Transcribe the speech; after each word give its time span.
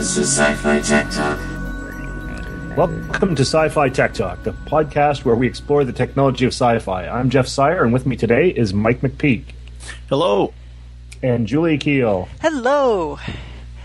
This 0.00 0.16
is 0.16 0.32
Sci-Fi 0.38 0.80
Tech 0.80 1.10
Talk. 1.10 1.38
Welcome 2.74 3.34
to 3.34 3.42
Sci-Fi 3.42 3.90
Tech 3.90 4.14
Talk, 4.14 4.42
the 4.44 4.52
podcast 4.52 5.26
where 5.26 5.34
we 5.34 5.46
explore 5.46 5.84
the 5.84 5.92
technology 5.92 6.46
of 6.46 6.54
sci-fi. 6.54 7.06
I'm 7.06 7.28
Jeff 7.28 7.46
Sire, 7.46 7.84
and 7.84 7.92
with 7.92 8.06
me 8.06 8.16
today 8.16 8.48
is 8.48 8.72
Mike 8.72 9.02
McPeak 9.02 9.44
Hello. 10.08 10.54
and 11.22 11.46
Julie 11.46 11.76
Keel. 11.76 12.30
Hello. 12.40 13.18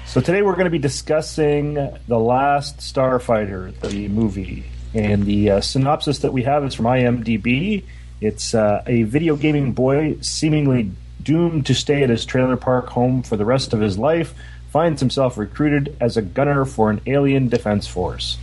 So 0.06 0.22
today 0.22 0.42
we're 0.42 0.54
going 0.54 0.64
to 0.64 0.72
be 0.72 0.80
discussing 0.80 1.74
The 1.74 2.18
Last 2.18 2.78
Starfighter, 2.78 3.78
the 3.82 4.08
movie. 4.08 4.64
And 4.94 5.26
the 5.26 5.52
uh, 5.52 5.60
synopsis 5.60 6.20
that 6.20 6.32
we 6.32 6.44
have 6.44 6.64
is 6.64 6.74
from 6.74 6.86
IMDb. 6.86 7.84
It's 8.22 8.56
uh, 8.56 8.84
a 8.88 9.04
video 9.04 9.36
gaming 9.36 9.74
boy 9.74 10.16
seemingly 10.22 10.92
doomed 11.22 11.66
to 11.66 11.74
stay 11.74 12.04
at 12.04 12.10
his 12.10 12.24
trailer 12.24 12.56
park 12.56 12.88
home 12.88 13.22
for 13.22 13.36
the 13.36 13.44
rest 13.44 13.74
of 13.74 13.82
his 13.82 13.98
life 13.98 14.34
finds 14.76 15.00
himself 15.00 15.38
recruited 15.38 15.96
as 16.02 16.18
a 16.18 16.22
gunner 16.22 16.66
for 16.66 16.90
an 16.90 17.00
alien 17.06 17.48
defense 17.48 17.88
force. 17.88 18.38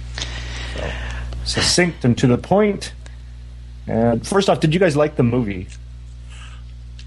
So, 0.75 0.91
succinct 1.45 2.07
and 2.07 2.17
to 2.17 2.27
the 2.27 2.39
point. 2.39 2.95
And 3.87 4.27
first 4.27 4.49
off, 4.49 4.59
did 4.59 4.73
you 4.73 4.81
guys 4.81 4.97
like 4.97 5.17
the 5.17 5.23
movie? 5.25 5.69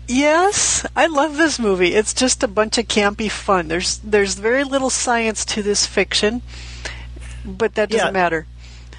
Yes, 0.07 0.85
I 0.95 1.07
love 1.07 1.37
this 1.37 1.57
movie. 1.57 1.95
It's 1.95 2.13
just 2.13 2.43
a 2.43 2.47
bunch 2.47 2.77
of 2.77 2.87
campy 2.87 3.31
fun. 3.31 3.67
There's 3.67 3.97
there's 4.03 4.35
very 4.35 4.63
little 4.63 4.91
science 4.91 5.43
to 5.45 5.63
this 5.63 5.87
fiction, 5.87 6.43
but 7.43 7.73
that 7.73 7.89
doesn't 7.89 8.05
Yeah. 8.05 8.11
matter. 8.11 8.45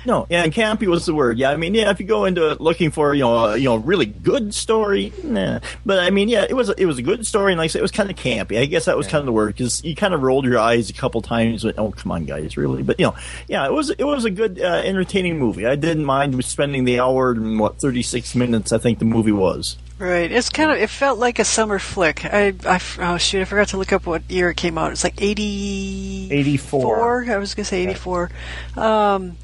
No, 0.07 0.27
yeah, 0.31 0.45
and 0.45 0.53
campy 0.53 0.87
was 0.87 1.05
the 1.05 1.15
word. 1.15 1.37
Yeah, 1.37 1.51
I 1.51 1.57
mean, 1.57 1.75
yeah, 1.75 1.91
if 1.91 1.99
you 1.99 2.07
go 2.07 2.27
into 2.27 2.53
it 2.53 2.61
looking 2.61 2.93
for 2.93 3.13
you 3.13 3.23
know 3.23 3.47
a, 3.47 3.57
you 3.57 3.65
know 3.65 3.77
really 3.77 4.07
good 4.07 4.55
story, 4.55 5.13
nah. 5.25 5.59
But 5.85 5.99
I 5.99 6.11
mean, 6.11 6.29
yeah, 6.29 6.47
it 6.49 6.55
was 6.55 6.71
it 6.71 6.87
was 6.87 6.99
a 6.99 7.03
good 7.03 7.27
story, 7.27 7.53
and 7.53 7.59
like 7.59 7.67
I 7.67 7.69
said, 7.69 7.81
it 7.81 7.83
was 7.83 7.91
kind 7.91 8.09
of 8.09 8.17
campy. 8.17 8.59
I 8.59 8.67
guess 8.67 8.85
that 8.85 8.97
was 8.97 9.09
kind 9.09 9.19
of 9.19 9.27
the 9.27 9.33
word 9.33 9.49
because 9.49 9.83
you 9.83 9.97
kind 9.97 10.15
of 10.15 10.23
rolled 10.23 10.45
your 10.45 10.61
eyes 10.61 10.91
a 10.91 10.93
couple 10.93 11.23
times. 11.23 11.65
With, 11.65 11.77
oh, 11.77 11.91
come 11.91 12.13
on, 12.13 12.25
guys, 12.25 12.57
really? 12.57 12.85
But 12.85 13.01
you 13.01 13.07
know, 13.07 13.17
yeah, 13.49 13.67
it 13.67 13.73
was 13.73 13.91
it 13.91 14.05
was 14.05 14.25
a 14.25 14.31
good, 14.31 14.61
uh, 14.61 14.83
entertaining 14.85 15.41
movie. 15.41 15.67
I 15.67 15.75
didn't 15.75 16.05
mind 16.05 16.43
spending 16.45 16.85
the 16.85 17.01
hour 17.01 17.33
and 17.33 17.59
what 17.59 17.81
thirty 17.81 18.03
six 18.03 18.37
minutes. 18.37 18.73
I 18.73 18.79
think 18.79 19.01
the 19.01 19.05
movie 19.05 19.33
was. 19.33 19.77
Right. 19.99 20.31
It's 20.31 20.51
kind 20.51 20.71
of 20.71 20.77
it 20.77 20.91
felt 20.91 21.19
like 21.19 21.39
a 21.39 21.45
summer 21.45 21.79
flick. 21.79 22.25
I, 22.25 22.55
I 22.65 22.81
oh 22.99 23.17
shoot, 23.17 23.41
I 23.41 23.45
forgot 23.45 23.69
to 23.69 23.79
look 23.79 23.93
up 23.93 24.07
what 24.07 24.31
year 24.31 24.51
it 24.51 24.57
came 24.57 24.77
out. 24.77 24.93
It's 24.93 25.03
like 25.03 25.21
80 25.21 26.29
84. 26.31 27.25
I 27.31 27.39
was 27.39 27.55
going 27.55 27.65
to 27.65 27.69
say 27.69 27.83
84. 27.83 28.31
Um 28.77 29.39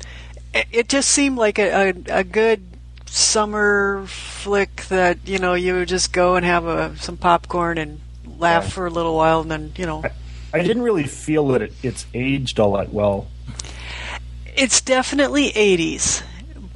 it, 0.54 0.66
it 0.72 0.88
just 0.88 1.08
seemed 1.10 1.38
like 1.38 1.58
a, 1.58 1.90
a 1.90 2.18
a 2.20 2.24
good 2.24 2.62
summer 3.06 4.04
flick 4.06 4.84
that, 4.88 5.18
you 5.26 5.38
know, 5.38 5.54
you 5.54 5.74
would 5.74 5.88
just 5.88 6.12
go 6.12 6.36
and 6.36 6.44
have 6.46 6.64
a 6.66 6.96
some 6.96 7.16
popcorn 7.16 7.78
and 7.78 8.00
laugh 8.38 8.64
Yeah. 8.64 8.70
for 8.70 8.86
a 8.86 8.90
little 8.90 9.14
while 9.16 9.40
and 9.42 9.50
then, 9.50 9.72
you 9.76 9.86
know, 9.86 10.02
I 10.54 10.62
didn't 10.62 10.82
really 10.82 11.04
feel 11.04 11.48
that 11.48 11.62
it, 11.62 11.72
it's 11.82 12.06
aged 12.14 12.58
all 12.60 12.72
that 12.76 12.92
well. 12.92 13.28
it's 14.56 14.80
definitely 14.80 15.50
80s. 15.52 16.22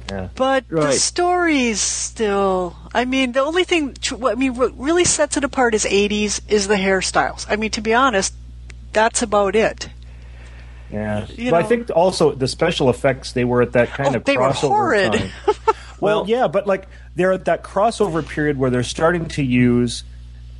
Yeah. 0.09 0.29
But 0.35 0.67
the 0.69 0.75
Right. 0.77 0.93
story's 0.93 1.81
still. 1.81 2.77
I 2.93 3.03
mean, 3.05 3.33
the 3.33 3.41
only 3.41 3.65
thing. 3.65 3.95
what- 4.17 4.31
I 4.31 4.35
mean, 4.35 4.55
what 4.55 4.77
really 4.79 5.03
sets 5.03 5.35
it 5.37 5.43
apart 5.43 5.73
is 5.75 5.85
80s 5.85 6.39
is 6.47 6.67
the 6.67 6.75
hairstyles. 6.75 7.45
I 7.49 7.55
mean, 7.57 7.71
to 7.71 7.81
be 7.81 7.93
honest, 7.93 8.33
that's 8.93 9.21
about 9.21 9.55
it. 9.55 9.89
Yeah, 10.91 11.25
You 11.35 11.51
but 11.51 11.63
I 11.63 11.67
think 11.67 11.89
also 11.93 12.31
the 12.33 12.47
special 12.47 12.89
effects 12.89 13.33
they 13.33 13.43
were 13.43 13.61
at 13.61 13.73
that 13.73 13.89
kind 13.89 14.15
Oh, 14.15 14.19
of 14.19 14.23
they 14.23 14.37
were 14.37 14.43
crossover 14.49 14.67
horrid. 14.69 15.13
time. 15.13 15.29
well, 15.99 16.25
yeah, 16.27 16.47
but 16.47 16.65
like 16.67 16.87
they're 17.15 17.33
at 17.33 17.45
that 17.45 17.63
crossover 17.63 18.25
period 18.27 18.57
where 18.57 18.69
they're 18.69 18.83
starting 18.83 19.27
to 19.29 19.43
use 19.43 20.03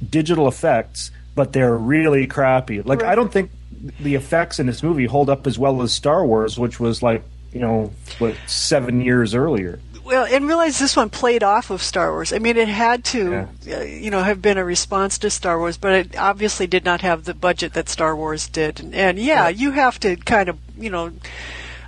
digital 0.08 0.48
effects, 0.48 1.12
but 1.36 1.54
they're 1.54 1.76
really 1.78 2.28
crappy. 2.28 2.82
Like 2.82 3.04
I 3.04 3.16
don't 3.16 3.32
think 3.32 3.52
the 4.00 4.16
effects 4.16 4.60
in 4.60 4.66
this 4.66 4.84
movie 4.84 5.06
hold 5.06 5.30
up 5.30 5.48
as 5.48 5.58
well 5.58 5.82
as 5.82 5.94
Star 5.94 6.26
Wars, 6.26 6.58
which 6.60 6.80
was 6.80 7.02
like 7.02 7.24
you 7.54 7.62
know 7.62 7.94
what 8.20 8.36
seven 8.48 9.02
years 9.02 9.34
earlier. 9.34 9.80
Well, 10.08 10.26
and 10.26 10.48
realize 10.48 10.80
this 10.80 10.96
one 10.96 11.10
played 11.10 11.44
off 11.44 11.70
of 11.70 11.84
Star 11.84 12.14
Wars. 12.14 12.32
I 12.32 12.40
mean, 12.40 12.56
it 12.56 12.70
had 12.70 13.04
to, 13.06 13.50
uh, 13.70 13.82
you 13.82 14.10
know, 14.10 14.24
have 14.24 14.42
been 14.42 14.58
a 14.58 14.64
response 14.64 15.18
to 15.18 15.30
Star 15.30 15.60
Wars, 15.60 15.76
but 15.76 15.92
it 15.94 16.18
obviously 16.18 16.66
did 16.66 16.86
not 16.86 17.02
have 17.02 17.26
the 17.26 17.34
budget 17.34 17.74
that 17.74 17.90
Star 17.90 18.16
Wars 18.16 18.48
did. 18.48 18.80
And, 18.80 18.96
and 18.96 19.20
yeah, 19.20 19.50
you 19.50 19.72
have 19.72 20.00
to 20.00 20.16
kind 20.16 20.48
of, 20.48 20.58
you 20.78 20.90
know, 20.90 21.12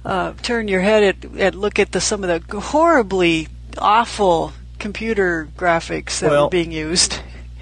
uh, 0.03 0.34
turn 0.41 0.68
your 0.68 0.81
head 0.81 1.03
at, 1.03 1.31
and 1.31 1.56
look 1.56 1.80
at 1.80 1.94
the 1.94 2.02
some 2.02 2.25
of 2.25 2.47
the 2.47 2.59
horribly 2.59 3.47
awful 3.78 4.51
computer 4.80 5.47
graphics 5.56 6.19
that 6.19 6.30
Well- 6.30 6.46
were 6.47 6.50
being 6.50 6.74
used. 6.74 7.19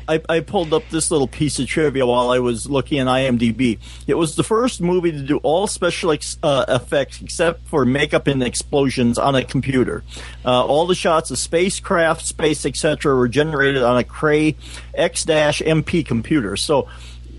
I, 0.07 0.21
I 0.29 0.39
pulled 0.39 0.73
up 0.73 0.83
this 0.89 1.11
little 1.11 1.27
piece 1.27 1.59
of 1.59 1.67
trivia 1.67 2.05
while 2.05 2.29
I 2.29 2.39
was 2.39 2.69
looking 2.69 2.99
at 2.99 3.07
IMDb. 3.07 3.79
It 4.07 4.15
was 4.15 4.35
the 4.35 4.43
first 4.43 4.81
movie 4.81 5.11
to 5.11 5.21
do 5.21 5.37
all 5.37 5.67
special 5.67 6.11
ex, 6.11 6.37
uh, 6.41 6.65
effects 6.67 7.21
except 7.21 7.67
for 7.67 7.85
makeup 7.85 8.27
and 8.27 8.41
explosions 8.41 9.17
on 9.17 9.35
a 9.35 9.43
computer. 9.43 10.03
Uh, 10.45 10.65
all 10.65 10.87
the 10.87 10.95
shots 10.95 11.31
of 11.31 11.37
spacecraft, 11.37 12.25
space, 12.25 12.65
etc., 12.65 13.15
were 13.15 13.27
generated 13.27 13.83
on 13.83 13.97
a 13.97 14.03
Cray 14.03 14.55
X-MP 14.93 16.05
computer. 16.05 16.55
So 16.55 16.87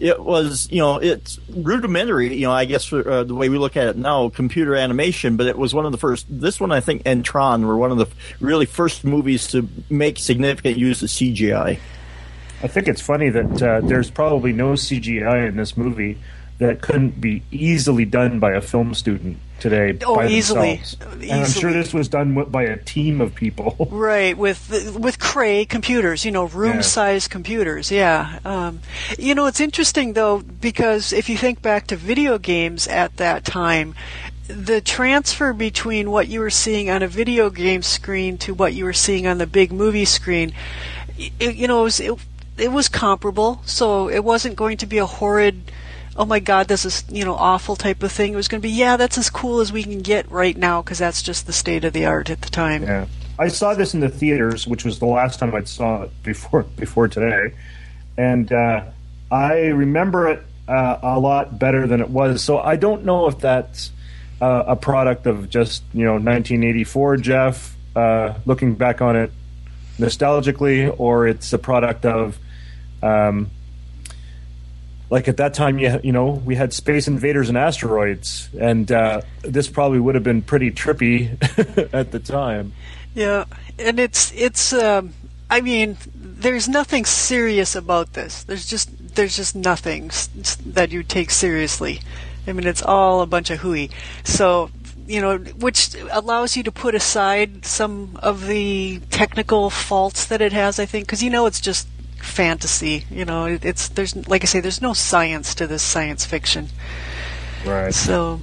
it 0.00 0.22
was, 0.22 0.68
you 0.70 0.78
know, 0.78 0.98
it's 0.98 1.38
rudimentary, 1.48 2.34
you 2.34 2.46
know, 2.46 2.52
I 2.52 2.64
guess 2.64 2.84
for 2.84 3.08
uh, 3.08 3.24
the 3.24 3.34
way 3.34 3.48
we 3.48 3.58
look 3.58 3.76
at 3.76 3.88
it 3.88 3.96
now, 3.96 4.28
computer 4.28 4.74
animation, 4.76 5.36
but 5.36 5.46
it 5.46 5.58
was 5.58 5.74
one 5.74 5.86
of 5.86 5.92
the 5.92 5.98
first. 5.98 6.26
This 6.28 6.60
one, 6.60 6.70
I 6.70 6.80
think, 6.80 7.02
and 7.04 7.24
Tron 7.24 7.66
were 7.66 7.76
one 7.76 7.90
of 7.90 7.98
the 7.98 8.06
really 8.40 8.66
first 8.66 9.04
movies 9.04 9.48
to 9.48 9.68
make 9.90 10.18
significant 10.18 10.76
use 10.76 11.02
of 11.02 11.08
CGI. 11.08 11.80
I 12.62 12.66
think 12.66 12.88
it's 12.88 13.00
funny 13.00 13.28
that 13.30 13.62
uh, 13.62 13.80
there's 13.82 14.10
probably 14.10 14.52
no 14.52 14.72
CGI 14.72 15.48
in 15.48 15.56
this 15.56 15.76
movie 15.76 16.18
that 16.58 16.80
couldn't 16.80 17.20
be 17.20 17.42
easily 17.52 18.04
done 18.04 18.40
by 18.40 18.52
a 18.52 18.60
film 18.60 18.92
student 18.94 19.38
today 19.60 19.96
Oh, 20.04 20.20
easily. 20.24 20.76
themselves. 20.76 21.22
And 21.22 21.32
I'm 21.32 21.46
sure 21.46 21.72
this 21.72 21.94
was 21.94 22.08
done 22.08 22.34
by 22.50 22.64
a 22.64 22.76
team 22.76 23.20
of 23.20 23.34
people. 23.34 23.76
Right, 23.92 24.36
with 24.36 24.96
with 24.98 25.18
Cray 25.20 25.64
computers, 25.64 26.24
you 26.24 26.30
know, 26.32 26.44
room-sized 26.46 27.30
computers. 27.30 27.90
Yeah. 27.92 28.38
Um, 28.44 28.80
you 29.18 29.34
know, 29.36 29.46
it's 29.46 29.60
interesting 29.60 30.12
though 30.14 30.38
because 30.40 31.12
if 31.12 31.28
you 31.28 31.36
think 31.36 31.62
back 31.62 31.86
to 31.88 31.96
video 31.96 32.38
games 32.38 32.88
at 32.88 33.16
that 33.18 33.44
time, 33.44 33.94
the 34.48 34.80
transfer 34.80 35.52
between 35.52 36.10
what 36.10 36.26
you 36.28 36.40
were 36.40 36.50
seeing 36.50 36.90
on 36.90 37.02
a 37.02 37.08
video 37.08 37.50
game 37.50 37.82
screen 37.82 38.36
to 38.38 38.54
what 38.54 38.74
you 38.74 38.84
were 38.84 38.92
seeing 38.92 39.26
on 39.28 39.38
the 39.38 39.46
big 39.46 39.70
movie 39.72 40.04
screen, 40.06 40.52
it, 41.18 41.54
you 41.56 41.68
know, 41.68 41.80
it 41.80 41.84
was, 41.84 42.00
it, 42.00 42.18
it 42.60 42.72
was 42.72 42.88
comparable. 42.88 43.62
So 43.64 44.08
it 44.08 44.24
wasn't 44.24 44.56
going 44.56 44.78
to 44.78 44.86
be 44.86 44.98
a 44.98 45.06
horrid. 45.06 45.70
Oh 46.16 46.24
my 46.24 46.40
God, 46.40 46.68
this 46.68 46.84
is 46.84 47.04
you 47.08 47.24
know 47.24 47.34
awful 47.34 47.76
type 47.76 48.02
of 48.02 48.10
thing. 48.10 48.32
It 48.32 48.36
was 48.36 48.48
going 48.48 48.60
to 48.60 48.68
be 48.68 48.74
yeah, 48.74 48.96
that's 48.96 49.18
as 49.18 49.30
cool 49.30 49.60
as 49.60 49.72
we 49.72 49.82
can 49.82 50.00
get 50.00 50.30
right 50.30 50.56
now 50.56 50.82
because 50.82 50.98
that's 50.98 51.22
just 51.22 51.46
the 51.46 51.52
state 51.52 51.84
of 51.84 51.92
the 51.92 52.06
art 52.06 52.30
at 52.30 52.40
the 52.40 52.50
time. 52.50 52.82
Yeah, 52.82 53.06
I 53.38 53.48
saw 53.48 53.74
this 53.74 53.94
in 53.94 54.00
the 54.00 54.08
theaters, 54.08 54.66
which 54.66 54.84
was 54.84 54.98
the 54.98 55.06
last 55.06 55.38
time 55.38 55.54
I 55.54 55.62
saw 55.64 56.02
it 56.02 56.22
before 56.22 56.64
before 56.76 57.08
today, 57.08 57.54
and 58.16 58.52
uh, 58.52 58.84
I 59.30 59.66
remember 59.66 60.28
it 60.28 60.42
uh, 60.66 60.98
a 61.02 61.20
lot 61.20 61.58
better 61.58 61.86
than 61.86 62.00
it 62.00 62.10
was. 62.10 62.42
So 62.42 62.58
I 62.58 62.76
don't 62.76 63.04
know 63.04 63.28
if 63.28 63.38
that's 63.38 63.92
uh, 64.40 64.64
a 64.66 64.76
product 64.76 65.26
of 65.26 65.48
just 65.48 65.84
you 65.92 66.04
know 66.04 66.14
1984 66.14 67.16
Jeff 67.18 67.76
uh, 67.94 68.34
looking 68.44 68.74
back 68.74 69.00
on 69.00 69.16
it 69.16 69.30
nostalgically, 69.98 70.94
or 70.98 71.26
it's 71.26 71.52
a 71.52 71.58
product 71.58 72.04
of 72.04 72.38
um, 73.02 73.50
like 75.10 75.28
at 75.28 75.38
that 75.38 75.54
time 75.54 75.78
you 75.78 75.98
you 76.02 76.12
know 76.12 76.30
we 76.30 76.54
had 76.54 76.72
space 76.72 77.08
invaders 77.08 77.48
and 77.48 77.56
asteroids 77.56 78.48
and 78.60 78.92
uh, 78.92 79.20
this 79.42 79.68
probably 79.68 79.98
would 79.98 80.14
have 80.14 80.24
been 80.24 80.42
pretty 80.42 80.70
trippy 80.70 81.32
at 81.94 82.12
the 82.12 82.18
time 82.18 82.72
Yeah, 83.18 83.44
and 83.78 83.98
it's 83.98 84.32
it's. 84.32 84.72
Um, 84.72 85.12
I 85.50 85.60
mean, 85.60 85.96
there's 86.14 86.68
nothing 86.68 87.04
serious 87.04 87.74
about 87.74 88.12
this. 88.12 88.44
There's 88.44 88.66
just 88.66 89.16
there's 89.16 89.34
just 89.34 89.56
nothing 89.56 90.10
that 90.66 90.92
you 90.92 91.02
take 91.02 91.30
seriously. 91.30 92.00
I 92.46 92.52
mean, 92.52 92.66
it's 92.66 92.82
all 92.82 93.20
a 93.20 93.26
bunch 93.26 93.50
of 93.50 93.58
hooey. 93.58 93.90
So 94.22 94.70
you 95.08 95.20
know, 95.20 95.38
which 95.38 95.96
allows 96.12 96.56
you 96.56 96.62
to 96.62 96.70
put 96.70 96.94
aside 96.94 97.64
some 97.64 98.18
of 98.22 98.46
the 98.46 99.00
technical 99.10 99.68
faults 99.68 100.26
that 100.26 100.40
it 100.40 100.52
has. 100.52 100.78
I 100.78 100.86
think 100.86 101.06
because 101.06 101.22
you 101.22 101.30
know 101.30 101.46
it's 101.46 101.60
just 101.60 101.88
fantasy. 102.22 103.04
You 103.10 103.24
know, 103.24 103.46
it, 103.46 103.64
it's 103.64 103.88
there's 103.88 104.14
like 104.28 104.42
I 104.42 104.46
say, 104.46 104.60
there's 104.60 104.82
no 104.82 104.94
science 104.94 105.54
to 105.56 105.66
this 105.66 105.82
science 105.82 106.24
fiction. 106.24 106.68
right 107.64 107.94
So 107.94 108.40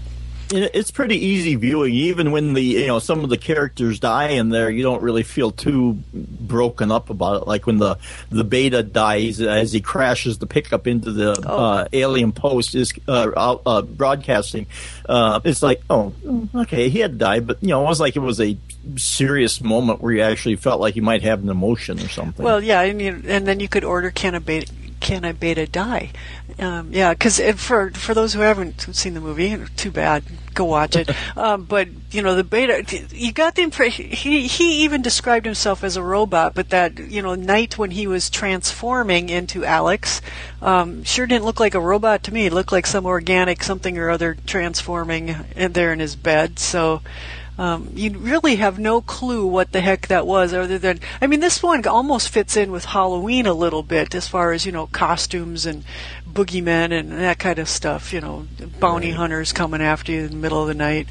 It's 0.52 0.92
pretty 0.92 1.18
easy 1.18 1.56
viewing, 1.56 1.94
even 1.94 2.32
when 2.32 2.54
the 2.54 2.62
you 2.62 2.88
know 2.88 3.00
some 3.00 3.24
of 3.24 3.30
the 3.30 3.38
characters 3.38 4.00
die 4.00 4.30
in 4.30 4.50
there. 4.50 4.70
You 4.70 4.84
don't 4.84 5.02
really 5.02 5.24
feel 5.24 5.52
too 5.52 5.94
broken 6.14 6.92
up 6.92 7.10
about 7.10 7.42
it. 7.42 7.48
Like 7.48 7.66
when 7.66 7.78
the 7.78 7.98
the 8.30 8.44
beta 8.44 8.84
dies 8.84 9.42
as 9.42 9.74
he 9.74 9.82
crashes 9.82 10.38
the 10.38 10.48
pickup 10.48 10.88
into 10.88 11.12
the 11.12 11.32
uh, 11.48 11.88
alien 11.92 12.32
post 12.32 12.76
is 12.76 12.94
uh, 13.08 13.58
uh, 13.66 13.82
broadcasting. 13.82 14.68
Uh, 15.08 15.40
it's 15.44 15.64
like, 15.64 15.82
oh, 15.90 16.14
okay, 16.54 16.90
he 16.90 17.00
had 17.00 17.18
died, 17.18 17.48
but 17.48 17.62
you 17.62 17.70
know, 17.70 17.84
it 17.84 17.88
was 17.88 18.00
like 18.00 18.16
it 18.16 18.20
was 18.20 18.40
a 18.40 18.58
serious 18.98 19.62
moment 19.62 20.02
where 20.02 20.14
you 20.14 20.22
actually 20.22 20.56
felt 20.56 20.80
like 20.80 20.96
you 20.96 21.02
might 21.02 21.24
have 21.24 21.42
an 21.42 21.50
emotion 21.50 22.00
or 22.00 22.08
something. 22.08 22.46
Well, 22.46 22.64
yeah, 22.64 22.82
and, 22.82 23.02
you, 23.02 23.22
and 23.28 23.48
then 23.48 23.60
you 23.60 23.68
could 23.68 23.84
order 23.84 24.12
cannibal 24.12 24.62
can 25.00 25.24
a 25.24 25.34
beta 25.34 25.68
die? 25.68 26.12
Um, 26.60 26.90
yeah, 26.92 27.14
because 27.14 27.40
for 27.58 27.92
for 27.92 28.14
those 28.14 28.34
who 28.34 28.40
haven't 28.42 28.82
seen 28.96 29.14
the 29.14 29.22
movie, 29.22 29.58
too 29.76 29.92
bad. 29.92 30.24
Go 30.54 30.66
watch 30.66 30.96
it. 30.96 31.10
um, 31.38 31.66
but 31.66 31.90
you 32.12 32.22
know, 32.22 32.36
the 32.36 32.44
beta, 32.44 32.86
you 33.12 33.32
got 33.34 33.56
the 33.56 33.62
impression 33.62 34.10
he 34.10 34.48
he 34.48 34.84
even 34.84 35.02
described 35.02 35.46
himself 35.46 35.84
as 35.84 35.98
a 35.98 36.04
robot, 36.04 36.54
but 36.56 36.70
that 36.70 36.98
you 36.98 37.22
know 37.22 37.36
night 37.36 37.78
when 37.78 37.92
he 37.92 38.08
was 38.08 38.30
transforming 38.30 39.30
into 39.30 39.66
Alex, 39.66 40.22
um, 40.62 41.04
sure 41.04 41.28
didn't 41.28 41.46
look 41.46 41.60
like 41.60 41.76
a 41.76 41.80
robot 41.80 42.24
to 42.24 42.34
me. 42.34 42.46
It 42.46 42.54
looked 42.54 42.72
like 42.72 42.88
some 42.88 43.06
organic 43.06 43.64
something 43.64 43.98
or 43.98 44.10
other 44.10 44.38
transforming 44.46 45.36
in 45.56 45.74
there 45.74 45.92
in 45.92 46.00
his 46.00 46.16
bed. 46.16 46.58
So 46.60 47.02
um, 47.58 47.90
you 47.94 48.18
really 48.18 48.58
have 48.58 48.80
no 48.80 49.02
clue 49.02 49.46
what 49.46 49.72
the 49.72 49.82
heck 49.82 50.08
that 50.08 50.28
was, 50.28 50.54
other 50.54 50.78
than 50.78 51.00
I 51.22 51.28
mean, 51.28 51.40
this 51.40 51.64
one 51.64 51.86
almost 51.88 52.30
fits 52.30 52.58
in 52.58 52.72
with 52.72 52.86
Halloween 52.86 53.46
a 53.46 53.54
little 53.54 53.84
bit 53.84 54.14
as 54.14 54.28
far 54.28 54.52
as 54.52 54.66
you 54.66 54.72
know 54.72 54.88
costumes 54.88 55.66
and 55.66 55.84
boogeymen 56.30 56.92
and 56.92 57.12
that 57.14 57.40
kind 57.40 57.60
of 57.60 57.70
stuff. 57.70 58.12
You 58.12 58.22
know, 58.22 58.48
bounty 58.80 59.12
right. 59.12 59.18
hunters 59.18 59.54
coming 59.54 59.82
after 59.82 60.12
you 60.12 60.24
in 60.26 60.32
the 60.32 60.36
middle 60.36 60.62
of 60.62 60.68
the 60.68 60.74
night. 60.74 61.08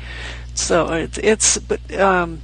So 0.54 0.92
it's 0.92 1.18
it's 1.18 1.58
but 1.58 1.80
um, 1.98 2.42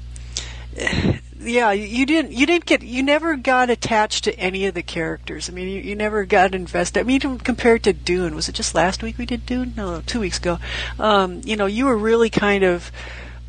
yeah, 1.41 1.73
you 1.73 2.07
didn't 2.07 2.33
you 2.33 2.47
didn't 2.47 2.67
get 2.67 2.83
you 2.83 3.03
never 3.03 3.37
got 3.37 3.71
attached 3.71 4.25
to 4.25 4.39
any 4.39 4.67
of 4.67 4.75
the 4.75 4.83
characters. 4.83 5.49
I 5.49 5.53
mean, 5.53 5.69
you, 5.69 5.81
you 5.81 5.95
never 5.95 6.25
got 6.25 6.55
invested. 6.55 7.01
I 7.01 7.03
mean, 7.05 7.17
even 7.17 7.39
compared 7.39 7.83
to 7.85 7.93
Dune, 7.93 8.35
was 8.35 8.49
it 8.49 8.55
just 8.55 8.75
last 8.75 9.03
week 9.03 9.19
we 9.19 9.27
did 9.27 9.47
Dune? 9.47 9.75
No, 9.77 10.01
two 10.01 10.21
weeks 10.21 10.39
ago. 10.39 10.59
Um, 10.99 11.41
you 11.45 11.57
know, 11.57 11.67
you 11.67 11.87
were 11.87 11.97
really 11.97 12.31
kind 12.31 12.65
of 12.65 12.91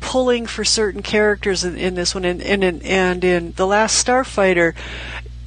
pulling 0.02 0.44
for 0.46 0.64
certain 0.64 1.00
characters 1.00 1.64
in, 1.64 1.78
in 1.78 1.94
this 1.94 2.14
one, 2.14 2.26
and, 2.26 2.42
and, 2.42 2.82
and 2.82 3.24
in 3.24 3.52
the 3.52 3.66
last 3.66 4.04
Starfighter, 4.04 4.74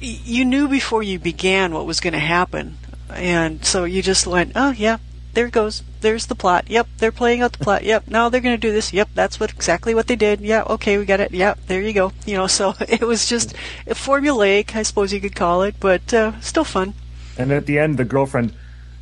you 0.00 0.44
knew 0.44 0.66
before 0.66 1.02
you 1.02 1.20
began 1.20 1.72
what 1.72 1.86
was 1.86 2.00
going 2.00 2.14
to 2.14 2.18
happen, 2.18 2.76
and 3.10 3.64
so 3.64 3.84
you 3.84 4.02
just 4.02 4.26
went, 4.26 4.52
"Oh 4.56 4.70
yeah, 4.70 4.98
there 5.36 5.48
goes. 5.48 5.82
There's 6.00 6.26
the 6.26 6.34
plot. 6.34 6.64
Yep, 6.68 6.88
they're 6.98 7.12
playing 7.12 7.42
out 7.42 7.52
the 7.52 7.62
plot. 7.62 7.84
Yep, 7.84 8.08
now 8.08 8.28
they're 8.28 8.40
going 8.40 8.54
to 8.54 8.60
do 8.60 8.72
this. 8.72 8.92
Yep, 8.92 9.10
that's 9.14 9.38
what 9.38 9.50
exactly 9.50 9.94
what 9.94 10.06
they 10.06 10.16
did. 10.16 10.40
Yeah, 10.40 10.62
okay, 10.62 10.98
we 10.98 11.04
got 11.04 11.20
it. 11.20 11.30
Yep, 11.30 11.66
there 11.66 11.82
you 11.82 11.92
go. 11.92 12.12
You 12.24 12.36
know, 12.36 12.46
so 12.46 12.74
it 12.80 13.02
was 13.02 13.28
just 13.28 13.54
formulaic, 13.88 14.74
I 14.74 14.82
suppose 14.82 15.12
you 15.12 15.20
could 15.20 15.36
call 15.36 15.62
it, 15.62 15.76
but 15.78 16.12
uh, 16.12 16.40
still 16.40 16.64
fun. 16.64 16.94
And 17.38 17.52
at 17.52 17.66
the 17.66 17.78
end, 17.78 17.98
the 17.98 18.04
girlfriend, 18.04 18.54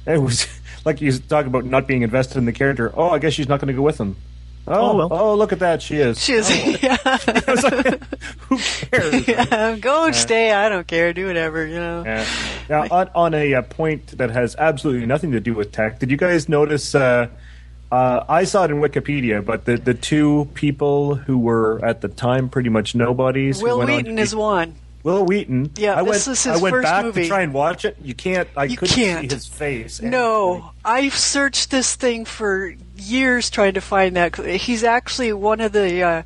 it 0.06 0.21
was 0.21 0.47
like 0.85 1.01
you 1.01 1.12
talk 1.12 1.47
about 1.47 1.65
not 1.65 1.87
being 1.87 2.03
invested 2.03 2.39
in 2.39 2.45
the 2.45 2.53
character. 2.53 2.93
Oh, 2.95 3.11
I 3.11 3.19
guess 3.19 3.33
she's 3.33 3.49
not 3.49 3.61
going 3.61 3.69
to 3.69 3.75
go 3.75 3.83
with 3.83 3.99
him. 3.99 4.17
Oh, 4.67 4.73
oh, 4.75 4.97
well. 4.97 5.09
oh, 5.13 5.35
look 5.35 5.53
at 5.53 5.59
that. 5.59 5.83
She 5.83 5.97
is. 5.97 6.23
She 6.23 6.33
is. 6.33 6.51
Oh. 6.51 6.77
Yeah. 6.83 6.97
like, 7.05 8.03
who 8.41 8.59
cares? 8.59 9.29
Yeah, 9.29 9.77
go 9.77 10.07
and 10.07 10.15
stay. 10.15 10.53
I 10.53 10.69
don't 10.69 10.87
care. 10.87 11.13
Do 11.13 11.27
whatever, 11.27 11.67
you 11.67 11.77
know. 11.77 12.03
Yeah. 12.05 12.27
Now, 12.69 12.87
on, 12.91 13.11
on 13.15 13.35
a, 13.35 13.55
uh, 13.55 13.63
point 13.63 14.19
that 14.19 14.31
has 14.31 14.57
absolutely 14.57 15.07
nothing 15.07 15.33
to 15.33 15.41
do 15.41 15.55
with 15.55 15.73
tech, 15.73 15.99
did 15.99 16.11
you 16.11 16.17
guys 16.17 16.49
notice? 16.49 16.95
Uh, 16.95 17.29
uh, 17.93 18.25
I 18.29 18.45
saw 18.45 18.65
it 18.65 18.71
in 18.71 18.81
Wikipedia, 18.81 19.45
but 19.45 19.67
the, 19.67 19.77
the 19.77 19.95
two 19.95 20.49
people 20.55 21.15
who 21.15 21.39
were 21.39 21.85
at 21.85 22.01
the 22.01 22.09
time 22.09 22.49
pretty 22.49 22.71
much 22.71 22.95
nobodies. 22.95 23.63
Wil 23.63 23.85
Wheaton 23.85 24.19
is 24.19 24.35
one. 24.35 24.75
Wil 25.05 25.25
Wheaton. 25.27 25.71
Yeah, 25.77 25.93
I 25.95 26.03
this 26.03 26.09
went, 26.09 26.17
is 26.17 26.45
his 26.45 26.47
I 26.47 26.56
went 26.56 26.73
first 26.73 26.83
back 26.85 27.05
movie. 27.05 27.23
to 27.23 27.29
try 27.29 27.43
and 27.43 27.53
watch 27.55 27.85
it. 27.85 27.97
You 28.03 28.15
can't. 28.15 28.49
I 28.56 28.65
you 28.65 28.77
couldn't 28.77 28.95
can't. 28.95 29.31
see 29.31 29.35
his 29.37 29.47
face. 29.47 30.03
No, 30.03 30.71
I've 30.85 31.15
searched 31.15 31.71
this 31.71 31.95
thing 31.95 32.25
for 32.25 32.75
years 32.97 33.51
trying 33.51 33.75
to 33.75 33.81
find 33.81 34.17
that. 34.17 34.35
He's 34.37 34.83
actually 34.83 35.33
one 35.35 35.61
of 35.61 35.73
the 35.73 36.03
uh, 36.03 36.23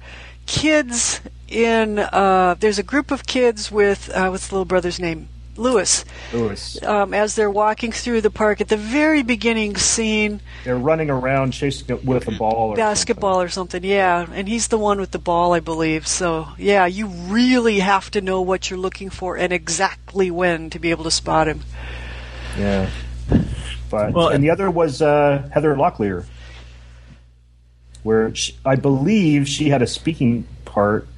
kids 0.46 1.20
in. 1.48 1.98
Uh, 1.98 2.54
there's 2.58 2.78
a 2.78 2.84
group 2.84 3.10
of 3.10 3.26
kids 3.26 3.70
with 3.70 4.08
uh, 4.10 4.28
what's 4.28 4.48
the 4.48 4.54
little 4.54 4.64
brother's 4.64 5.00
name? 5.00 5.28
Lewis. 5.58 6.04
Lewis. 6.32 6.82
Um, 6.82 7.12
as 7.12 7.34
they're 7.34 7.50
walking 7.50 7.92
through 7.92 8.20
the 8.20 8.30
park 8.30 8.60
at 8.60 8.68
the 8.68 8.76
very 8.76 9.22
beginning 9.22 9.76
scene. 9.76 10.40
They're 10.64 10.78
running 10.78 11.10
around 11.10 11.52
chasing 11.52 11.86
it 11.88 12.04
with 12.04 12.28
a 12.28 12.32
ball 12.32 12.70
or 12.70 12.76
basketball 12.76 13.34
something. 13.34 13.46
or 13.46 13.48
something. 13.48 13.84
Yeah, 13.84 14.26
and 14.32 14.48
he's 14.48 14.68
the 14.68 14.78
one 14.78 15.00
with 15.00 15.10
the 15.10 15.18
ball, 15.18 15.52
I 15.52 15.60
believe. 15.60 16.06
So 16.06 16.48
yeah, 16.56 16.86
you 16.86 17.06
really 17.06 17.80
have 17.80 18.10
to 18.12 18.20
know 18.20 18.40
what 18.40 18.70
you're 18.70 18.78
looking 18.78 19.10
for 19.10 19.36
and 19.36 19.52
exactly 19.52 20.30
when 20.30 20.70
to 20.70 20.78
be 20.78 20.90
able 20.90 21.04
to 21.04 21.10
spot 21.10 21.48
him. 21.48 21.62
Yeah. 22.56 22.88
But 23.90 24.12
well, 24.12 24.28
and 24.28 24.44
the 24.44 24.50
other 24.50 24.70
was 24.70 25.00
uh, 25.00 25.48
Heather 25.52 25.74
Locklear, 25.74 26.26
where 28.02 28.34
she, 28.34 28.56
I 28.64 28.76
believe 28.76 29.48
she 29.48 29.70
had 29.70 29.82
a 29.82 29.86
speaking 29.86 30.46
part 30.64 31.08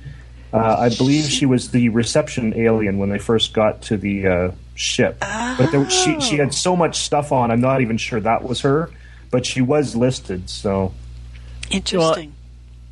uh, 0.53 0.77
I 0.79 0.89
believe 0.89 1.25
she 1.25 1.47
was 1.47 1.71
the 1.71 1.89
reception 1.91 2.55
alien 2.57 2.99
when 2.99 3.09
they 3.09 3.19
first 3.19 3.53
got 3.53 3.83
to 3.83 3.97
the 3.97 4.27
uh, 4.27 4.51
ship. 4.75 5.19
Oh. 5.23 5.55
But 5.59 5.73
there, 5.73 5.89
she 5.91 6.21
she 6.21 6.37
had 6.37 6.53
so 6.55 6.77
much 6.77 6.99
stuff 6.99 7.33
on. 7.33 7.51
I'm 7.51 7.61
not 7.61 7.81
even 7.81 7.97
sure 7.99 8.21
that 8.21 8.43
was 8.43 8.61
her, 8.63 8.91
but 9.31 9.47
she 9.47 9.61
was 9.61 9.95
listed. 9.95 10.51
So 10.51 10.93
interesting. 11.71 12.35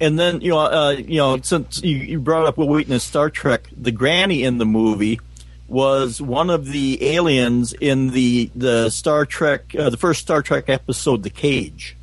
and 0.00 0.18
then 0.18 0.40
you 0.40 0.50
know, 0.50 0.58
uh, 0.58 0.90
you 0.90 1.18
know, 1.18 1.40
since 1.40 1.82
you, 1.82 1.96
you 1.96 2.20
brought 2.20 2.46
up 2.46 2.58
Wil 2.58 2.68
Wheaton 2.68 2.92
in 2.92 3.00
Star 3.00 3.30
Trek, 3.30 3.68
the 3.76 3.92
granny 3.92 4.44
in 4.44 4.58
the 4.58 4.66
movie 4.66 5.20
was 5.66 6.20
one 6.20 6.48
of 6.48 6.66
the 6.66 7.14
aliens 7.14 7.72
in 7.74 8.08
the 8.10 8.50
the 8.54 8.90
Star 8.90 9.26
Trek, 9.26 9.74
uh, 9.78 9.90
the 9.90 9.96
first 9.96 10.20
Star 10.20 10.42
Trek 10.42 10.68
episode, 10.68 11.22
The 11.22 11.30
Cage. 11.30 11.96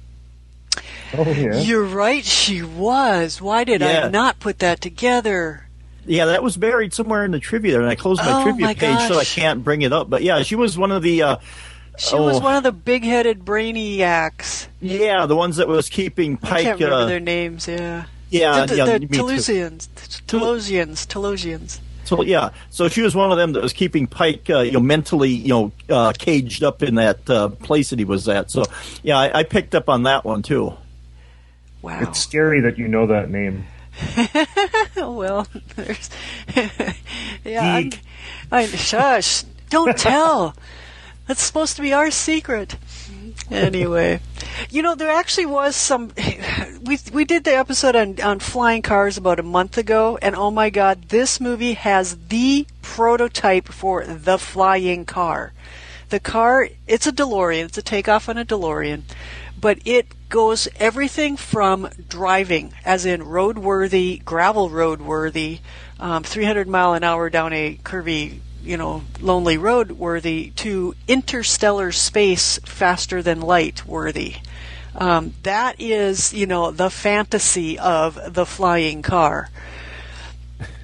Oh, 1.17 1.29
yeah. 1.31 1.57
You're 1.59 1.85
right, 1.85 2.23
she 2.25 2.61
was. 2.61 3.41
Why 3.41 3.63
did 3.63 3.81
yeah. 3.81 4.05
I 4.05 4.09
not 4.09 4.39
put 4.39 4.59
that 4.59 4.81
together? 4.81 5.67
Yeah, 6.05 6.25
that 6.25 6.43
was 6.43 6.57
buried 6.57 6.93
somewhere 6.93 7.25
in 7.25 7.31
the 7.31 7.39
trivia, 7.39 7.79
and 7.79 7.89
I 7.89 7.95
closed 7.95 8.21
my 8.21 8.41
oh, 8.41 8.43
trivia 8.43 8.67
my 8.67 8.73
page 8.73 8.97
gosh. 8.97 9.07
so 9.07 9.19
I 9.19 9.23
can't 9.23 9.63
bring 9.63 9.81
it 9.81 9.91
up. 9.91 10.09
But 10.09 10.23
yeah, 10.23 10.43
she 10.43 10.55
was 10.55 10.77
one 10.77 10.91
of 10.91 11.01
the. 11.01 11.23
Uh, 11.23 11.37
she 11.97 12.15
oh, 12.15 12.25
was 12.25 12.41
one 12.41 12.55
of 12.55 12.63
the 12.63 12.71
big-headed 12.71 13.45
brainiacs. 13.45 14.67
Yeah, 14.81 15.25
the 15.25 15.35
ones 15.35 15.55
that 15.57 15.67
was 15.67 15.89
keeping 15.89 16.37
Pike. 16.37 16.51
I 16.51 16.63
can't 16.63 16.79
remember 16.79 17.03
uh, 17.03 17.05
their 17.05 17.19
names. 17.19 17.67
Yeah. 17.67 18.05
Yeah, 18.29 18.65
the, 18.65 18.75
yeah, 18.75 18.85
the, 18.85 18.99
me 18.99 19.07
the. 19.07 19.23
So 22.05 22.23
yeah, 22.23 22.51
so 22.69 22.87
she 22.87 23.01
was 23.01 23.15
one 23.15 23.31
of 23.31 23.37
them 23.37 23.53
that 23.53 23.63
was 23.63 23.73
keeping 23.73 24.07
Pike, 24.07 24.49
uh, 24.49 24.59
you 24.59 24.71
know, 24.71 24.79
mentally, 24.79 25.31
you 25.31 25.49
know, 25.49 25.71
uh, 25.89 26.13
caged 26.17 26.63
up 26.63 26.83
in 26.83 26.95
that 26.95 27.29
uh, 27.29 27.49
place 27.49 27.89
that 27.89 27.99
he 27.99 28.05
was 28.05 28.27
at. 28.29 28.51
So 28.51 28.63
yeah, 29.03 29.17
I, 29.17 29.39
I 29.39 29.43
picked 29.43 29.75
up 29.75 29.89
on 29.89 30.03
that 30.03 30.23
one 30.23 30.41
too. 30.41 30.73
Wow. 31.81 31.99
It's 32.01 32.19
scary 32.19 32.61
that 32.61 32.77
you 32.77 32.87
know 32.87 33.07
that 33.07 33.29
name. 33.29 33.65
well, 34.97 35.47
there's. 35.75 36.09
yeah. 37.45 37.61
I, 37.61 37.91
I, 38.51 38.65
shush. 38.65 39.43
Don't 39.69 39.97
tell. 39.97 40.55
That's 41.27 41.41
supposed 41.41 41.75
to 41.77 41.81
be 41.81 41.93
our 41.93 42.11
secret. 42.11 42.75
Anyway, 43.51 44.19
you 44.69 44.81
know 44.81 44.95
there 44.95 45.11
actually 45.11 45.45
was 45.45 45.75
some. 45.75 46.11
We 46.85 46.99
we 47.11 47.25
did 47.25 47.43
the 47.43 47.55
episode 47.55 47.95
on 47.95 48.21
on 48.21 48.39
flying 48.39 48.83
cars 48.83 49.17
about 49.17 49.39
a 49.39 49.43
month 49.43 49.77
ago, 49.77 50.19
and 50.21 50.35
oh 50.35 50.51
my 50.51 50.69
god, 50.69 51.09
this 51.09 51.41
movie 51.41 51.73
has 51.73 52.15
the 52.27 52.67
prototype 52.83 53.67
for 53.67 54.05
the 54.05 54.37
flying 54.37 55.05
car. 55.05 55.53
The 56.09 56.19
car, 56.19 56.69
it's 56.87 57.07
a 57.07 57.11
DeLorean. 57.11 57.65
It's 57.65 57.77
a 57.79 57.81
takeoff 57.81 58.29
on 58.29 58.37
a 58.37 58.45
DeLorean 58.45 59.01
but 59.59 59.79
it 59.85 60.07
goes 60.29 60.67
everything 60.79 61.37
from 61.37 61.89
driving, 62.09 62.73
as 62.83 63.05
in 63.05 63.21
roadworthy, 63.21 64.23
gravel 64.23 64.69
roadworthy, 64.69 65.59
um, 65.99 66.23
300 66.23 66.67
mile 66.67 66.93
an 66.93 67.03
hour 67.03 67.29
down 67.29 67.53
a 67.53 67.75
curvy, 67.83 68.39
you 68.65 68.77
know, 68.77 69.03
lonely 69.21 69.57
road 69.57 69.91
worthy, 69.91 70.51
to 70.57 70.95
interstellar 71.07 71.91
space 71.91 72.59
faster 72.65 73.21
than 73.21 73.41
light 73.41 73.85
worthy. 73.85 74.35
Um, 74.95 75.33
that 75.43 75.75
is, 75.79 76.33
you 76.33 76.45
know, 76.45 76.71
the 76.71 76.89
fantasy 76.89 77.77
of 77.77 78.33
the 78.33 78.45
flying 78.45 79.01
car. 79.01 79.49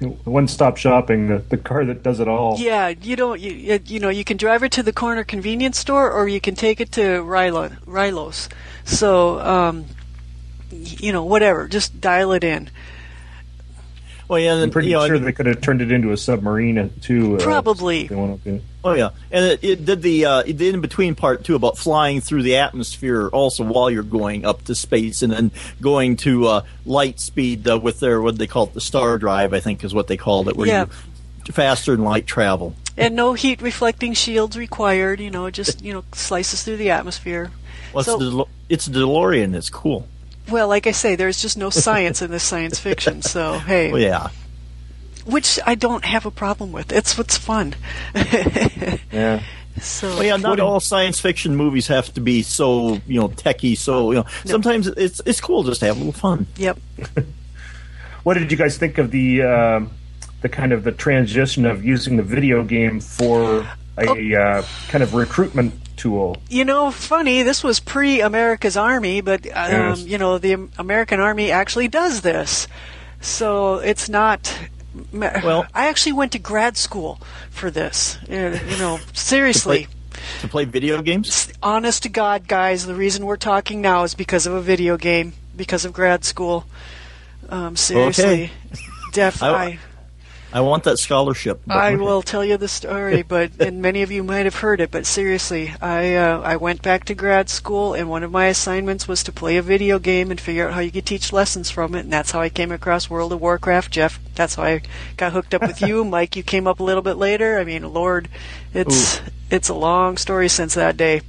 One 0.24 0.48
stop 0.48 0.76
shopping, 0.76 1.28
the, 1.28 1.38
the 1.38 1.56
car 1.56 1.84
that 1.86 2.02
does 2.02 2.20
it 2.20 2.28
all. 2.28 2.58
Yeah, 2.58 2.88
you 2.88 3.16
don't, 3.16 3.40
you, 3.40 3.80
you 3.86 4.00
know, 4.00 4.10
you 4.10 4.24
can 4.24 4.36
drive 4.36 4.62
it 4.62 4.72
to 4.72 4.82
the 4.82 4.92
corner 4.92 5.24
convenience 5.24 5.78
store 5.78 6.10
or 6.10 6.28
you 6.28 6.40
can 6.40 6.54
take 6.54 6.80
it 6.80 6.92
to 6.92 7.00
Rilo, 7.00 7.78
Rylos. 7.84 8.48
So, 8.84 9.40
um, 9.40 9.86
you 10.70 11.12
know, 11.12 11.24
whatever, 11.24 11.68
just 11.68 12.00
dial 12.00 12.32
it 12.32 12.44
in. 12.44 12.70
Well, 14.32 14.40
yeah, 14.40 14.54
I'm 14.54 14.70
pretty 14.70 14.88
you 14.88 14.94
know, 14.94 15.06
sure 15.06 15.18
they 15.18 15.32
could 15.32 15.44
have 15.44 15.60
turned 15.60 15.82
it 15.82 15.92
into 15.92 16.10
a 16.10 16.16
submarine 16.16 16.90
too. 17.02 17.36
Uh, 17.36 17.40
Probably. 17.42 18.08
Oh 18.82 18.94
yeah, 18.94 19.10
and 19.30 19.44
it, 19.44 19.62
it 19.62 19.84
did 19.84 20.00
the 20.00 20.24
uh, 20.24 20.38
it 20.38 20.56
did 20.56 20.74
in 20.74 20.80
between 20.80 21.14
part 21.14 21.44
too 21.44 21.54
about 21.54 21.76
flying 21.76 22.22
through 22.22 22.42
the 22.42 22.56
atmosphere 22.56 23.28
also 23.28 23.62
while 23.62 23.90
you're 23.90 24.02
going 24.02 24.46
up 24.46 24.64
to 24.64 24.74
space 24.74 25.20
and 25.20 25.34
then 25.34 25.50
going 25.82 26.16
to 26.16 26.46
uh, 26.46 26.62
light 26.86 27.20
speed 27.20 27.68
uh, 27.68 27.78
with 27.78 28.00
their 28.00 28.22
what 28.22 28.38
they 28.38 28.46
call 28.46 28.64
it 28.64 28.72
the 28.72 28.80
star 28.80 29.18
drive 29.18 29.52
I 29.52 29.60
think 29.60 29.84
is 29.84 29.92
what 29.92 30.06
they 30.08 30.16
called 30.16 30.48
it 30.48 30.56
where 30.56 30.66
Yeah. 30.66 30.86
you 31.46 31.52
faster 31.52 31.94
than 31.94 32.02
light 32.02 32.26
travel. 32.26 32.74
And 32.96 33.14
no 33.14 33.34
heat 33.34 33.60
reflecting 33.60 34.14
shields 34.14 34.56
required, 34.56 35.20
you 35.20 35.30
know, 35.30 35.44
it 35.44 35.52
just, 35.52 35.82
you 35.82 35.92
know, 35.92 36.04
slices 36.12 36.62
through 36.62 36.78
the 36.78 36.88
atmosphere. 36.88 37.50
Well, 37.92 38.04
So- 38.04 38.14
it's, 38.14 38.22
the, 38.22 38.44
it's 38.70 38.86
a 38.86 38.90
DeLorean. 38.90 39.54
It's 39.54 39.68
cool. 39.68 40.08
Well, 40.50 40.68
like 40.68 40.86
I 40.86 40.92
say, 40.92 41.14
there's 41.16 41.40
just 41.40 41.56
no 41.56 41.70
science 41.70 42.20
in 42.22 42.30
this 42.30 42.42
science 42.42 42.78
fiction, 42.78 43.22
so 43.22 43.58
hey. 43.58 43.90
Well, 43.92 44.00
yeah. 44.00 44.28
Which 45.24 45.58
I 45.64 45.76
don't 45.76 46.04
have 46.04 46.26
a 46.26 46.30
problem 46.32 46.72
with. 46.72 46.90
It's 46.92 47.16
what's 47.16 47.36
fun. 47.38 47.74
Yeah. 49.12 49.42
So 49.80 50.08
Well, 50.08 50.24
yeah, 50.24 50.36
not 50.36 50.60
all 50.60 50.80
science 50.80 51.18
fiction 51.20 51.56
movies 51.56 51.86
have 51.88 52.12
to 52.14 52.20
be 52.20 52.42
so 52.42 53.00
you 53.06 53.20
know 53.20 53.28
techie. 53.28 53.76
So 53.76 54.10
you 54.10 54.16
know, 54.18 54.26
sometimes 54.44 54.86
it's 54.86 55.20
it's 55.24 55.40
cool 55.40 55.62
just 55.62 55.80
to 55.80 55.86
have 55.86 55.96
a 55.96 55.98
little 55.98 56.12
fun. 56.12 56.46
Yep. 56.56 56.78
What 58.22 58.34
did 58.34 58.52
you 58.52 58.56
guys 58.56 58.78
think 58.78 58.98
of 58.98 59.10
the 59.10 59.42
um 59.42 59.90
the 60.42 60.48
kind 60.48 60.72
of 60.72 60.84
the 60.84 60.92
transition 60.92 61.66
of 61.66 61.84
using 61.84 62.16
the 62.16 62.22
video 62.22 62.62
game 62.62 63.00
for 63.00 63.66
a 63.98 64.06
Oh. 64.08 64.14
uh, 64.40 64.64
kind 64.88 65.02
of 65.02 65.14
recruitment 65.14 65.74
tool? 66.02 66.36
You 66.48 66.64
know, 66.64 66.90
funny. 66.90 67.42
This 67.42 67.62
was 67.64 67.80
pre-America's 67.80 68.76
Army, 68.76 69.20
but 69.20 69.46
um, 69.46 69.70
Yes. 69.72 70.02
you 70.02 70.18
know, 70.18 70.38
the 70.38 70.68
American 70.78 71.20
Army 71.20 71.50
actually 71.50 71.88
does 71.88 72.20
this. 72.22 72.66
So 73.20 73.76
it's 73.76 74.08
not. 74.08 74.52
Well- 75.12 75.64
I 75.74 75.88
actually 75.88 76.12
went 76.12 76.32
to 76.32 76.38
grad 76.38 76.76
school 76.76 77.20
for 77.50 77.70
this. 77.70 78.18
Uh, 78.28 78.58
You 78.68 78.78
know, 78.78 78.98
seriously. 79.12 79.86
To 80.40 80.48
play 80.48 80.64
video 80.66 81.02
games. 81.02 81.48
honest 81.62 82.02
to 82.04 82.08
God, 82.08 82.46
guys, 82.46 82.84
the 82.86 82.94
reason 82.94 83.24
we're 83.24 83.36
talking 83.36 83.80
now 83.80 84.02
is 84.04 84.14
because 84.14 84.46
of 84.46 84.52
a 84.54 84.60
video 84.60 84.96
game, 84.96 85.32
because 85.56 85.84
of 85.84 85.92
grad 85.92 86.24
school. 86.24 86.64
Um, 87.48 87.76
seriously, 87.76 88.50
def. 89.12 89.42
I- 89.42 89.48
I, 89.64 89.78
I 90.54 90.60
want 90.60 90.84
that 90.84 90.98
scholarship. 90.98 91.62
I 91.68 91.94
will 91.96 92.20
tell 92.20 92.44
you 92.44 92.56
the 92.56 92.68
story, 92.68 93.22
but 93.28 93.52
and 93.58 93.80
many 93.80 94.02
of 94.02 94.10
you 94.10 94.22
might 94.22 94.44
have 94.44 94.56
heard 94.56 94.80
it. 94.80 94.90
But 94.90 95.06
seriously, 95.06 95.74
I 95.80 96.14
uh, 96.14 96.40
I 96.40 96.56
went 96.56 96.82
back 96.82 97.04
to 97.06 97.14
grad 97.14 97.48
school, 97.48 97.94
and 97.94 98.10
one 98.10 98.22
of 98.22 98.30
my 98.30 98.46
assignments 98.46 99.08
was 99.08 99.22
to 99.24 99.32
play 99.32 99.56
a 99.56 99.62
video 99.62 99.98
game 99.98 100.30
and 100.30 100.40
figure 100.40 100.68
out 100.68 100.74
how 100.74 100.80
you 100.80 100.90
could 100.90 101.06
teach 101.06 101.32
lessons 101.32 101.70
from 101.70 101.94
it. 101.94 102.00
And 102.00 102.12
that's 102.12 102.32
how 102.32 102.40
I 102.40 102.50
came 102.50 102.70
across 102.70 103.08
World 103.08 103.32
of 103.32 103.40
Warcraft. 103.40 103.90
Jeff, 103.92 104.20
that's 104.34 104.56
how 104.56 104.64
I 104.64 104.82
got 105.16 105.32
hooked 105.32 105.54
up 105.54 105.62
with 105.62 105.80
you. 105.80 106.04
Mike, 106.12 106.36
you 106.36 106.42
came 106.42 106.66
up 106.66 106.80
a 106.80 106.84
little 106.84 107.02
bit 107.02 107.16
later. 107.16 107.58
I 107.58 107.64
mean, 107.64 107.92
Lord, 107.92 108.28
it's 108.74 109.20
it's 109.50 109.68
a 109.70 109.74
long 109.74 110.18
story 110.18 110.48
since 110.48 110.74
that 110.74 110.96
day. 110.96 111.22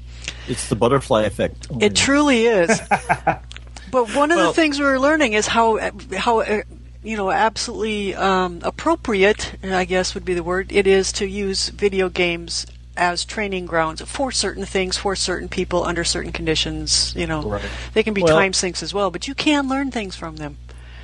It's 0.47 0.67
the 0.67 0.75
butterfly 0.75 1.23
effect. 1.23 1.67
It 1.79 1.95
truly 1.95 2.45
is. 2.45 2.81
but 3.91 4.15
one 4.15 4.31
of 4.31 4.37
Well- 4.37 4.47
the 4.47 4.53
things 4.53 4.79
we 4.79 4.85
were 4.85 4.99
learning 4.99 5.33
is 5.33 5.47
how 5.47 5.79
how 6.17 6.41
uh, 6.41 6.63
you 7.03 7.17
know 7.17 7.31
absolutely 7.31 8.15
um, 8.15 8.59
appropriate, 8.63 9.55
I 9.63 9.85
guess 9.85 10.13
would 10.13 10.25
be 10.25 10.33
the 10.33 10.43
word, 10.43 10.71
it 10.71 10.87
is 10.87 11.11
to 11.13 11.25
use 11.27 11.69
video 11.69 12.09
games 12.09 12.65
as 12.95 13.25
training 13.25 13.65
grounds 13.65 14.01
for 14.01 14.31
certain 14.31 14.65
things 14.65 14.97
for 14.97 15.15
certain 15.15 15.49
people 15.49 15.83
under 15.83 16.03
certain 16.03 16.31
conditions. 16.31 17.13
You 17.15 17.25
know, 17.27 17.41
Right. 17.41 17.61
they 17.93 18.03
can 18.03 18.13
be 18.13 18.21
Well- 18.21 18.35
time 18.37 18.53
sinks 18.53 18.83
as 18.83 18.93
well, 18.93 19.09
but 19.11 19.27
you 19.27 19.33
can 19.35 19.67
learn 19.67 19.91
things 19.91 20.15
from 20.15 20.35
them. 20.37 20.57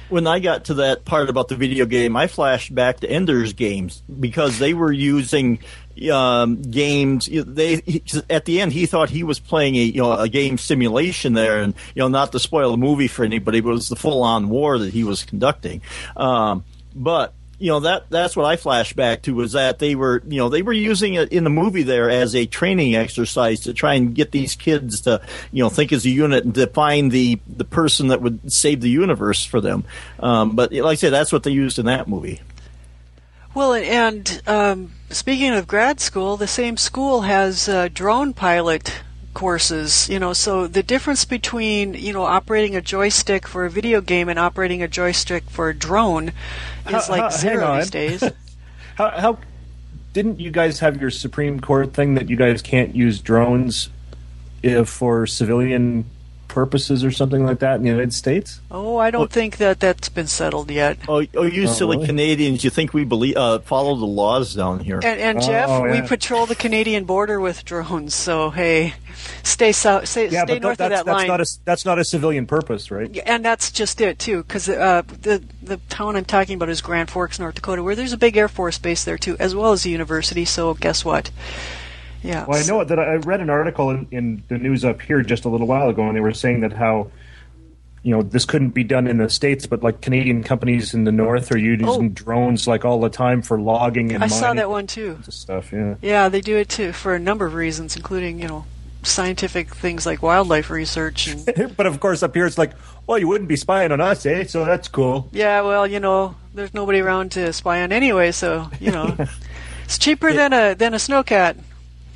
when 0.10 0.26
I 0.26 0.40
got 0.40 0.66
to 0.66 0.74
that 0.76 1.06
part 1.06 1.30
about 1.30 1.50
the 1.50 1.56
video 1.56 1.86
game, 1.86 2.16
I 2.16 2.26
flashed 2.26 2.74
back 2.74 3.00
to 3.02 3.10
Ender's 3.10 3.54
games 3.54 4.02
because 4.20 4.58
they 4.58 4.74
were 4.74 4.92
using 4.92 5.60
um, 6.12 6.62
games. 6.62 7.28
They 7.32 7.78
he, 7.78 8.04
at 8.30 8.46
the 8.46 8.62
end 8.62 8.72
he 8.72 8.86
thought 8.86 9.10
he 9.10 9.24
was 9.24 9.40
playing 9.40 9.76
a 9.76 9.84
you 9.84 10.02
know 10.02 10.14
a 10.14 10.30
game 10.30 10.58
simulation 10.58 11.34
there, 11.34 11.62
and 11.62 11.74
you 11.96 12.02
know 12.02 12.08
not 12.08 12.32
to 12.32 12.40
spoil 12.40 12.72
the 12.72 12.78
movie 12.78 13.08
for 13.08 13.26
anybody, 13.26 13.60
but 13.60 13.70
it 13.70 13.74
was 13.74 13.90
the 13.90 13.96
full 13.96 14.24
on 14.24 14.50
war 14.50 14.78
that 14.78 14.94
he 14.94 15.04
was 15.04 15.24
conducting. 15.24 15.82
Um, 16.16 16.64
but 16.96 17.34
you 17.60 17.68
know 17.68 17.82
that 17.82 18.10
that's 18.10 18.36
what 18.36 18.46
I 18.46 18.56
flashed 18.56 18.96
back 18.96 19.24
to 19.24 19.36
was 19.36 19.52
that 19.52 19.80
they 19.80 19.94
were 19.94 20.24
you 20.28 20.38
know 20.38 20.50
they 20.50 20.62
were 20.62 20.74
using 20.74 21.16
it 21.16 21.32
in 21.32 21.44
the 21.44 21.50
movie 21.50 21.84
there 21.84 22.10
as 22.10 22.34
a 22.34 22.46
training 22.46 22.96
exercise 22.96 23.62
to 23.62 23.74
try 23.74 23.96
and 23.96 24.16
get 24.16 24.32
these 24.32 24.56
kids 24.56 25.02
to 25.02 25.22
you 25.52 25.62
know 25.62 25.70
think 25.70 25.92
as 25.92 26.06
a 26.06 26.10
unit 26.10 26.46
and 26.46 26.54
define 26.54 27.10
the 27.10 27.40
the 27.48 27.66
person 27.66 28.08
that 28.08 28.22
would 28.22 28.52
save 28.52 28.82
the 28.82 28.90
universe 28.90 29.44
for 29.44 29.60
them. 29.60 29.84
Um, 30.20 30.56
but 30.56 30.72
like 30.72 30.94
I 30.94 30.96
said, 30.96 31.14
that's 31.14 31.34
what 31.34 31.44
they 31.44 31.52
used 31.52 31.80
in 31.80 31.86
that 31.86 32.08
movie. 32.08 32.42
Well, 33.54 33.74
and 33.74 34.42
um, 34.48 34.92
speaking 35.10 35.52
of 35.54 35.68
grad 35.68 36.00
school, 36.00 36.38
the 36.38 36.48
same 36.48 36.78
school 36.78 37.22
has 37.22 37.68
uh, 37.68 37.90
drone 37.92 38.34
pilot 38.34 39.02
courses. 39.34 40.10
You 40.10 40.20
know, 40.20 40.34
so 40.34 40.68
the 40.68 40.84
difference 40.84 41.26
between 41.26 41.94
you 41.94 42.14
know 42.14 42.24
operating 42.24 42.76
a 42.76 42.82
joystick 42.82 43.48
for 43.48 43.66
a 43.66 43.70
video 43.70 44.02
game 44.02 44.30
and 44.30 44.38
operating 44.38 44.84
a 44.84 44.88
joystick 44.88 45.50
for 45.50 45.70
a 45.70 45.76
drone 45.76 46.30
is 46.88 47.08
How- 47.08 47.12
like 47.12 47.22
how- 47.22 47.30
zero 47.30 47.78
these 47.78 47.90
days. 47.90 48.24
How, 48.96 49.12
how 49.12 49.38
didn't 50.12 50.42
you 50.42 50.52
guys 50.52 50.80
have 50.80 51.00
your 51.00 51.10
Supreme 51.10 51.62
Court 51.62 51.94
thing 51.94 52.16
that 52.16 52.30
you 52.30 52.36
guys 52.36 52.62
can't 52.62 52.94
use 52.94 53.22
drones 53.22 53.88
if 54.62 54.90
for 54.90 55.26
civilian 55.26 56.04
purposes 56.50 57.06
or 57.06 57.12
something 57.12 57.46
like 57.46 57.60
that 57.60 57.76
in 57.78 57.84
the 57.84 57.90
United 57.90 58.14
States? 58.14 58.60
Oh, 58.70 58.98
I 58.98 59.10
don't 59.12 59.32
think 59.32 59.56
that 59.58 59.80
that's 59.80 60.10
been 60.10 60.28
settled 60.28 60.70
yet. 60.70 60.98
Oh, 61.08 61.24
oh 61.36 61.44
you 61.44 61.64
Oh, 61.64 61.68
silly 61.68 61.96
really? 61.96 62.08
Canadians! 62.08 62.64
You 62.66 62.70
think 62.70 62.94
we 62.94 63.06
believe 63.06 63.38
uh, 63.38 63.60
follow 63.60 63.96
the 63.96 64.06
laws 64.06 64.54
down 64.54 64.82
here? 64.82 65.00
And, 65.02 65.20
and 65.22 65.38
Oh, 65.38 65.42
Jeff, 65.42 65.82
we 65.84 65.94
yeah. 66.00 66.08
patrol 66.08 66.46
the 66.46 66.56
Canadian 66.56 67.06
border 67.06 67.40
with 67.40 67.64
drones. 67.64 68.14
So 68.14 68.50
hey, 68.50 68.96
stay 69.44 69.72
south, 69.72 70.08
stay, 70.10 70.28
Yeah, 70.28 70.44
stay 70.44 70.60
north 70.60 70.80
that, 70.80 70.86
of 70.86 70.90
that's, 70.90 71.00
that 71.00 71.06
that's 71.06 71.18
line. 71.20 71.28
not 71.28 71.42
a 71.42 71.48
that's 71.64 71.86
not 71.86 72.00
a 72.00 72.04
civilian 72.04 72.46
purpose, 72.46 72.92
right? 72.92 73.10
Yeah, 73.14 73.24
and 73.26 73.46
that's 73.46 73.72
just 73.72 74.02
it 74.02 74.20
too, 74.20 74.44
because 74.44 74.68
uh, 74.68 75.04
the 75.22 75.42
the 75.62 75.78
town 75.90 76.16
I'm 76.18 76.26
talking 76.26 76.56
about 76.56 76.70
is 76.70 76.82
Grand 76.82 77.10
Forks, 77.10 77.40
North 77.40 77.56
Dakota, 77.56 77.84
where 77.84 77.96
there's 77.96 78.14
a 78.14 78.18
big 78.18 78.36
Air 78.36 78.48
Force 78.50 78.78
base 78.80 79.04
there 79.04 79.18
too, 79.18 79.38
as 79.40 79.56
well 79.56 79.72
as 79.72 79.86
a 79.86 79.90
university. 79.90 80.44
So 80.46 80.74
guess 80.74 81.06
what? 81.06 81.30
Yeah. 82.24 82.46
Well, 82.46 82.62
I 82.62 82.66
know 82.68 82.84
that 82.84 83.00
I 83.00 83.16
read 83.16 83.40
an 83.42 83.50
article 83.50 83.90
in, 83.92 84.08
in 84.12 84.44
the 84.50 84.58
news 84.58 84.84
up 84.86 85.02
here 85.02 85.22
just 85.22 85.46
a 85.46 85.50
little 85.50 85.68
while 85.68 85.90
ago, 85.90 86.06
and 86.08 86.16
they 86.16 86.22
were 86.22 86.34
saying 86.34 86.62
that 86.62 86.74
how, 86.74 87.12
you 88.04 88.16
know, 88.16 88.22
this 88.22 88.46
couldn't 88.46 88.70
be 88.72 88.84
done 88.84 89.08
in 89.08 89.18
the 89.18 89.30
states, 89.30 89.66
but 89.68 89.84
like 89.84 90.02
Canadian 90.02 90.44
companies 90.44 90.94
in 90.94 91.04
the 91.06 91.12
north 91.12 91.52
are 91.54 91.58
using 91.58 91.88
Oh. 91.88 92.08
drones 92.10 92.68
like 92.68 92.86
all 92.86 93.00
the 93.00 93.10
time 93.10 93.42
for 93.42 93.60
logging 93.60 94.12
and 94.14 94.24
I 94.24 94.28
saw 94.28 94.54
that 94.54 94.70
one 94.70 94.88
too. 94.88 95.20
stuff. 95.30 95.72
Yeah. 95.74 95.96
Yeah, 96.02 96.30
they 96.30 96.42
do 96.42 96.58
it 96.58 96.70
too 96.70 96.92
for 96.94 97.14
a 97.16 97.20
number 97.20 97.46
of 97.46 97.54
reasons, 97.54 97.96
including 97.96 98.40
you 98.42 98.48
know 98.48 98.66
scientific 99.04 99.74
things 99.74 100.06
like 100.06 100.22
wildlife 100.22 100.70
research 100.70 101.28
and 101.30 101.74
but 101.78 101.86
of 101.86 102.00
course, 102.02 102.22
up 102.24 102.36
here 102.36 102.46
it's 102.46 102.58
like, 102.58 102.72
well, 103.08 103.18
you 103.18 103.28
wouldn't 103.28 103.48
be 103.50 103.56
spying 103.56 103.92
on 103.92 104.02
us, 104.02 104.26
eh? 104.26 104.44
So 104.46 104.66
that's 104.66 104.88
cool. 104.90 105.30
yeah, 105.32 105.62
well, 105.62 105.88
you 105.88 106.00
know, 106.00 106.36
there's 106.54 106.74
nobody 106.74 107.00
around 107.00 107.32
to 107.34 107.52
spy 107.54 107.82
on 107.82 107.92
anyway, 107.92 108.32
so 108.32 108.70
you 108.80 108.92
know, 108.92 109.16
it's 109.86 109.98
cheaper 109.98 110.32
than 110.34 110.54
a 110.54 110.74
than 110.76 110.94
a 110.94 110.98
snowcat. 110.98 111.56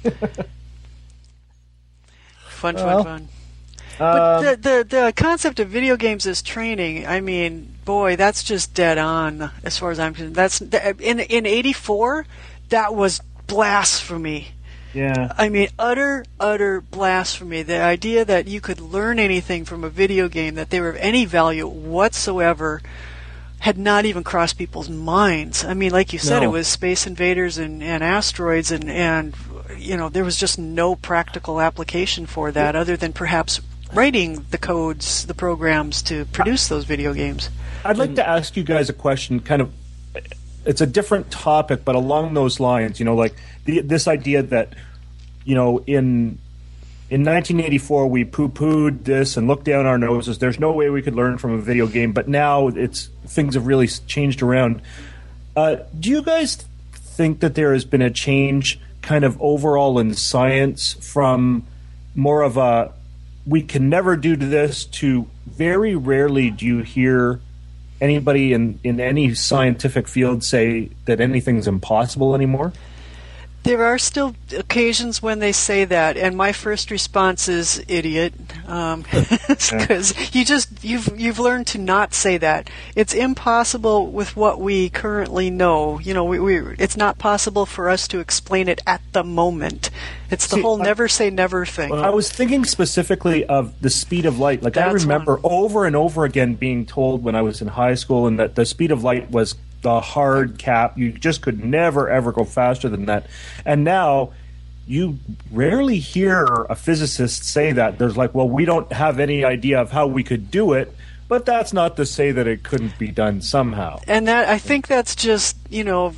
fun, 2.48 2.76
fun, 2.76 2.86
Well, 2.86 3.04
fun. 3.04 3.28
But 4.00 4.18
Um, 4.20 4.44
the, 4.44 4.56
the 4.58 4.84
the 5.06 5.14
concept 5.16 5.60
of 5.60 5.70
video 5.70 5.96
games 5.98 6.26
as 6.26 6.42
training, 6.42 7.06
I 7.06 7.22
mean, 7.22 7.76
boy, 7.86 8.16
that's 8.16 8.44
just 8.44 8.74
dead 8.74 8.98
on 8.98 9.52
as 9.64 9.78
far 9.78 9.92
as 9.92 10.00
I'm 10.00 10.14
concerned. 10.16 10.36
That's 10.36 10.62
in 10.62 11.20
in 11.20 11.46
'84, 11.46 12.26
that 12.70 12.96
was 12.96 13.22
blasphemy. 13.46 14.48
yeah. 14.96 15.32
I 15.38 15.50
mean, 15.50 15.68
utter, 15.78 16.26
utter 16.40 16.82
blasphemy. 16.82 17.62
The 17.62 17.82
idea 17.82 18.26
that 18.26 18.48
you 18.48 18.60
could 18.62 18.80
learn 18.80 19.20
anything 19.20 19.64
from 19.64 19.84
a 19.84 19.90
video 19.90 20.28
game, 20.28 20.56
that 20.56 20.72
they 20.72 20.82
were 20.82 20.90
of 20.90 20.96
any 20.98 21.26
value 21.26 21.68
whatsoever, 21.68 22.82
had 23.60 23.78
not 23.78 24.06
even 24.06 24.24
crossed 24.24 24.58
people's 24.58 24.90
minds. 24.90 25.64
I 25.64 25.76
mean, 25.76 25.92
like 25.92 26.14
you 26.14 26.20
said, 26.20 26.40
No. 26.40 26.50
it 26.50 26.52
was 26.52 26.68
Space 26.68 27.06
Invaders 27.06 27.58
and, 27.60 27.84
and 27.84 28.04
asteroids, 28.04 28.72
and, 28.72 28.90
and, 28.90 29.36
you 29.77 29.98
know, 29.98 30.10
there 30.10 30.24
was 30.24 30.38
just 30.38 30.58
no 30.58 30.96
practical 30.96 31.60
application 31.62 32.25
for 32.25 32.51
that 32.51 32.75
other 32.75 32.98
than 32.98 33.13
perhaps 33.13 33.62
writing 33.94 34.46
the 34.51 34.58
codes, 34.58 35.25
the 35.25 35.34
programs 35.34 36.01
to 36.03 36.25
produce 36.25 36.68
those 36.68 36.86
video 36.86 37.13
games. 37.13 37.50
I'd 37.86 37.98
like 37.98 38.15
to 38.15 38.27
ask 38.27 38.56
you 38.56 38.63
guys 38.63 38.89
a 38.89 38.94
question. 38.94 39.39
Kind 39.39 39.62
of, 39.62 39.72
it's 40.65 40.82
a 40.82 40.88
different 40.88 41.32
topic, 41.32 41.84
but 41.86 41.96
along 41.96 42.34
those 42.34 42.60
lines. 42.60 43.00
You 43.00 43.06
know, 43.06 43.15
like 43.15 43.36
the, 43.65 43.82
this 43.82 44.08
idea 44.08 44.44
that, 44.44 44.74
you 45.46 45.56
know, 45.56 45.80
in 45.86 46.39
in 47.10 47.22
1984 47.22 48.08
we 48.08 48.24
poo-pooed 48.24 49.03
this 49.03 49.38
and 49.38 49.48
looked 49.48 49.65
down 49.65 49.86
our 49.86 49.98
noses. 49.98 50.39
There's 50.39 50.60
no 50.60 50.72
way 50.72 50.89
we 50.89 51.01
could 51.01 51.13
learn 51.13 51.38
from 51.38 51.51
a 51.51 51.60
video 51.60 51.86
game, 51.86 52.12
but 52.12 52.27
now 52.27 52.70
it's 52.70 53.10
things 53.27 53.56
have 53.56 53.68
really 53.68 53.88
changed 53.88 54.42
around. 54.42 54.82
Uh, 55.56 55.77
do 56.00 56.10
you 56.10 56.24
guys 56.24 56.56
think 56.94 57.42
that 57.42 57.53
there 57.53 57.74
has 57.74 57.86
been 57.86 58.01
a 58.01 58.10
change, 58.10 58.80
kind 59.04 59.24
of 59.24 59.40
overall 59.40 60.00
in 60.00 60.16
science, 60.16 60.94
from 60.94 61.68
more 62.16 62.42
of 62.42 62.58
a 62.58 62.92
we 63.46 63.62
can 63.62 63.90
never 63.90 64.16
do 64.16 64.36
this 64.36 64.86
to 64.86 65.28
very 65.46 65.96
rarely 65.96 66.50
do 66.50 66.66
you 66.66 66.80
hear 66.80 67.42
anybody 68.00 68.54
in, 68.54 68.80
in 68.84 69.00
any 69.00 69.34
scientific 69.34 70.08
field 70.08 70.44
say 70.44 70.90
that 71.06 71.20
anything's 71.20 71.68
impossible 71.68 72.34
anymore? 72.34 72.74
There 73.63 73.86
are 73.86 73.98
still 73.98 74.36
occasions 74.58 75.22
when 75.22 75.39
they 75.39 75.53
say 75.53 75.86
that, 75.86 76.17
and 76.17 76.36
my 76.36 76.51
first 76.51 76.91
response 76.91 77.48
is 77.48 77.82
idiot, 77.88 78.34
um, 78.67 79.03
because 79.48 80.36
you 80.36 80.43
just 80.43 80.84
you've 80.84 81.10
you've 81.17 81.39
learned 81.39 81.67
to 81.67 81.77
not 81.77 82.13
say 82.13 82.38
that. 82.39 82.70
It's 82.93 83.13
impossible 83.13 84.12
with 84.12 84.36
what 84.36 84.60
we 84.60 84.89
currently 84.89 85.50
know. 85.50 85.98
You 86.00 86.13
know, 86.13 86.25
we, 86.25 86.39
we 86.39 86.58
it's 86.77 86.98
not 86.98 87.20
possible 87.20 87.65
for 87.65 87.89
us 87.89 88.05
to 88.10 88.20
explain 88.20 88.67
it 88.67 88.82
at 88.86 89.01
the 89.13 89.24
moment. 89.24 89.89
It's 90.29 90.48
the 90.48 90.58
See, 90.58 90.62
whole 90.62 90.82
I- 90.82 90.86
never 90.86 91.08
say 91.08 91.29
never 91.29 91.65
thing. 91.65 91.93
I 91.93 92.10
was 92.10 92.29
thinking 92.29 92.65
specifically 92.65 93.46
of 93.46 93.79
the 93.82 93.89
speed 93.89 94.25
of 94.25 94.39
light. 94.39 94.62
Like 94.62 94.75
I 94.75 94.91
remember 94.91 95.38
one. 95.38 95.53
over 95.53 95.86
and 95.86 95.96
over 95.96 96.25
again 96.25 96.55
being 96.55 96.86
told 96.86 97.24
when 97.24 97.34
I 97.36 97.41
was 97.41 97.62
in 97.62 97.70
high 97.70 97.96
school, 97.96 98.27
and 98.27 98.38
that 98.39 98.55
the 98.55 98.65
speed 98.65 98.91
of 98.91 99.05
light 99.05 99.32
was 99.32 99.55
the 99.84 100.02
hard 100.02 100.58
cap. 100.58 100.98
You 100.98 101.12
just 101.12 101.42
could 101.42 101.63
never 101.63 102.10
ever 102.10 102.32
go 102.32 102.44
faster 102.44 102.90
than 102.90 103.06
that. 103.06 103.28
And 103.66 103.84
now, 103.84 104.34
you 104.88 105.20
rarely 105.52 106.00
hear 106.00 106.46
a 106.70 106.75
physicist 106.75 107.46
say 107.46 107.72
that. 107.74 108.00
There's 108.00 108.18
like, 108.18 108.34
well, 108.34 108.50
we 108.50 108.66
don't 108.66 108.92
have 108.92 109.20
any 109.20 109.46
idea 109.46 109.80
of 109.80 109.92
how 109.92 110.08
we 110.08 110.24
could 110.24 110.52
do 110.52 110.74
it, 110.74 110.94
but 111.28 111.46
that's 111.46 111.72
not 111.72 111.96
to 111.98 112.06
say 112.06 112.32
that 112.32 112.48
it 112.48 112.63
couldn't 112.63 112.98
be 113.00 113.10
done 113.10 113.42
somehow. 113.42 114.00
And 114.08 114.28
that 114.28 114.50
I 114.50 114.58
think 114.58 114.88
that's 114.88 115.16
just 115.16 115.58
you 115.70 115.84
know 115.84 116.13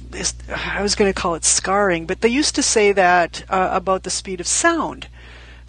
I 0.49 0.81
was 0.81 0.95
going 0.95 1.11
to 1.11 1.19
call 1.19 1.35
it 1.35 1.45
scarring, 1.45 2.05
but 2.05 2.21
they 2.21 2.29
used 2.29 2.55
to 2.55 2.63
say 2.63 2.91
that 2.91 3.43
uh, 3.49 3.69
about 3.71 4.03
the 4.03 4.09
speed 4.09 4.39
of 4.39 4.47
sound. 4.47 5.07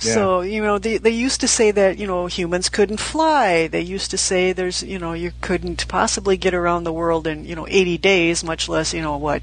Yeah. 0.00 0.14
So 0.14 0.40
you 0.42 0.62
know 0.62 0.78
they 0.78 0.98
they 0.98 1.10
used 1.10 1.40
to 1.40 1.48
say 1.48 1.70
that 1.70 1.98
you 1.98 2.06
know 2.06 2.26
humans 2.26 2.68
couldn't 2.68 3.00
fly. 3.00 3.66
They 3.66 3.80
used 3.80 4.10
to 4.10 4.18
say 4.18 4.52
there's 4.52 4.82
you 4.82 4.98
know 4.98 5.14
you 5.14 5.32
couldn't 5.40 5.88
possibly 5.88 6.36
get 6.36 6.52
around 6.52 6.84
the 6.84 6.92
world 6.92 7.26
in 7.26 7.44
you 7.44 7.54
know 7.54 7.66
80 7.68 7.98
days, 7.98 8.44
much 8.44 8.68
less 8.68 8.92
you 8.92 9.00
know 9.00 9.16
what 9.16 9.42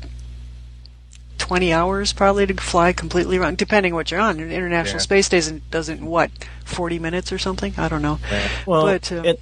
20 1.39 1.73
hours 1.73 2.13
probably 2.13 2.45
to 2.45 2.53
fly 2.53 2.93
completely 2.93 3.37
around, 3.37 3.57
depending 3.57 3.93
what 3.93 4.11
you're 4.11 4.19
on. 4.19 4.39
An 4.39 4.51
International 4.51 4.95
yeah. 4.95 5.01
Space 5.01 5.25
Station 5.25 5.61
doesn't 5.71 6.05
what 6.05 6.31
40 6.65 6.99
minutes 6.99 7.31
or 7.31 7.37
something. 7.37 7.73
I 7.77 7.89
don't 7.89 8.01
know. 8.01 8.19
Well, 8.65 8.83
but, 8.83 9.11
uh, 9.11 9.23
it, 9.25 9.39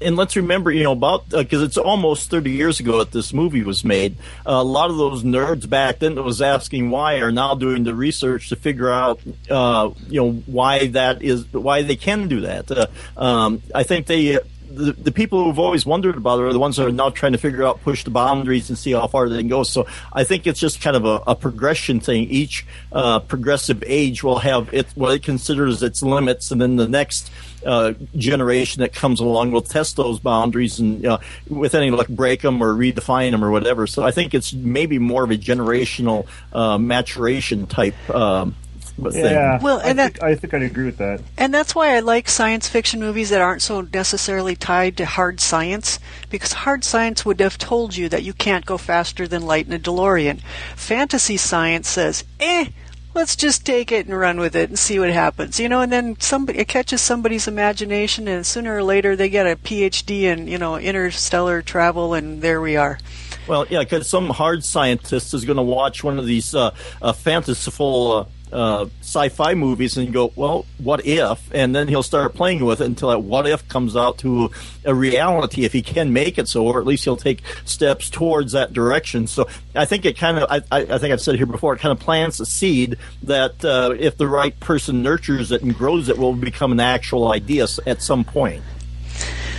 and 0.00 0.16
let's 0.16 0.36
remember, 0.36 0.70
you 0.70 0.82
know, 0.82 0.92
about 0.92 1.28
because 1.28 1.62
uh, 1.62 1.66
it's 1.66 1.76
almost 1.76 2.30
30 2.30 2.50
years 2.50 2.80
ago 2.80 2.98
that 2.98 3.12
this 3.12 3.32
movie 3.32 3.62
was 3.62 3.84
made. 3.84 4.16
Uh, 4.46 4.52
a 4.52 4.64
lot 4.64 4.90
of 4.90 4.96
those 4.96 5.22
nerds 5.22 5.68
back 5.68 6.00
then 6.00 6.14
that 6.16 6.22
was 6.22 6.42
asking 6.42 6.90
why 6.90 7.16
are 7.16 7.32
now 7.32 7.54
doing 7.54 7.84
the 7.84 7.94
research 7.94 8.48
to 8.48 8.56
figure 8.56 8.90
out, 8.90 9.20
uh, 9.50 9.90
you 10.08 10.20
know, 10.20 10.32
why 10.46 10.86
that 10.88 11.22
is, 11.22 11.52
why 11.52 11.82
they 11.82 11.96
can 11.96 12.28
do 12.28 12.40
that. 12.42 12.70
Uh, 12.70 12.86
um, 13.16 13.62
I 13.74 13.82
think 13.82 14.06
they. 14.06 14.38
The, 14.74 14.92
the 14.92 15.12
people 15.12 15.44
who've 15.44 15.58
always 15.58 15.86
wondered 15.86 16.16
about 16.16 16.40
it 16.40 16.42
are 16.42 16.52
the 16.52 16.58
ones 16.58 16.76
that 16.76 16.86
are 16.86 16.92
now 16.92 17.10
trying 17.10 17.32
to 17.32 17.38
figure 17.38 17.64
out, 17.64 17.82
push 17.82 18.04
the 18.04 18.10
boundaries, 18.10 18.68
and 18.68 18.76
see 18.76 18.92
how 18.92 19.06
far 19.06 19.28
they 19.28 19.38
can 19.38 19.48
go. 19.48 19.62
So 19.62 19.86
I 20.12 20.24
think 20.24 20.46
it's 20.46 20.60
just 20.60 20.80
kind 20.80 20.96
of 20.96 21.04
a, 21.04 21.22
a 21.28 21.34
progression 21.34 22.00
thing. 22.00 22.24
Each 22.24 22.66
uh, 22.92 23.20
progressive 23.20 23.84
age 23.86 24.22
will 24.22 24.38
have 24.38 24.72
it, 24.74 24.86
what 24.94 25.14
it 25.14 25.22
considers 25.22 25.82
its 25.82 26.02
limits, 26.02 26.50
and 26.50 26.60
then 26.60 26.76
the 26.76 26.88
next 26.88 27.30
uh, 27.64 27.94
generation 28.16 28.80
that 28.82 28.92
comes 28.92 29.20
along 29.20 29.52
will 29.52 29.62
test 29.62 29.96
those 29.96 30.18
boundaries 30.18 30.78
and 30.80 31.06
uh, 31.06 31.18
with 31.48 31.74
any 31.74 31.90
luck 31.90 32.08
break 32.08 32.42
them 32.42 32.62
or 32.62 32.74
redefine 32.74 33.30
them 33.30 33.44
or 33.44 33.50
whatever. 33.50 33.86
So 33.86 34.02
I 34.02 34.10
think 34.10 34.34
it's 34.34 34.52
maybe 34.52 34.98
more 34.98 35.24
of 35.24 35.30
a 35.30 35.38
generational 35.38 36.26
uh, 36.52 36.78
maturation 36.78 37.66
type. 37.66 37.94
Um, 38.10 38.54
yeah, 38.98 39.58
well, 39.60 39.78
and 39.78 40.00
I, 40.00 40.04
that, 40.04 40.12
think, 40.14 40.22
I 40.22 40.34
think 40.34 40.54
I'd 40.54 40.62
agree 40.62 40.86
with 40.86 40.98
that. 40.98 41.20
And 41.36 41.52
that's 41.52 41.74
why 41.74 41.96
I 41.96 42.00
like 42.00 42.28
science 42.28 42.68
fiction 42.68 43.00
movies 43.00 43.30
that 43.30 43.40
aren't 43.40 43.62
so 43.62 43.80
necessarily 43.80 44.54
tied 44.56 44.96
to 44.98 45.06
hard 45.06 45.40
science, 45.40 45.98
because 46.30 46.52
hard 46.52 46.84
science 46.84 47.24
would 47.24 47.40
have 47.40 47.58
told 47.58 47.96
you 47.96 48.08
that 48.08 48.22
you 48.22 48.32
can't 48.32 48.66
go 48.66 48.78
faster 48.78 49.26
than 49.26 49.46
light 49.46 49.66
in 49.66 49.72
a 49.72 49.78
DeLorean. 49.78 50.40
Fantasy 50.76 51.36
science 51.36 51.88
says, 51.88 52.24
eh, 52.38 52.66
let's 53.14 53.36
just 53.36 53.64
take 53.64 53.92
it 53.92 54.06
and 54.06 54.18
run 54.18 54.38
with 54.38 54.56
it 54.56 54.68
and 54.68 54.78
see 54.78 54.98
what 54.98 55.10
happens. 55.10 55.58
You 55.58 55.68
know, 55.68 55.80
and 55.80 55.92
then 55.92 56.18
somebody 56.20 56.58
it 56.58 56.68
catches 56.68 57.00
somebody's 57.00 57.48
imagination, 57.48 58.28
and 58.28 58.44
sooner 58.44 58.76
or 58.76 58.82
later 58.82 59.16
they 59.16 59.28
get 59.28 59.46
a 59.46 59.56
PhD 59.56 60.22
in 60.22 60.46
you 60.46 60.58
know 60.58 60.76
interstellar 60.76 61.62
travel, 61.62 62.14
and 62.14 62.42
there 62.42 62.60
we 62.60 62.76
are. 62.76 62.98
Well, 63.46 63.66
yeah, 63.68 63.80
because 63.80 64.08
some 64.08 64.30
hard 64.30 64.64
scientist 64.64 65.34
is 65.34 65.44
going 65.44 65.58
to 65.58 65.62
watch 65.62 66.02
one 66.02 66.18
of 66.18 66.26
these 66.26 66.54
uh, 66.54 66.74
uh, 67.02 67.12
fanciful 67.12 68.12
uh, 68.12 68.24
uh, 68.54 68.86
sci-fi 69.00 69.54
movies 69.54 69.96
and 69.96 70.12
go, 70.12 70.32
well, 70.36 70.64
what 70.78 71.04
if? 71.04 71.52
And 71.52 71.74
then 71.74 71.88
he'll 71.88 72.04
start 72.04 72.34
playing 72.34 72.64
with 72.64 72.80
it 72.80 72.84
until 72.84 73.10
that 73.10 73.18
what 73.18 73.48
if 73.48 73.68
comes 73.68 73.96
out 73.96 74.18
to 74.18 74.50
a 74.84 74.94
reality 74.94 75.64
if 75.64 75.72
he 75.72 75.82
can 75.82 76.12
make 76.12 76.38
it 76.38 76.48
so, 76.48 76.64
or 76.64 76.78
at 76.78 76.86
least 76.86 77.04
he'll 77.04 77.16
take 77.16 77.42
steps 77.64 78.08
towards 78.08 78.52
that 78.52 78.72
direction. 78.72 79.26
So 79.26 79.48
I 79.74 79.84
think 79.84 80.04
it 80.04 80.16
kind 80.16 80.38
of, 80.38 80.48
I, 80.48 80.62
I 80.70 80.98
think 80.98 81.12
I've 81.12 81.20
said 81.20 81.34
it 81.34 81.38
here 81.38 81.46
before, 81.46 81.74
it 81.74 81.80
kind 81.80 81.92
of 81.92 81.98
plants 81.98 82.38
a 82.38 82.46
seed 82.46 82.96
that 83.24 83.64
uh, 83.64 83.94
if 83.98 84.16
the 84.16 84.28
right 84.28 84.58
person 84.60 85.02
nurtures 85.02 85.50
it 85.50 85.62
and 85.62 85.76
grows 85.76 86.08
it, 86.08 86.16
will 86.16 86.34
become 86.34 86.70
an 86.70 86.80
actual 86.80 87.32
idea 87.32 87.66
at 87.86 88.02
some 88.02 88.24
point. 88.24 88.62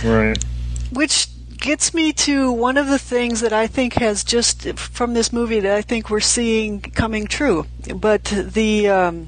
Right. 0.02 0.42
Which 0.90 1.28
gets 1.66 1.92
me 1.92 2.12
to 2.12 2.52
one 2.52 2.76
of 2.76 2.86
the 2.86 2.98
things 2.98 3.40
that 3.40 3.52
I 3.52 3.66
think 3.66 3.94
has 3.94 4.22
just 4.22 4.78
from 4.78 5.14
this 5.14 5.32
movie 5.32 5.58
that 5.58 5.76
I 5.76 5.82
think 5.82 6.08
we're 6.08 6.20
seeing 6.20 6.80
coming 6.80 7.26
true. 7.26 7.66
But 7.92 8.22
the 8.24 8.88
um, 8.88 9.26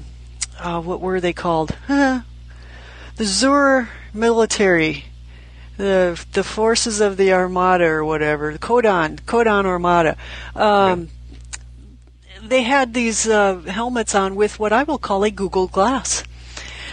uh, 0.57 0.81
what 0.81 1.01
were 1.01 1.19
they 1.19 1.33
called? 1.33 1.75
the 1.87 2.23
Xur 3.17 3.89
military, 4.13 5.03
the 5.75 6.17
the 6.31 6.45
forces 6.45 7.01
of 7.01 7.17
the 7.17 7.33
Armada 7.33 7.85
or 7.85 8.05
whatever, 8.05 8.53
the 8.53 8.59
Kodan 8.59 9.19
Kodan 9.21 9.65
Armada. 9.65 10.15
Um, 10.55 11.09
They 12.41 12.63
had 12.63 12.93
these 12.93 13.27
uh, 13.27 13.59
helmets 13.67 14.15
on 14.15 14.35
with 14.35 14.59
what 14.59 14.71
I 14.71 14.83
will 14.83 14.97
call 14.97 15.25
a 15.25 15.29
Google 15.29 15.67
Glass. 15.67 16.23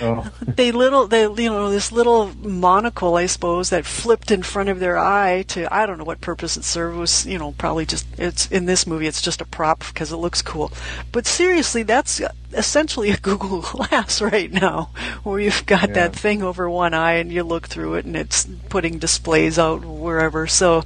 Oh. 0.01 0.31
they 0.41 0.73
little 0.73 1.07
they 1.07 1.23
you 1.23 1.51
know 1.51 1.71
this 1.71 1.93
little 1.93 2.35
monocle 2.37 3.17
I 3.17 3.27
suppose 3.27 3.71
that 3.71 3.87
flipped 3.87 4.31
in 4.31 4.43
front 4.43 4.69
of 4.69 4.81
their 4.81 4.99
eye 4.99 5.45
to 5.49 5.73
I 5.73 5.87
don't 5.87 5.99
know 5.99 6.05
what 6.05 6.21
purpose 6.21 6.57
it 6.57 6.65
served 6.65 6.97
it 6.97 7.01
was 7.01 7.27
you 7.27 7.39
know 7.39 7.53
probably 7.53 7.87
just 7.87 8.07
it's 8.19 8.51
in 8.51 8.67
this 8.67 8.87
movie 8.87 9.07
it's 9.07 9.23
just 9.23 9.41
a 9.41 9.45
prop 9.45 9.81
because 9.87 10.13
it 10.13 10.17
looks 10.17 10.43
cool 10.43 10.73
but 11.13 11.27
seriously 11.27 11.83
that's 11.83 12.21
essentially 12.53 13.11
a 13.11 13.17
Google 13.27 13.63
Glass 13.63 14.21
right 14.21 14.53
now 14.53 14.91
where 15.23 15.41
you've 15.41 15.67
got 15.67 15.89
yeah. 15.89 15.95
that 15.95 16.17
thing 16.17 16.43
over 16.43 16.69
one 16.69 16.95
eye 16.95 17.15
and 17.15 17.33
you 17.33 17.43
look 17.43 17.67
through 17.67 17.95
it 17.95 18.05
and 18.05 18.17
it's 18.17 18.47
putting 18.69 18.99
displays 18.99 19.59
out 19.59 19.85
wherever 19.85 20.47
so 20.47 20.83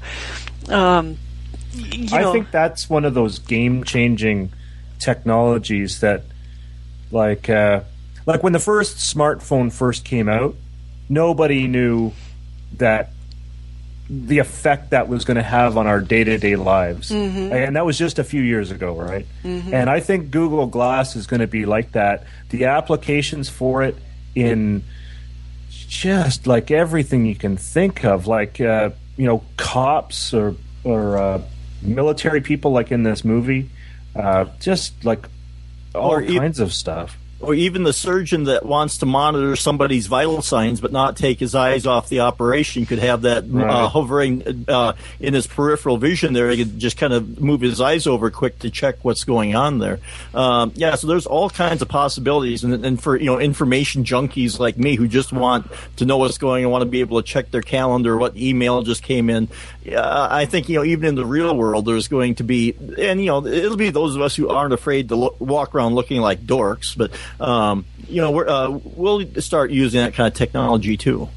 um, 0.69 1.19
I 2.13 2.23
know. 2.23 2.33
think 2.33 2.51
that's 2.51 2.91
one 2.91 3.05
of 3.05 3.15
those 3.15 3.39
game 3.39 3.85
changing 3.85 4.53
technologies 4.99 6.01
that 6.01 6.25
like 7.11 7.49
uh, 7.49 7.83
like 8.27 8.43
when 8.43 8.53
the 8.53 8.59
first 8.59 8.99
smartphone 8.99 9.73
first 9.73 10.05
came 10.05 10.29
out, 10.29 10.55
nobody 11.09 11.67
knew 11.67 12.13
that 12.77 13.11
the 14.11 14.39
effect 14.39 14.91
that 14.91 15.09
was 15.09 15.25
going 15.25 15.37
to 15.37 15.43
have 15.43 15.77
on 15.77 15.87
our 15.87 16.01
day-to-day 16.01 16.57
lives 16.57 17.11
mm-hmm. 17.11 17.53
and 17.53 17.77
that 17.77 17.87
was 17.87 17.97
just 17.97 18.19
a 18.19 18.25
few 18.25 18.43
years 18.43 18.73
ago 18.73 18.93
right 18.93 19.25
mm-hmm. 19.45 19.73
and 19.73 19.89
i 19.89 20.01
think 20.01 20.33
google 20.33 20.67
glass 20.67 21.15
is 21.15 21.29
going 21.29 21.39
to 21.39 21.47
be 21.47 21.65
like 21.65 21.93
that 21.93 22.25
the 22.49 22.65
applications 22.65 23.49
for 23.49 23.85
it 23.85 23.97
in 24.35 24.83
just 25.71 26.49
like 26.49 26.73
everything 26.73 27.25
you 27.25 27.37
can 27.37 27.57
think 27.57 28.05
of 28.05 28.27
like 28.27 28.61
uh, 28.61 28.91
you 29.17 29.27
know 29.27 29.45
cops 29.57 30.35
or 30.35 30.57
or 30.83 31.17
uh, 31.17 31.43
military 31.81 32.41
people 32.41 32.73
like 32.73 32.91
in 32.91 33.05
this 33.05 33.25
movie 33.25 33.71
uh, 34.17 34.45
just 34.59 35.05
like 35.05 35.29
all 35.95 36.13
or 36.13 36.23
kinds 36.25 36.59
e- 36.59 36.63
of 36.65 36.73
stuff 36.73 37.17
or 37.41 37.55
even 37.55 37.85
the 37.85 37.93
surgeon 37.93 38.45
that 38.45 38.65
wants 38.65 38.99
to 38.99 39.07
monitor 39.07 39.57
somebody's 39.57 40.07
vital 40.07 40.43
signs 40.43 40.81
but 40.81 40.93
not 40.93 41.17
take 41.17 41.41
his 41.41 41.55
eyes 41.55 41.87
off 41.87 42.09
the 42.09 42.21
operation 42.21 42.87
could 42.87 42.99
have 42.99 43.23
that 43.23 43.45
uh, 43.45 43.47
right. 43.49 43.71
uh, 43.71 43.89
hovering 43.89 44.65
uh, 44.69 44.93
in 45.19 45.35
his 45.35 45.47
peripheral 45.47 45.97
vision 45.97 46.33
there. 46.33 46.51
He 46.51 46.65
could 46.65 46.79
just 46.79 46.97
kind 46.97 47.13
of 47.13 47.41
move 47.41 47.61
his 47.61 47.81
eyes 47.81 48.07
over 48.07 48.31
quick 48.31 48.59
to 48.61 48.71
check 48.71 48.97
what's 49.03 49.25
going 49.25 49.55
on 49.55 49.79
there. 49.79 50.01
Um, 50.35 50.73
yeah, 50.75 50.95
so 50.95 51.07
there's 51.07 51.27
all 51.27 51.51
kinds 51.51 51.83
of 51.83 51.89
possibilities, 51.89 52.65
and, 52.65 52.85
and, 52.85 53.01
for 53.01 53.17
you 53.17 53.27
know 53.27 53.39
information 53.39 54.05
junkies 54.05 54.59
like 54.59 54.77
me 54.77 54.97
who 54.97 55.09
just 55.09 55.33
want 55.33 55.71
to 55.97 56.05
know 56.05 56.19
what's 56.19 56.39
going 56.39 56.65
and 56.65 56.73
want 56.73 56.83
to 56.83 56.87
be 56.87 57.01
able 57.01 57.23
to 57.23 57.27
check 57.27 57.51
their 57.51 57.63
calendar, 57.63 58.17
what 58.17 58.37
email 58.37 58.83
just 58.83 59.03
came 59.03 59.31
in. 59.31 59.49
Uh, 59.91 60.29
I 60.31 60.45
think 60.45 60.69
you 60.69 60.77
know 60.77 60.85
even 60.85 61.07
in 61.07 61.15
the 61.15 61.25
real 61.25 61.57
world 61.57 61.87
there's 61.87 62.09
going 62.09 62.37
to 62.37 62.45
be, 62.45 62.75
and 62.99 63.21
you 63.21 63.27
know 63.27 63.47
it'll 63.47 63.77
be 63.77 63.91
those 63.91 64.17
of 64.17 64.23
us 64.23 64.37
who 64.37 64.49
aren't 64.49 64.75
afraid 64.75 65.09
to 65.09 65.17
look, 65.17 65.41
walk 65.41 65.75
around 65.75 65.95
looking 65.95 66.21
like 66.21 66.41
dorks, 66.45 66.97
but 66.97 67.11
um, 67.39 67.85
you 68.09 68.21
know, 68.21 68.41
uh, 68.41 68.81
we'll 68.83 69.27
start 69.41 69.71
using 69.71 70.01
that 70.01 70.15
kind 70.15 70.27
of 70.27 70.35
technology 70.35 70.97
too. 70.97 71.29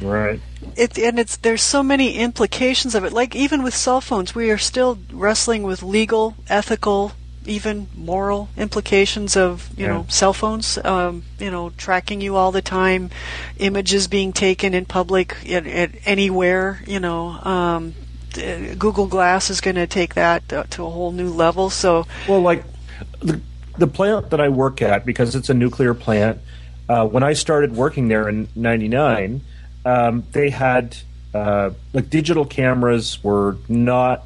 Right. 0.00 0.40
It, 0.76 0.98
and 0.98 1.18
it's 1.18 1.36
there's 1.36 1.62
so 1.62 1.82
many 1.82 2.14
implications 2.14 2.94
of 2.94 3.04
it. 3.04 3.12
Like 3.12 3.34
even 3.34 3.62
with 3.62 3.74
cell 3.74 4.00
phones, 4.00 4.34
we 4.34 4.50
are 4.50 4.58
still 4.58 4.98
wrestling 5.12 5.62
with 5.62 5.82
legal, 5.82 6.36
ethical, 6.48 7.12
even 7.46 7.88
moral 7.94 8.48
implications 8.56 9.36
of 9.36 9.70
you 9.76 9.86
yeah. 9.86 9.92
know 9.92 10.06
cell 10.08 10.32
phones. 10.32 10.78
Um, 10.78 11.24
you 11.38 11.50
know, 11.50 11.70
tracking 11.70 12.20
you 12.20 12.36
all 12.36 12.52
the 12.52 12.62
time, 12.62 13.10
images 13.58 14.08
being 14.08 14.32
taken 14.32 14.74
in 14.74 14.84
public 14.86 15.36
at, 15.48 15.66
at 15.66 15.90
anywhere. 16.04 16.82
You 16.86 17.00
know, 17.00 17.28
um, 17.28 17.94
Google 18.78 19.06
Glass 19.06 19.50
is 19.50 19.60
going 19.60 19.76
to 19.76 19.86
take 19.86 20.14
that 20.14 20.48
to 20.48 20.84
a 20.84 20.90
whole 20.90 21.12
new 21.12 21.30
level. 21.30 21.70
So, 21.70 22.06
well, 22.28 22.40
like 22.40 22.64
the 23.20 23.40
the 23.80 23.86
plant 23.86 24.30
that 24.30 24.40
I 24.40 24.48
work 24.48 24.80
at, 24.82 25.04
because 25.04 25.34
it's 25.34 25.50
a 25.50 25.54
nuclear 25.54 25.94
plant, 25.94 26.38
uh, 26.88 27.06
when 27.06 27.22
I 27.22 27.32
started 27.32 27.74
working 27.74 28.08
there 28.08 28.28
in 28.28 28.48
'99, 28.54 29.40
um, 29.84 30.24
they 30.32 30.50
had 30.50 30.96
uh, 31.34 31.70
like 31.92 32.10
digital 32.10 32.44
cameras 32.44 33.22
were 33.22 33.56
not 33.68 34.24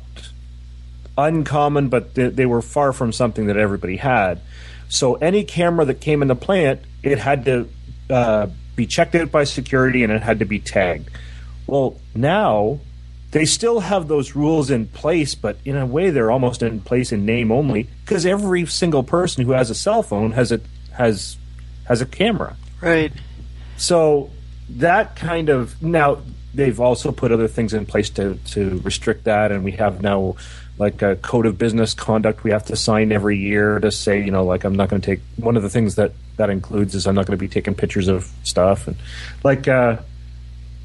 uncommon, 1.16 1.88
but 1.88 2.14
they, 2.14 2.28
they, 2.28 2.46
were 2.46 2.62
far 2.62 2.92
from 2.92 3.12
something 3.12 3.46
that 3.46 3.56
everybody 3.56 3.96
had. 3.96 4.40
So 4.88 5.14
any 5.14 5.44
camera 5.44 5.84
that 5.84 6.00
came 6.00 6.22
in 6.22 6.28
the 6.28 6.34
plant, 6.34 6.80
it 7.02 7.18
had 7.18 7.44
to 7.44 7.68
uh, 8.10 8.48
be 8.74 8.86
checked 8.86 9.14
out 9.14 9.30
by 9.30 9.44
security 9.44 10.02
and 10.02 10.12
it 10.12 10.22
had 10.22 10.40
to 10.40 10.44
be 10.44 10.58
tagged. 10.58 11.10
Well, 11.66 12.00
now 12.14 12.80
they 13.34 13.44
still 13.44 13.80
have 13.80 14.06
those 14.06 14.36
rules 14.36 14.70
in 14.70 14.86
place, 14.86 15.34
but 15.34 15.56
in 15.64 15.76
a 15.76 15.84
way 15.84 16.10
they're 16.10 16.30
almost 16.30 16.62
in 16.62 16.80
place 16.80 17.10
in 17.10 17.26
name 17.26 17.50
only 17.50 17.88
because 18.04 18.24
every 18.24 18.64
single 18.66 19.02
person 19.02 19.44
who 19.44 19.50
has 19.50 19.70
a 19.70 19.74
cell 19.74 20.04
phone 20.04 20.30
has 20.30 20.52
a 20.52 20.60
has 20.92 21.36
has 21.88 22.00
a 22.00 22.06
camera. 22.06 22.56
Right. 22.80 23.12
So 23.76 24.30
that 24.70 25.16
kind 25.16 25.48
of 25.48 25.82
now 25.82 26.18
they've 26.54 26.78
also 26.78 27.10
put 27.10 27.32
other 27.32 27.48
things 27.48 27.74
in 27.74 27.86
place 27.86 28.08
to 28.10 28.36
to 28.52 28.78
restrict 28.84 29.24
that, 29.24 29.50
and 29.50 29.64
we 29.64 29.72
have 29.72 30.00
now 30.00 30.36
like 30.78 31.02
a 31.02 31.16
code 31.16 31.46
of 31.46 31.58
business 31.58 31.92
conduct 31.92 32.44
we 32.44 32.52
have 32.52 32.64
to 32.66 32.76
sign 32.76 33.10
every 33.10 33.38
year 33.38 33.80
to 33.80 33.90
say 33.90 34.24
you 34.24 34.30
know 34.30 34.44
like 34.44 34.64
I'm 34.64 34.74
not 34.74 34.88
going 34.88 35.00
to 35.02 35.06
take 35.06 35.20
one 35.36 35.56
of 35.56 35.62
the 35.62 35.70
things 35.70 35.94
that 35.96 36.12
that 36.36 36.50
includes 36.50 36.96
is 36.96 37.06
I'm 37.06 37.14
not 37.14 37.26
going 37.26 37.38
to 37.38 37.40
be 37.40 37.46
taking 37.46 37.76
pictures 37.76 38.08
of 38.08 38.28
stuff 38.42 38.88
and 38.88 38.96
like 39.44 39.68
uh 39.68 39.98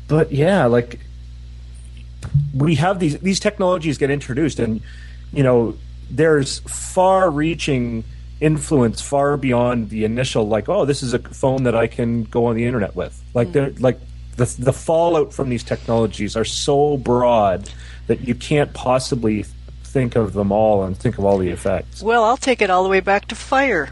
but 0.07 0.31
yeah 0.31 0.65
like 0.67 0.99
we 2.53 2.75
have 2.75 2.99
these 2.99 3.17
these 3.19 3.39
technologies 3.39 3.97
get 3.97 4.09
introduced 4.09 4.59
and 4.59 4.81
you 5.31 5.43
know 5.43 5.75
there's 6.09 6.59
far 6.59 7.29
reaching 7.29 8.03
influence 8.41 9.01
far 9.01 9.37
beyond 9.37 9.89
the 9.89 10.05
initial 10.05 10.47
like 10.47 10.69
oh 10.69 10.85
this 10.85 11.03
is 11.03 11.13
a 11.13 11.19
phone 11.19 11.63
that 11.63 11.75
I 11.75 11.87
can 11.87 12.23
go 12.23 12.45
on 12.45 12.55
the 12.55 12.65
internet 12.65 12.95
with 12.95 13.21
like 13.33 13.51
they're 13.51 13.69
mm-hmm. 13.69 13.83
like 13.83 13.99
the 14.37 14.45
the 14.57 14.73
fallout 14.73 15.33
from 15.33 15.49
these 15.49 15.63
technologies 15.63 16.35
are 16.35 16.45
so 16.45 16.97
broad 16.97 17.69
that 18.07 18.21
you 18.21 18.33
can't 18.33 18.73
possibly 18.73 19.45
think 19.83 20.15
of 20.15 20.33
them 20.33 20.51
all 20.51 20.83
and 20.83 20.97
think 20.97 21.17
of 21.17 21.25
all 21.25 21.37
the 21.37 21.49
effects. 21.49 22.01
Well, 22.01 22.23
I'll 22.23 22.37
take 22.37 22.61
it 22.61 22.69
all 22.69 22.83
the 22.83 22.89
way 22.89 22.99
back 23.01 23.27
to 23.27 23.35
fire. 23.35 23.89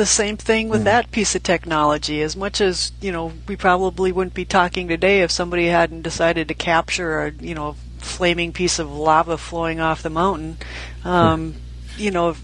The 0.00 0.06
same 0.06 0.38
thing 0.38 0.70
with 0.70 0.84
that 0.84 1.10
piece 1.10 1.34
of 1.34 1.42
technology. 1.42 2.22
As 2.22 2.34
much 2.34 2.62
as 2.62 2.90
you 3.02 3.12
know, 3.12 3.34
we 3.46 3.54
probably 3.54 4.12
wouldn't 4.12 4.32
be 4.32 4.46
talking 4.46 4.88
today 4.88 5.20
if 5.20 5.30
somebody 5.30 5.66
hadn't 5.66 6.00
decided 6.00 6.48
to 6.48 6.54
capture 6.54 7.26
a 7.26 7.32
you 7.32 7.54
know 7.54 7.76
flaming 7.98 8.50
piece 8.54 8.78
of 8.78 8.90
lava 8.90 9.36
flowing 9.36 9.78
off 9.78 10.02
the 10.02 10.08
mountain. 10.08 10.56
Um, 11.04 11.56
you 11.98 12.10
know, 12.10 12.34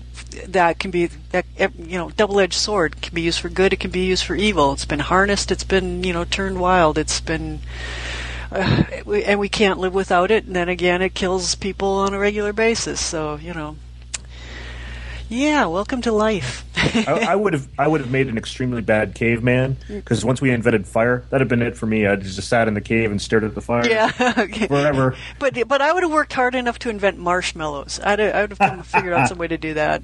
that 0.46 0.78
can 0.78 0.90
be 0.90 1.06
that 1.30 1.46
you 1.56 1.96
know 1.96 2.10
double-edged 2.10 2.52
sword 2.52 2.96
it 2.96 3.00
can 3.00 3.14
be 3.14 3.22
used 3.22 3.40
for 3.40 3.48
good 3.48 3.72
it 3.72 3.80
can 3.80 3.90
be 3.90 4.04
used 4.04 4.24
for 4.24 4.34
evil. 4.34 4.74
It's 4.74 4.84
been 4.84 4.98
harnessed 4.98 5.50
it's 5.50 5.64
been 5.64 6.04
you 6.04 6.12
know 6.12 6.26
turned 6.26 6.60
wild 6.60 6.98
it's 6.98 7.20
been 7.20 7.60
uh, 8.52 8.84
and 9.06 9.40
we 9.40 9.48
can't 9.48 9.78
live 9.78 9.94
without 9.94 10.30
it 10.30 10.44
and 10.44 10.54
then 10.54 10.68
again 10.68 11.00
it 11.00 11.14
kills 11.14 11.54
people 11.54 11.88
on 11.88 12.12
a 12.12 12.18
regular 12.18 12.52
basis. 12.52 13.00
So 13.02 13.36
you 13.36 13.54
know. 13.54 13.76
Yeah 15.30 15.64
welcome 15.64 16.02
to 16.02 16.12
life 16.12 16.65
I, 16.94 17.32
I 17.32 17.34
would 17.34 17.52
have 17.52 17.68
I 17.78 17.88
would 17.88 18.00
have 18.00 18.10
made 18.10 18.28
an 18.28 18.38
extremely 18.38 18.82
bad 18.82 19.14
caveman 19.14 19.76
because 19.88 20.24
once 20.24 20.40
we 20.40 20.50
invented 20.50 20.86
fire, 20.86 21.24
that'd 21.30 21.40
have 21.40 21.48
been 21.48 21.62
it 21.66 21.76
for 21.76 21.86
me. 21.86 22.06
I 22.06 22.16
just 22.16 22.40
sat 22.48 22.68
in 22.68 22.74
the 22.74 22.80
cave 22.80 23.10
and 23.10 23.20
stared 23.20 23.44
at 23.44 23.54
the 23.54 23.60
fire 23.60 23.86
yeah 23.88 24.12
okay. 24.38 24.66
forever. 24.66 25.16
but 25.38 25.56
but 25.68 25.80
I 25.82 25.92
would 25.92 26.02
have 26.02 26.12
worked 26.12 26.32
hard 26.32 26.54
enough 26.54 26.78
to 26.80 26.90
invent 26.90 27.18
marshmallows 27.18 28.00
I'd, 28.02 28.20
I 28.20 28.42
would 28.42 28.50
have 28.50 28.58
come- 28.58 28.82
figured 28.82 29.12
out 29.12 29.28
some 29.28 29.38
way 29.38 29.48
to 29.48 29.58
do 29.58 29.74
that 29.74 30.02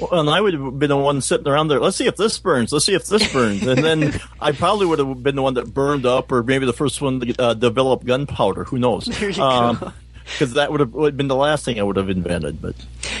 Well, 0.00 0.20
and 0.20 0.30
I 0.30 0.40
would 0.40 0.54
have 0.54 0.78
been 0.78 0.90
the 0.90 0.96
one 0.96 1.20
sitting 1.20 1.48
around 1.48 1.68
there. 1.68 1.80
Let's 1.80 1.96
see 1.96 2.06
if 2.06 2.16
this 2.16 2.38
burns. 2.38 2.72
Let's 2.72 2.84
see 2.86 2.94
if 2.94 3.06
this 3.06 3.32
burns. 3.32 3.66
And 3.66 3.82
then 3.82 4.20
I 4.40 4.52
probably 4.52 4.86
would 4.86 4.98
have 5.00 5.22
been 5.22 5.36
the 5.36 5.42
one 5.42 5.54
that 5.54 5.72
burned 5.74 6.06
up, 6.06 6.30
or 6.30 6.42
maybe 6.42 6.66
the 6.66 6.72
first 6.72 7.00
one 7.00 7.20
to 7.20 7.34
uh, 7.42 7.54
develop 7.54 8.04
gunpowder. 8.04 8.64
Who 8.64 8.78
knows? 8.78 9.06
There 9.06 9.30
you 9.30 9.36
go. 9.36 9.92
Because 10.24 10.52
that 10.54 10.70
would 10.70 10.80
have 10.80 10.92
would 10.92 11.12
have 11.14 11.16
been 11.16 11.26
the 11.28 11.34
last 11.34 11.64
thing 11.64 11.80
I 11.80 11.82
would 11.82 11.96
have 11.96 12.10
invented. 12.10 12.60
But 12.62 12.74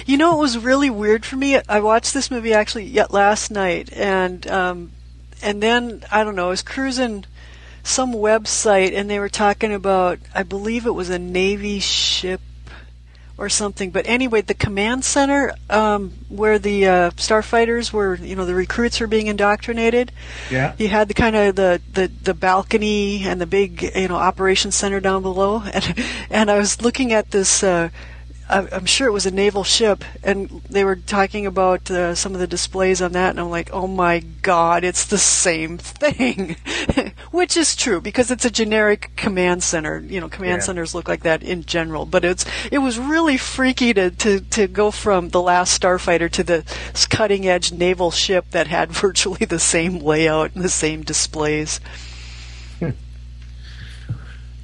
You 0.06 0.16
know, 0.16 0.36
it 0.36 0.40
was 0.40 0.58
really 0.58 0.90
weird 0.90 1.24
for 1.24 1.36
me. 1.36 1.58
I 1.68 1.80
watched 1.80 2.14
this 2.14 2.30
movie 2.30 2.52
actually 2.52 2.84
yet 2.84 3.12
last 3.12 3.50
night, 3.50 3.92
and 3.92 4.46
um, 4.46 4.92
and 5.42 5.62
then 5.62 6.04
I 6.10 6.24
don't 6.24 6.36
know. 6.36 6.46
I 6.46 6.50
was 6.50 6.62
cruising 6.62 7.24
some 7.82 8.12
website, 8.12 8.94
and 8.94 9.08
they 9.08 9.18
were 9.18 9.28
talking 9.28 9.72
about. 9.72 10.18
I 10.34 10.42
believe 10.42 10.86
it 10.86 10.92
was 10.92 11.10
a 11.10 11.18
Navy 11.18 11.80
ship 11.80 12.40
or 13.38 13.48
something. 13.48 13.90
But 13.90 14.06
anyway, 14.08 14.42
the 14.42 14.52
command 14.52 15.04
center 15.04 15.54
um, 15.70 16.10
where 16.28 16.58
the 16.58 16.86
uh, 16.86 17.10
starfighters 17.12 17.92
were, 17.92 18.16
you 18.16 18.34
know, 18.34 18.44
the 18.44 18.54
recruits 18.54 18.98
were 19.00 19.06
being 19.06 19.28
indoctrinated. 19.28 20.10
Yeah. 20.50 20.74
You 20.76 20.88
had 20.88 21.06
the 21.06 21.14
kind 21.14 21.36
of 21.36 21.54
the, 21.54 21.80
the, 21.92 22.08
the 22.08 22.34
balcony 22.34 23.22
and 23.24 23.40
the 23.40 23.46
big, 23.46 23.92
you 23.94 24.08
know, 24.08 24.16
operations 24.16 24.74
center 24.74 25.00
down 25.00 25.22
below, 25.22 25.62
and 25.72 26.04
and 26.28 26.50
I 26.50 26.58
was 26.58 26.82
looking 26.82 27.12
at 27.12 27.30
this. 27.30 27.62
Uh, 27.62 27.88
I'm 28.50 28.86
sure 28.86 29.06
it 29.06 29.12
was 29.12 29.26
a 29.26 29.30
naval 29.30 29.62
ship, 29.62 30.02
and 30.22 30.62
they 30.70 30.82
were 30.82 30.96
talking 30.96 31.44
about 31.44 31.90
uh, 31.90 32.14
some 32.14 32.32
of 32.32 32.40
the 32.40 32.46
displays 32.46 33.02
on 33.02 33.12
that, 33.12 33.30
and 33.30 33.38
I'm 33.40 33.50
like, 33.50 33.68
oh 33.74 33.86
my 33.86 34.20
god, 34.20 34.84
it's 34.84 35.04
the 35.04 35.18
same 35.18 35.76
thing, 35.76 36.56
which 37.30 37.58
is 37.58 37.76
true 37.76 38.00
because 38.00 38.30
it's 38.30 38.46
a 38.46 38.50
generic 38.50 39.10
command 39.16 39.62
center. 39.62 39.98
You 40.00 40.20
know, 40.20 40.30
command 40.30 40.60
Yeah. 40.62 40.66
centers 40.66 40.94
look 40.94 41.08
like 41.08 41.24
that 41.24 41.42
in 41.42 41.64
general, 41.64 42.06
but 42.06 42.24
it's 42.24 42.46
it 42.72 42.78
was 42.78 42.98
really 42.98 43.36
freaky 43.36 43.92
to 43.92 44.10
to 44.10 44.40
to 44.40 44.66
go 44.66 44.90
from 44.90 45.28
the 45.28 45.42
last 45.42 45.78
starfighter 45.78 46.30
to 46.30 46.42
the 46.42 46.64
cutting 47.10 47.46
edge 47.46 47.70
naval 47.72 48.10
ship 48.10 48.46
that 48.52 48.68
had 48.68 48.90
virtually 49.04 49.44
the 49.44 49.58
same 49.58 49.98
layout 49.98 50.54
and 50.54 50.64
the 50.64 50.70
same 50.70 51.02
displays. 51.02 51.80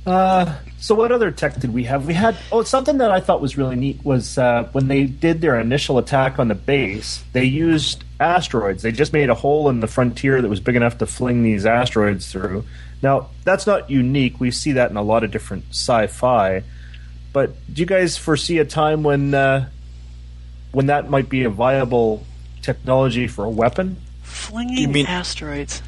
Uh, 0.07 0.57
so 0.85 0.94
what 0.94 1.11
other 1.11 1.31
tech 1.31 1.59
did 1.59 1.73
we 1.73 1.85
have? 1.85 2.07
We 2.07 2.12
had 2.12 2.37
oh 2.53 2.62
something 2.62 2.99
that 2.99 3.11
I 3.11 3.18
thought 3.18 3.40
was 3.40 3.57
really 3.57 3.75
neat 3.75 4.05
was 4.05 4.37
uh, 4.37 4.68
when 4.73 4.88
they 4.88 5.05
did 5.05 5.40
their 5.40 5.59
initial 5.59 5.97
attack 5.97 6.38
on 6.38 6.49
the 6.49 6.55
base, 6.55 7.25
they 7.33 7.44
used 7.44 8.05
asteroids. 8.20 8.83
They 8.83 8.92
just 8.92 9.11
made 9.14 9.31
a 9.31 9.35
hole 9.35 9.70
in 9.70 9.81
the 9.81 9.87
frontier 9.87 10.42
that 10.42 10.49
was 10.49 10.61
big 10.61 10.77
enough 10.77 10.99
to 10.99 11.07
fling 11.07 11.42
these 11.42 11.64
asteroids 11.64 12.31
through. 12.31 12.66
Now 13.03 13.31
that's 13.44 13.66
not 13.66 13.88
unique. 13.88 14.38
We 14.40 14.51
see 14.51 14.73
that 14.73 14.90
in 14.90 14.99
a 14.99 15.03
lot 15.03 15.25
of 15.25 15.31
different 15.31 15.64
sci-fi. 15.70 16.64
But 17.33 17.55
do 17.73 17.81
you 17.81 17.87
guys 17.87 18.18
foresee 18.18 18.59
a 18.59 18.66
time 18.66 19.03
when 19.03 19.33
uh, 19.33 19.70
when 20.73 20.87
that 20.87 21.09
might 21.09 21.31
be 21.31 21.44
a 21.44 21.51
viable 21.51 22.27
technology 22.61 23.27
for 23.27 23.47
a 23.47 23.51
weapon? 23.51 23.97
Flinging 24.23 24.77
You 24.77 24.88
mean- 24.88 25.07
asteroids. 25.07 25.81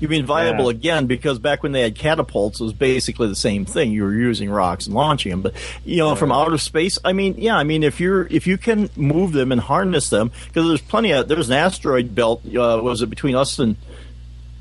You 0.00 0.08
mean 0.08 0.24
viable 0.26 0.64
Yeah. 0.64 0.70
again 0.78 1.06
because 1.06 1.38
back 1.38 1.62
when 1.62 1.72
they 1.72 1.82
had 1.82 1.94
catapults, 1.94 2.60
it 2.60 2.64
was 2.64 2.72
basically 2.72 3.28
the 3.28 3.34
same 3.34 3.64
thing. 3.64 3.90
You 3.92 4.04
were 4.04 4.14
using 4.14 4.48
rocks 4.50 4.86
and 4.86 4.94
launching 4.94 5.30
them, 5.30 5.42
but 5.42 5.54
you 5.84 5.96
know, 5.98 6.14
from 6.14 6.30
outer 6.32 6.58
space. 6.58 6.98
I 7.04 7.12
mean, 7.12 7.34
yeah, 7.38 7.56
I 7.56 7.64
mean, 7.64 7.82
if 7.82 8.00
you're 8.00 8.26
if 8.28 8.46
you 8.46 8.58
can 8.58 8.90
move 8.96 9.32
them 9.32 9.50
and 9.52 9.60
harness 9.60 10.10
them, 10.10 10.30
because 10.46 10.66
there's 10.68 10.80
plenty 10.80 11.12
of 11.12 11.28
there's 11.28 11.48
an 11.50 11.56
asteroid 11.56 12.14
belt. 12.14 12.42
Uh, 12.46 12.80
was 12.82 13.02
it 13.02 13.10
between 13.10 13.34
us 13.34 13.58
and 13.58 13.76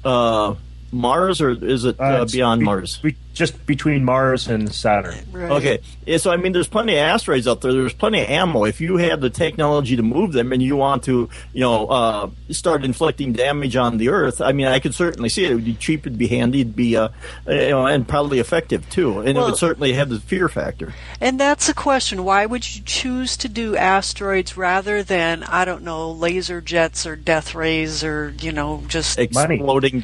uh, 0.06 0.56
Mars, 0.92 1.42
or 1.42 1.50
is 1.50 1.86
it 1.86 2.00
uh, 2.00 2.22
it's 2.24 2.34
beyond 2.34 2.60
be- 2.60 2.66
Mars? 2.66 2.98
be- 2.98 3.16
just 3.34 3.68
between 3.68 4.04
Mars 4.04 4.48
and 4.48 4.74
Saturn. 4.74 5.16
Right. 5.32 5.52
Okay, 5.52 5.80
yeah, 6.08 6.18
so 6.18 6.32
I 6.32 6.38
mean, 6.38 6.54
there's 6.54 6.68
plenty 6.68 6.94
of 6.94 7.00
asteroids 7.00 7.48
out 7.48 7.62
there. 7.62 7.72
There's 7.72 7.94
plenty 7.94 8.22
of 8.24 8.30
ammo. 8.30 8.64
If 8.64 8.82
you 8.82 8.98
have 8.98 9.22
the 9.22 9.30
technology 9.30 9.96
to 9.96 10.02
move 10.02 10.34
them, 10.34 10.52
and 10.52 10.62
you 10.62 10.76
want 10.76 11.04
to, 11.04 11.30
you 11.54 11.60
know, 11.60 11.86
uh, 11.86 12.30
start 12.50 12.84
inflicting 12.84 13.34
damage 13.34 13.76
on 13.76 13.98
the 13.98 14.10
Earth, 14.10 14.42
I 14.42 14.54
mean, 14.54 14.66
I 14.66 14.80
could 14.80 14.96
certainly 14.96 15.30
see 15.30 15.46
it. 15.46 15.52
It 15.52 15.56
would 15.56 15.66
be 15.66 15.76
cheap, 15.76 16.08
it'd 16.08 16.18
be 16.18 16.28
handy, 16.28 16.62
it'd 16.62 16.76
be, 16.76 16.98
uh, 16.98 17.10
you 17.46 17.70
know, 17.70 17.86
and 17.86 18.08
probably 18.08 18.40
effective 18.40 18.90
too. 18.90 19.20
And 19.20 19.38
it 19.38 19.42
would 19.42 19.58
certainly 19.58 19.94
have 19.94 20.10
the 20.10 20.20
fear 20.20 20.50
factor. 20.50 20.94
And 21.22 21.40
that's 21.40 21.70
a 21.70 21.76
question. 21.76 22.24
Why 22.24 22.46
would 22.48 22.76
you 22.76 22.82
choose 22.86 23.38
to 23.38 23.48
do 23.48 23.76
asteroids 23.76 24.58
rather 24.58 25.04
than, 25.04 25.44
I 25.44 25.64
don't 25.64 25.84
know, 25.84 26.12
laser 26.12 26.60
jets 26.60 27.06
or 27.06 27.16
death 27.16 27.54
rays 27.54 28.04
or, 28.04 28.34
you 28.40 28.52
know, 28.52 28.84
just. 28.88 29.20
Money. 29.34 29.56
Exploding 29.56 30.00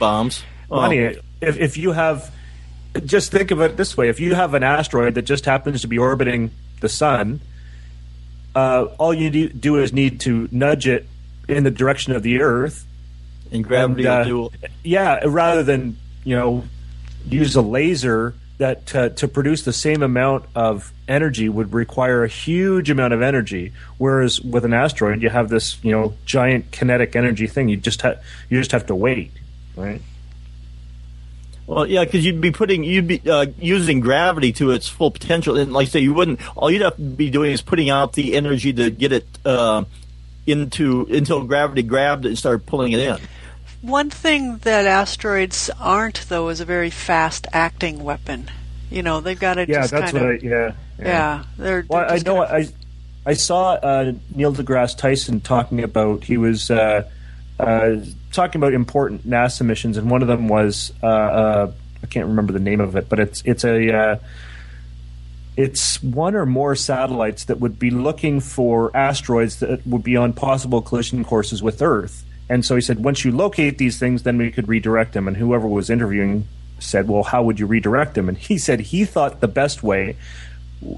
Oh, 0.72 0.82
money. 0.82 1.18
If, 1.42 1.58
if 1.60 1.78
you 1.78 1.92
have, 1.92 2.34
just 3.06 3.32
think 3.32 3.52
of 3.52 3.62
it 3.62 3.78
this 3.78 3.98
way: 3.98 4.10
if 4.10 4.20
you 4.20 4.36
have 4.36 4.54
an 4.54 4.64
asteroid 4.64 5.16
that 5.16 5.24
just 5.24 5.46
happens 5.46 5.82
to 5.82 5.88
be 5.88 5.98
orbiting 5.98 6.52
the 6.80 6.90
sun, 6.90 7.42
uh, 8.56 8.86
all 8.98 9.14
you 9.14 9.30
do, 9.30 9.50
do 9.50 9.78
is 9.78 9.94
need 9.94 10.20
to 10.22 10.48
nudge 10.52 10.88
it 10.88 11.08
in 11.48 11.64
the 11.64 11.72
direction 11.72 12.14
of 12.14 12.24
the 12.24 12.42
Earth. 12.42 12.86
and 13.52 13.64
gravity 13.64 14.06
and, 14.06 14.28
uh. 14.28 14.50
Yeah, 14.84 15.22
rather 15.26 15.64
than 15.64 15.98
you 16.24 16.36
know 16.36 16.64
use 17.26 17.56
a 17.56 17.62
laser 17.62 18.36
that 18.58 18.96
uh, 18.96 19.10
to 19.10 19.28
produce 19.28 19.64
the 19.64 19.74
same 19.74 20.04
amount 20.04 20.46
of 20.56 20.94
energy 21.08 21.50
would 21.50 21.74
require 21.74 22.24
a 22.24 22.28
huge 22.28 22.90
amount 22.90 23.14
of 23.14 23.22
energy. 23.22 23.74
Whereas 23.98 24.40
with 24.40 24.64
an 24.64 24.74
asteroid, 24.74 25.22
you 25.22 25.30
have 25.30 25.50
this 25.50 25.84
you 25.84 25.92
know 25.92 26.14
giant 26.26 26.72
kinetic 26.72 27.16
energy 27.16 27.48
thing. 27.48 27.70
You 27.70 27.78
just 27.78 28.02
ha- 28.02 28.16
you 28.50 28.60
just 28.60 28.72
have 28.72 28.86
to 28.88 28.96
wait, 28.96 29.32
right? 29.76 30.02
Well, 31.66 31.88
yeah, 31.88 32.04
because 32.04 32.26
you'd 32.26 32.42
be 32.42 32.52
putting, 32.52 32.84
you'd 32.84 33.08
be 33.08 33.22
uh, 33.30 33.46
using 33.58 34.02
gravity 34.02 34.52
to 34.54 34.72
its 34.72 34.88
full 34.90 35.12
potential, 35.12 35.58
and 35.58 35.72
like 35.72 35.88
I 35.88 35.92
say, 35.92 36.00
you 36.02 36.14
wouldn't. 36.14 36.40
All 36.58 36.70
you'd 36.70 36.82
have 36.82 36.98
to 36.98 37.02
be 37.02 37.30
doing 37.30 37.52
is 37.52 37.62
putting 37.62 37.90
out 37.90 38.14
the 38.14 38.36
energy 38.36 38.74
to 38.74 38.90
get 38.92 39.14
it 39.14 39.26
uh, 39.46 39.86
into 40.46 41.06
until 41.10 41.44
gravity 41.46 41.82
grabbed 41.84 42.26
it 42.26 42.30
and 42.30 42.38
started 42.38 42.66
pulling 42.66 42.92
it 42.92 43.00
in. 43.00 43.18
One 43.82 44.10
thing 44.10 44.58
that 44.60 44.86
asteroids 44.86 45.70
aren't, 45.80 46.26
though, 46.30 46.50
is 46.50 46.60
a 46.60 46.66
very 46.66 46.90
fast 46.90 47.48
acting 47.54 48.04
weapon. 48.04 48.50
You 48.92 49.02
know, 49.04 49.22
they've 49.22 49.40
got 49.40 49.56
to 49.56 49.62
Yeah, 49.68 49.82
just 49.82 49.92
that's 49.92 50.12
kind 50.12 50.24
what 50.26 50.36
of. 50.36 50.44
I 50.44 50.48
yeah. 50.48 50.72
yeah, 51.00 51.44
they're. 51.58 51.86
Well, 51.88 52.02
they're 52.08 52.12
I 52.12 52.18
know. 52.20 52.46
kinda- 52.46 52.70
I 53.26 53.30
I 53.32 53.34
saw 53.36 53.72
uh, 53.76 54.12
Neil 54.36 54.54
deGrasse 54.54 54.98
Tyson 54.98 55.40
talking 55.40 55.82
about 55.82 56.26
he 56.26 56.38
was 56.38 56.70
uh, 56.70 57.10
uh, 57.60 57.98
talking 58.32 58.60
about 58.60 58.74
important 58.74 59.28
NASA 59.28 59.66
missions, 59.66 59.98
and 59.98 60.10
one 60.10 60.22
of 60.22 60.28
them 60.28 60.48
was 60.48 60.94
uh, 61.02 61.08
uh 61.08 61.72
I 62.04 62.08
can't 62.08 62.28
remember 62.28 62.52
the 62.54 62.60
name 62.60 62.82
of 62.82 62.96
it, 62.96 63.08
but 63.10 63.20
it's 63.20 63.42
it's 63.46 63.64
a 63.64 63.96
uh, 63.96 64.18
it's 65.56 66.02
one 66.02 66.36
or 66.36 66.46
more 66.46 66.76
satellites 66.76 67.46
that 67.46 67.60
would 67.60 67.78
be 67.78 67.92
looking 67.92 68.40
for 68.40 68.96
asteroids 68.96 69.60
that 69.60 69.86
would 69.86 70.04
be 70.04 70.18
on 70.18 70.34
possible 70.34 70.82
collision 70.82 71.24
courses 71.24 71.62
with 71.62 71.82
Earth. 71.82 72.26
And 72.50 72.66
so 72.66 72.76
he 72.76 72.82
said, 72.82 73.04
once 73.04 73.24
you 73.24 73.32
locate 73.32 73.78
these 73.78 74.00
things, 74.00 74.24
then 74.24 74.38
we 74.38 74.52
could 74.52 74.68
redirect 74.68 75.14
them. 75.14 75.28
And 75.28 75.38
whoever 75.38 75.68
was 75.68 75.90
interviewing 75.90 76.48
said, 76.80 77.08
well, 77.08 77.24
how 77.24 77.44
would 77.44 77.60
you 77.60 77.66
redirect 77.66 78.16
them? 78.16 78.28
And 78.28 78.38
he 78.38 78.58
said 78.58 78.80
he 78.80 79.06
thought 79.06 79.40
the 79.40 79.48
best 79.48 79.84
way 79.84 80.18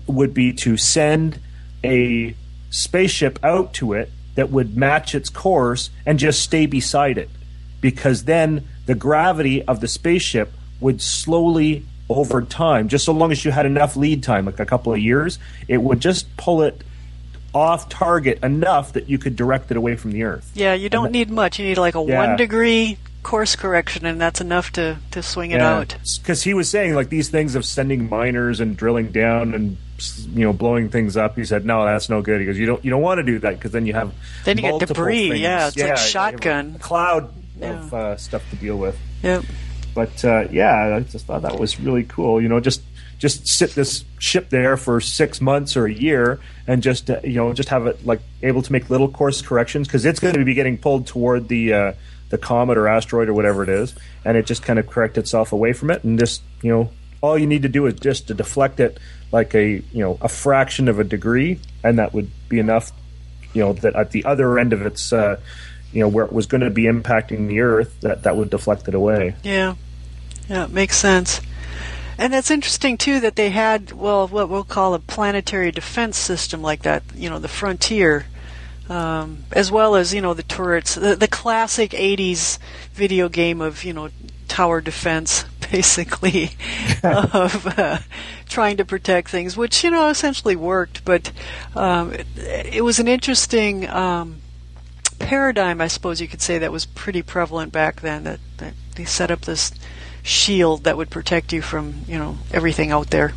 would 0.07 0.33
be 0.33 0.53
to 0.53 0.77
send 0.77 1.39
a 1.83 2.35
spaceship 2.71 3.39
out 3.43 3.73
to 3.75 3.93
it 3.93 4.09
that 4.35 4.51
would 4.51 4.75
match 4.77 5.15
its 5.15 5.29
course 5.29 5.89
and 6.05 6.19
just 6.19 6.41
stay 6.41 6.65
beside 6.65 7.17
it. 7.17 7.29
Because 7.81 8.23
then 8.25 8.67
the 8.85 8.95
gravity 8.95 9.63
of 9.63 9.79
the 9.79 9.87
spaceship 9.87 10.51
would 10.79 11.01
slowly 11.01 11.85
over 12.09 12.41
time, 12.41 12.87
just 12.87 13.05
so 13.05 13.13
long 13.13 13.31
as 13.31 13.43
you 13.43 13.51
had 13.51 13.65
enough 13.65 13.95
lead 13.95 14.21
time, 14.23 14.45
like 14.45 14.59
a 14.59 14.65
couple 14.65 14.93
of 14.93 14.99
years, 14.99 15.39
it 15.67 15.77
would 15.81 15.99
just 15.99 16.35
pull 16.37 16.61
it 16.61 16.81
off 17.53 17.89
target 17.89 18.43
enough 18.43 18.93
that 18.93 19.09
you 19.09 19.17
could 19.17 19.35
direct 19.35 19.71
it 19.71 19.77
away 19.77 19.95
from 19.95 20.11
the 20.11 20.23
Earth. 20.23 20.51
Yeah, 20.53 20.73
you 20.73 20.89
don't 20.89 21.11
need 21.11 21.31
much. 21.31 21.57
You 21.57 21.65
need 21.65 21.77
like 21.77 21.95
a 21.95 22.03
Yeah. 22.03 22.27
one 22.27 22.37
degree 22.37 22.97
course 23.23 23.55
correction, 23.55 24.05
and 24.05 24.19
that's 24.21 24.41
enough 24.41 24.71
to, 24.73 24.97
to 25.11 25.23
swing 25.23 25.51
it 25.51 25.61
out. 25.61 25.95
Because 26.21 26.43
he 26.43 26.53
was 26.53 26.69
saying 26.69 26.93
like 26.93 27.09
these 27.09 27.29
things 27.29 27.55
of 27.55 27.65
sending 27.65 28.07
miners 28.09 28.59
and 28.59 28.75
drilling 28.77 29.07
down 29.07 29.53
and 29.55 29.77
you 30.33 30.45
know 30.45 30.53
blowing 30.53 30.89
things 30.89 31.15
up. 31.17 31.35
He 31.35 31.45
said, 31.45 31.65
"No, 31.65 31.85
that's 31.85 32.09
no 32.09 32.21
good." 32.21 32.39
He 32.41 32.45
goes, 32.45 32.57
"You 32.57 32.65
don't 32.65 32.83
you 32.83 32.91
don't 32.91 33.01
want 33.01 33.19
to 33.19 33.23
do 33.23 33.39
that 33.39 33.55
because 33.55 33.71
then 33.71 33.85
you 33.85 33.93
have 33.93 34.13
Then 34.43 34.57
you 34.57 34.63
get 34.77 34.87
debris, 34.87 35.29
things. 35.29 35.41
yeah, 35.41 35.67
it's 35.67 35.77
like 35.77 35.87
you 35.87 35.93
a 35.93 35.97
shotgun. 35.97 36.75
cloud 36.79 37.33
Yeah. 37.59 37.79
of 37.79 37.93
uh, 37.93 38.17
stuff 38.17 38.43
to 38.49 38.55
deal 38.57 38.77
with." 38.77 38.97
Yep. 39.23 39.43
But 39.93 40.25
uh, 40.25 40.47
yeah, 40.51 40.95
I 40.97 40.99
just 41.01 41.25
thought 41.25 41.43
that 41.43 41.57
was 41.59 41.79
really 41.79 42.03
cool. 42.03 42.41
You 42.41 42.49
know, 42.49 42.59
just 42.59 42.81
just 43.17 43.47
sit 43.47 43.71
this 43.75 44.03
ship 44.19 44.49
there 44.49 44.75
for 44.75 44.99
six 44.99 45.39
months 45.39 45.77
or 45.77 45.85
a 45.85 45.93
year, 45.93 46.39
and 46.67 46.83
just 46.83 47.09
uh, 47.09 47.21
you 47.23 47.35
know 47.35 47.53
just 47.53 47.69
have 47.69 47.87
it 47.87 48.05
like 48.05 48.19
able 48.43 48.61
to 48.61 48.71
make 48.73 48.89
little 48.89 49.07
course 49.09 49.41
corrections 49.41 49.87
because 49.87 50.03
it's 50.03 50.19
going 50.19 50.35
to 50.35 50.43
be 50.43 50.53
getting 50.53 50.77
pulled 50.77 51.07
toward 51.07 51.47
the 51.47 51.73
uh, 51.73 51.93
the 52.29 52.37
comet 52.37 52.77
or 52.77 52.89
asteroid 52.89 53.29
or 53.29 53.33
whatever 53.33 53.63
it 53.63 53.69
is, 53.69 53.95
and 54.25 54.35
it 54.35 54.45
just 54.45 54.63
kind 54.63 54.77
of 54.79 54.87
correct 54.87 55.17
itself 55.17 55.53
away 55.53 55.71
from 55.71 55.89
it, 55.91 56.03
and 56.03 56.19
just 56.19 56.41
you 56.61 56.71
know 56.71 56.89
all 57.25 57.37
you 57.37 57.47
need 57.47 57.63
to 57.63 57.69
do 57.69 57.85
is 57.85 57.95
just 57.95 58.27
to 58.27 58.33
deflect 58.33 58.79
it 58.79 58.99
like 59.31 59.53
a 59.55 59.83
you 59.91 59.99
know 59.99 60.17
a 60.21 60.29
fraction 60.29 60.87
of 60.87 60.99
a 60.99 61.03
degree, 61.03 61.59
and 61.83 61.99
that 61.99 62.13
would 62.13 62.29
be 62.49 62.59
enough. 62.59 62.91
You 63.53 63.61
know 63.61 63.73
that 63.73 63.95
at 63.95 64.11
the 64.11 64.25
other 64.25 64.59
end 64.59 64.73
of 64.73 64.85
its 64.85 65.13
uh, 65.13 65.39
you 65.91 66.01
know 66.01 66.09
where 66.09 66.25
it 66.25 66.33
was 66.33 66.45
going 66.45 66.61
to 66.61 66.69
be 66.69 66.83
impacting 66.83 67.47
the 67.47 67.61
Earth, 67.61 67.99
that 68.01 68.23
that 68.23 68.35
would 68.35 68.49
deflect 68.49 68.87
it 68.87 68.93
away. 68.93 69.35
Yeah. 69.43 69.75
Yeah, 70.49 70.65
it 70.65 70.71
makes 70.71 70.97
sense. 70.97 71.41
And 72.17 72.33
it's 72.33 72.51
interesting 72.51 72.97
too 72.97 73.19
that 73.21 73.35
they 73.35 73.49
had 73.49 73.91
well 73.91 74.27
what 74.27 74.49
we'll 74.49 74.63
call 74.63 74.93
a 74.93 74.99
planetary 74.99 75.71
defense 75.71 76.17
system 76.17 76.61
like 76.61 76.83
that, 76.83 77.03
you 77.15 77.29
know, 77.29 77.39
the 77.39 77.47
frontier, 77.47 78.25
um, 78.89 79.45
as 79.51 79.71
well 79.71 79.95
as 79.95 80.13
you 80.13 80.21
know 80.21 80.33
the 80.33 80.43
turrets, 80.43 80.95
the, 80.95 81.15
the 81.15 81.27
classic 81.27 81.91
'80s 81.91 82.59
video 82.93 83.27
game 83.27 83.59
of 83.59 83.83
you 83.83 83.93
know 83.93 84.09
tower 84.47 84.79
defense, 84.79 85.45
basically, 85.71 86.51
of 87.03 87.77
uh, 87.77 87.99
trying 88.47 88.77
to 88.77 88.85
protect 88.85 89.29
things, 89.29 89.55
which 89.55 89.83
you 89.83 89.91
know 89.91 90.09
essentially 90.09 90.55
worked. 90.55 91.05
But 91.05 91.31
um, 91.75 92.13
it, 92.13 92.27
it 92.37 92.83
was 92.83 92.99
an 92.99 93.07
interesting. 93.07 93.87
Um, 93.89 94.41
paradigm, 95.17 95.79
I 95.79 95.87
suppose 95.87 96.19
you 96.19 96.27
could 96.27 96.41
say, 96.41 96.57
that 96.59 96.73
was 96.73 96.85
pretty 96.85 97.21
prevalent 97.21 97.71
back 97.71 98.01
then. 98.01 98.25
That, 98.25 98.39
that 98.57 98.73
they 98.95 99.05
set 99.05 99.31
up 99.31 99.41
this 99.41 99.71
shield 100.23 100.83
that 100.83 100.97
would 100.97 101.09
protect 101.09 101.53
you 101.53 101.61
from, 101.61 102.01
you 102.07 102.17
know, 102.17 102.37
everything 102.51 102.91
out 102.91 103.11
there. 103.11 103.33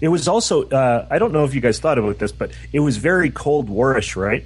It 0.00 0.08
was 0.08 0.28
also 0.28 0.68
uh, 0.68 1.06
I 1.10 1.18
don't 1.18 1.32
know 1.32 1.44
if 1.44 1.54
you 1.54 1.60
guys 1.60 1.78
thought 1.78 1.98
about 1.98 2.18
this, 2.18 2.32
but 2.32 2.52
it 2.72 2.80
was 2.80 2.96
very 2.96 3.30
Cold 3.30 3.68
Warish, 3.68 4.16
right? 4.16 4.44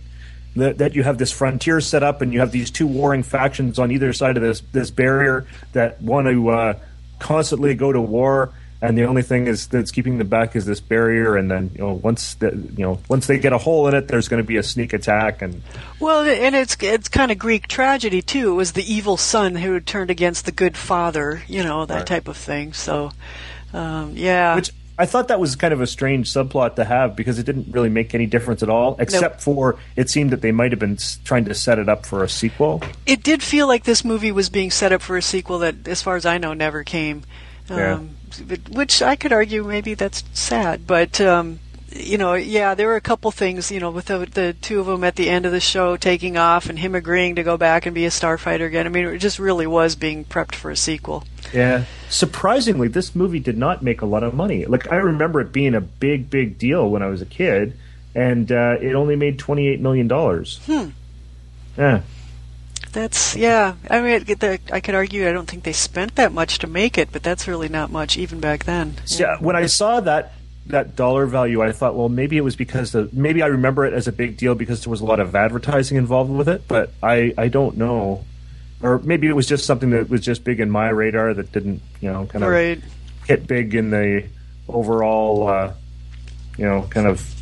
That, 0.56 0.78
that 0.78 0.94
you 0.94 1.02
have 1.02 1.18
this 1.18 1.32
frontier 1.32 1.80
set 1.80 2.04
up, 2.04 2.22
and 2.22 2.32
you 2.32 2.38
have 2.38 2.52
these 2.52 2.70
two 2.70 2.86
warring 2.86 3.24
factions 3.24 3.78
on 3.80 3.90
either 3.90 4.12
side 4.12 4.36
of 4.36 4.42
this 4.42 4.60
this 4.72 4.90
barrier 4.90 5.46
that 5.72 6.00
want 6.00 6.28
to 6.28 6.48
uh, 6.50 6.78
constantly 7.18 7.74
go 7.74 7.90
to 7.92 8.00
war, 8.00 8.52
and 8.80 8.96
the 8.96 9.02
only 9.04 9.22
thing 9.22 9.48
is 9.48 9.66
that's 9.66 9.90
keeping 9.90 10.18
them 10.18 10.28
back 10.28 10.54
is 10.54 10.64
this 10.64 10.78
barrier. 10.78 11.36
And 11.36 11.50
then 11.50 11.70
you 11.74 11.80
know 11.80 11.94
once 11.94 12.34
the, 12.34 12.52
you 12.76 12.84
know 12.84 13.00
once 13.08 13.26
they 13.26 13.38
get 13.38 13.52
a 13.52 13.58
hole 13.58 13.88
in 13.88 13.94
it, 13.94 14.06
there's 14.06 14.28
going 14.28 14.42
to 14.42 14.46
be 14.46 14.56
a 14.56 14.62
sneak 14.62 14.92
attack, 14.92 15.42
and 15.42 15.60
Well, 15.98 16.22
and 16.22 16.54
it's 16.54 16.76
it's 16.80 17.08
kind 17.08 17.32
of 17.32 17.38
Greek 17.38 17.66
tragedy 17.66 18.22
too. 18.22 18.52
It 18.52 18.54
was 18.54 18.72
the 18.72 18.92
evil 18.94 19.16
son 19.16 19.56
who 19.56 19.80
turned 19.80 20.10
against 20.12 20.44
the 20.46 20.52
good 20.52 20.76
father, 20.76 21.42
you 21.48 21.64
know, 21.64 21.84
that 21.86 21.94
Right. 21.94 22.06
type 22.06 22.28
of 22.28 22.36
thing. 22.36 22.74
So, 22.74 23.10
um, 23.72 24.12
yeah, 24.14 24.54
which 24.54 24.70
I 24.96 25.06
thought 25.06 25.28
that 25.28 25.40
was 25.40 25.56
kind 25.56 25.74
of 25.74 25.80
a 25.80 25.86
strange 25.86 26.32
subplot 26.32 26.76
to 26.76 26.84
have 26.84 27.16
because 27.16 27.38
it 27.38 27.46
didn't 27.46 27.72
really 27.72 27.88
make 27.88 28.14
any 28.14 28.26
difference 28.26 28.62
at 28.62 28.68
all, 28.68 28.96
except 29.00 29.40
for 29.40 29.76
it 29.96 30.08
seemed 30.08 30.30
that 30.30 30.40
they 30.40 30.52
might 30.52 30.72
have 30.72 30.78
been 30.78 30.98
trying 31.24 31.44
to 31.46 31.54
set 31.54 31.78
it 31.78 31.88
up 31.88 32.06
for 32.06 32.22
a 32.22 32.28
sequel. 32.28 32.82
it 33.06 33.22
did 33.22 33.42
feel 33.42 33.66
like 33.66 33.84
this 33.84 34.04
movie 34.04 34.30
was 34.30 34.48
being 34.48 34.70
set 34.70 34.92
up 34.92 35.02
for 35.02 35.16
a 35.16 35.22
sequel 35.22 35.58
that, 35.60 35.88
as 35.88 36.00
far 36.00 36.16
as 36.16 36.24
I 36.24 36.38
know, 36.38 36.54
never 36.54 36.84
came. 36.84 37.22
Yeah. 37.68 37.94
Um, 37.94 38.10
Which 38.70 39.02
I 39.02 39.16
could 39.16 39.32
argue 39.32 39.64
maybe 39.64 39.94
that's 39.94 40.22
sad, 40.32 40.86
but 40.86 41.20
um, 41.20 41.58
you 41.94 42.18
know, 42.18 42.34
yeah, 42.34 42.74
there 42.74 42.88
were 42.88 42.96
a 42.96 43.00
couple 43.00 43.30
things, 43.30 43.70
you 43.70 43.80
know, 43.80 43.90
with 43.90 44.06
the, 44.06 44.18
the 44.18 44.54
two 44.60 44.80
of 44.80 44.86
them 44.86 45.04
at 45.04 45.16
the 45.16 45.30
end 45.30 45.46
of 45.46 45.52
the 45.52 45.60
show 45.60 45.96
taking 45.96 46.36
off 46.36 46.68
and 46.68 46.78
him 46.78 46.94
agreeing 46.94 47.36
to 47.36 47.42
go 47.42 47.56
back 47.56 47.86
and 47.86 47.94
be 47.94 48.04
a 48.04 48.10
starfighter 48.10 48.66
again. 48.66 48.86
I 48.86 48.90
mean, 48.90 49.06
it 49.06 49.18
just 49.18 49.38
really 49.38 49.66
was 49.66 49.94
being 49.94 50.24
prepped 50.24 50.54
for 50.54 50.70
a 50.70 50.76
sequel. 50.76 51.24
Yeah. 51.54 51.84
Surprisingly, 52.10 52.88
this 52.88 53.14
movie 53.14 53.40
did 53.40 53.56
not 53.56 53.82
make 53.82 54.02
a 54.02 54.06
lot 54.06 54.22
of 54.22 54.34
money. 54.34 54.66
Like 54.66 54.90
I 54.92 54.96
remember 54.96 55.40
it 55.40 55.52
being 55.52 55.74
a 55.74 55.80
big, 55.80 56.28
big 56.28 56.58
deal 56.58 56.90
when 56.90 57.02
I 57.02 57.06
was 57.06 57.22
a 57.22 57.26
kid, 57.26 57.76
and 58.14 58.50
uh, 58.52 58.76
it 58.80 58.94
only 58.94 59.16
made 59.16 59.38
twenty 59.38 59.68
eight 59.68 59.80
million 59.80 60.08
dollars. 60.08 60.60
Hmm. 60.66 60.88
Yeah. 61.78 62.02
That's 62.92 63.34
yeah. 63.34 63.74
I 63.90 64.00
mean, 64.00 64.24
it- 64.26 64.40
the, 64.40 64.58
I 64.72 64.80
could 64.80 64.94
argue 64.94 65.28
I 65.28 65.32
don't 65.32 65.48
think 65.48 65.64
they 65.64 65.72
spent 65.72 66.14
that 66.16 66.32
much 66.32 66.58
to 66.60 66.66
make 66.66 66.96
it, 66.98 67.08
but 67.12 67.22
that's 67.22 67.48
really 67.48 67.68
not 67.68 67.90
much 67.90 68.16
even 68.16 68.40
back 68.40 68.64
then. 68.64 68.96
So, 69.04 69.24
yeah, 69.24 69.36
when 69.40 69.56
I 69.56 69.66
saw 69.66 70.00
that 70.00 70.32
that 70.66 70.96
dollar 70.96 71.26
value, 71.26 71.60
I 71.62 71.72
thought, 71.72 71.94
well, 71.94 72.08
maybe 72.08 72.36
it 72.36 72.40
was 72.42 72.56
because 72.56 72.92
the 72.92 73.08
maybe 73.12 73.42
I 73.42 73.46
remember 73.46 73.84
it 73.84 73.92
as 73.94 74.06
a 74.08 74.12
big 74.12 74.36
deal 74.36 74.54
because 74.54 74.82
there 74.84 74.90
was 74.90 75.00
a 75.00 75.04
lot 75.04 75.20
of 75.20 75.34
advertising 75.34 75.96
involved 75.98 76.30
with 76.30 76.48
it, 76.48 76.66
but 76.68 76.92
I 77.02 77.34
I 77.36 77.48
don't 77.48 77.76
know, 77.76 78.24
or 78.84 78.98
maybe 79.00 79.26
it 79.26 79.32
was 79.34 79.46
just 79.46 79.64
something 79.64 79.90
that 79.90 80.08
was 80.08 80.20
just 80.20 80.44
big 80.44 80.60
in 80.60 80.70
my 80.70 80.88
radar 80.90 81.34
that 81.34 81.50
didn't 81.50 81.80
you 82.00 82.12
know 82.12 82.26
kind 82.26 82.44
of 82.44 82.50
Right. 82.50 82.80
hit 83.26 83.46
big 83.46 83.74
in 83.74 83.90
the 83.90 84.24
overall 84.68 85.48
uh, 85.48 85.72
you 86.58 86.64
know 86.66 86.82
kind 86.90 87.06
of 87.06 87.34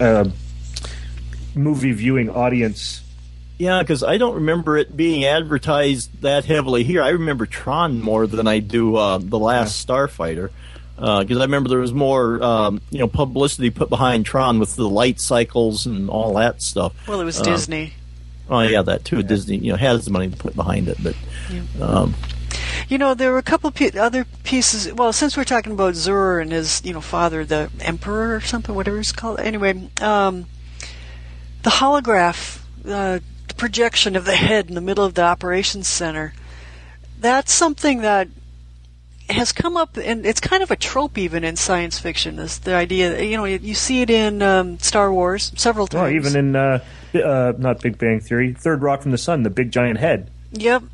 uh, 0.00 0.24
movie 1.54 1.92
viewing 1.92 2.30
audience. 2.30 3.02
Yeah, 3.58 3.80
because 3.80 4.02
I 4.02 4.18
don't 4.18 4.34
remember 4.34 4.76
it 4.76 4.94
being 4.96 5.24
advertised 5.24 6.20
that 6.22 6.44
heavily 6.44 6.84
here. 6.84 7.02
I 7.02 7.10
remember 7.10 7.46
Tron 7.46 8.02
more 8.02 8.26
than 8.26 8.46
I 8.46 8.58
do 8.58 8.96
uh, 8.96 9.16
the 9.18 9.38
last 9.38 9.86
Starfighter. 9.86 10.50
Because 10.96 11.36
I 11.38 11.42
remember 11.42 11.68
there 11.68 11.78
was 11.80 11.92
more, 11.92 12.42
um, 12.42 12.80
you 12.90 12.98
know, 12.98 13.06
publicity 13.06 13.68
put 13.70 13.88
behind 13.90 14.24
Tron 14.26 14.58
with 14.58 14.76
the 14.76 14.88
light 14.88 15.20
cycles 15.20 15.84
and 15.86 16.08
all 16.10 16.34
that 16.34 16.60
stuff. 16.62 16.94
Well, 17.08 17.20
it 17.20 17.24
was 17.24 17.38
Uh, 17.40 17.44
Disney. 17.44 17.92
Oh 18.48 18.60
yeah, 18.60 18.82
that 18.82 19.04
too. 19.04 19.22
Disney, 19.22 19.56
you 19.58 19.72
know, 19.72 19.76
has 19.76 20.04
the 20.04 20.10
money 20.10 20.30
to 20.30 20.36
put 20.36 20.54
behind 20.54 20.88
it, 20.88 20.98
but 21.02 21.16
um, 21.80 22.14
You 22.88 22.98
know, 22.98 23.14
there 23.14 23.32
were 23.32 23.38
a 23.38 23.42
couple 23.42 23.70
pe- 23.70 23.98
other 23.98 24.24
pieces. 24.44 24.92
Well, 24.92 25.12
since 25.12 25.36
we're 25.36 25.44
talking 25.44 25.72
about 25.72 25.94
Xur 25.94 26.40
and 26.40 26.52
his, 26.52 26.80
you 26.84 26.92
know, 26.92 27.00
father, 27.00 27.44
the 27.44 27.70
Emperor 27.80 28.36
or 28.36 28.40
something, 28.40 28.74
whatever 28.74 28.98
he's 28.98 29.12
called. 29.12 29.40
Anyway, 29.40 29.90
um, 30.00 30.46
the 31.62 31.70
holograph, 31.70 32.60
uh, 32.86 33.18
the 33.48 33.54
projection 33.56 34.14
of 34.14 34.24
the 34.24 34.36
head 34.36 34.68
in 34.68 34.74
the 34.74 34.80
middle 34.80 35.04
of 35.04 35.14
the 35.14 35.22
operations 35.22 35.88
center. 35.88 36.32
That's 37.18 37.52
something 37.52 38.02
that 38.02 38.28
has 39.28 39.52
come 39.52 39.76
up, 39.76 39.96
and 39.96 40.24
it's 40.24 40.40
kind 40.40 40.62
of 40.62 40.70
a 40.70 40.76
trope 40.76 41.18
even 41.18 41.44
in 41.44 41.56
science 41.56 41.98
fiction. 41.98 42.38
Is 42.38 42.58
the 42.60 42.74
idea? 42.74 43.10
that, 43.10 43.26
You 43.26 43.36
know, 43.36 43.44
you, 43.44 43.58
you 43.60 43.74
see 43.74 44.02
it 44.02 44.10
in 44.10 44.42
um, 44.42 44.78
Star 44.78 45.12
Wars 45.12 45.52
several 45.56 45.86
times. 45.86 46.02
Well, 46.02 46.12
even 46.12 46.36
in 46.36 46.56
uh, 46.56 46.84
uh, 47.14 47.52
not 47.58 47.80
Big 47.80 47.98
Bang 47.98 48.20
Theory, 48.20 48.52
Third 48.52 48.82
Rock 48.82 49.02
from 49.02 49.10
the 49.10 49.18
Sun, 49.18 49.42
the 49.42 49.50
big 49.50 49.70
giant 49.70 49.98
head. 49.98 50.30
Yep. 50.52 50.84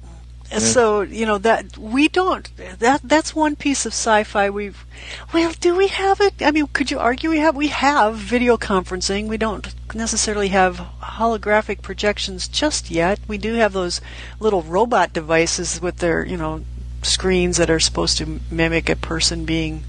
So 0.59 1.01
you 1.01 1.25
know 1.25 1.39
that 1.39 1.79
we 1.79 2.09
don't. 2.09 2.51
That 2.79 3.01
that's 3.03 3.35
one 3.35 3.57
piece 3.57 3.87
of 3.87 3.93
sci-fi 3.93 4.51
we've. 4.51 4.85
Well, 5.33 5.53
do 5.59 5.75
we 5.75 5.89
have 5.89 6.21
it? 6.21 6.35
I 6.43 6.51
mean, 6.51 6.67
could 6.67 6.91
you 6.91 6.99
argue 6.99 7.31
we 7.31 7.39
have? 7.39 7.57
We 7.57 7.69
have 7.69 8.17
video 8.17 8.59
conferencing. 8.59 9.29
We 9.29 9.39
don't 9.39 9.75
necessarily 9.95 10.49
have 10.49 10.77
holographic 11.01 11.81
projections 11.81 12.49
just 12.49 12.91
yet. 12.91 13.19
We 13.27 13.39
do 13.39 13.55
have 13.55 13.73
those 13.73 14.03
little 14.41 14.63
robot 14.63 15.15
devices 15.15 15.81
with 15.81 15.99
their 15.99 16.27
you 16.27 16.37
know 16.37 16.63
screens 17.03 17.57
that 17.57 17.71
are 17.71 17.81
supposed 17.81 18.19
to 18.19 18.41
mimic 18.51 18.89
a 18.89 18.97
person 18.97 19.45
being 19.45 19.85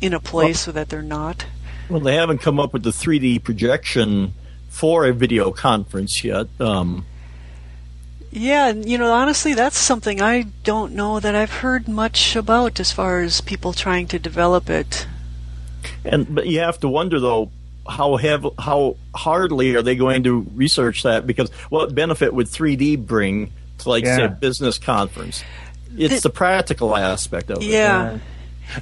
in 0.00 0.12
a 0.12 0.20
place 0.20 0.60
so 0.60 0.72
that 0.72 0.88
they're 0.88 1.02
not. 1.02 1.46
well, 1.88 2.00
they 2.00 2.14
haven't 2.14 2.38
come 2.38 2.58
up 2.58 2.72
with 2.72 2.82
the 2.82 2.90
3D 2.90 3.42
projection 3.42 4.32
for 4.68 5.06
a 5.06 5.12
video 5.12 5.50
conference 5.52 6.22
yet. 6.22 6.48
Um, 6.60 7.06
Yeah, 8.30 8.72
you 8.72 8.98
know, 8.98 9.12
honestly, 9.12 9.54
that's 9.54 9.78
something 9.78 10.20
I 10.20 10.42
don't 10.64 10.92
know 10.92 11.20
that 11.20 11.34
I've 11.34 11.52
heard 11.52 11.88
much 11.88 12.36
about 12.36 12.78
as 12.80 12.92
far 12.92 13.20
as 13.20 13.40
people 13.40 13.72
trying 13.72 14.06
to 14.08 14.18
develop 14.18 14.68
it. 14.68 15.06
And 16.04 16.34
but 16.34 16.46
you 16.46 16.58
have 16.60 16.78
to 16.80 16.88
wonder 16.88 17.20
though, 17.20 17.50
how 17.88 18.16
have 18.16 18.46
how 18.58 18.96
hardly 19.14 19.76
are 19.76 19.82
they 19.82 19.96
going 19.96 20.24
to 20.24 20.46
research 20.54 21.04
that? 21.04 21.26
Because 21.26 21.50
what 21.70 21.94
benefit 21.94 22.34
would 22.34 22.48
3D 22.48 23.06
bring 23.06 23.52
to 23.78 23.88
like 23.88 24.04
say 24.04 24.24
a 24.24 24.28
business 24.28 24.78
conference? 24.78 25.42
It's 25.98 26.22
The- 26.22 26.28
the, 26.28 26.34
practical 26.34 26.96
aspect 26.96 27.50
of 27.50 27.58
it. 27.58 27.64
Yeah. 27.64 28.18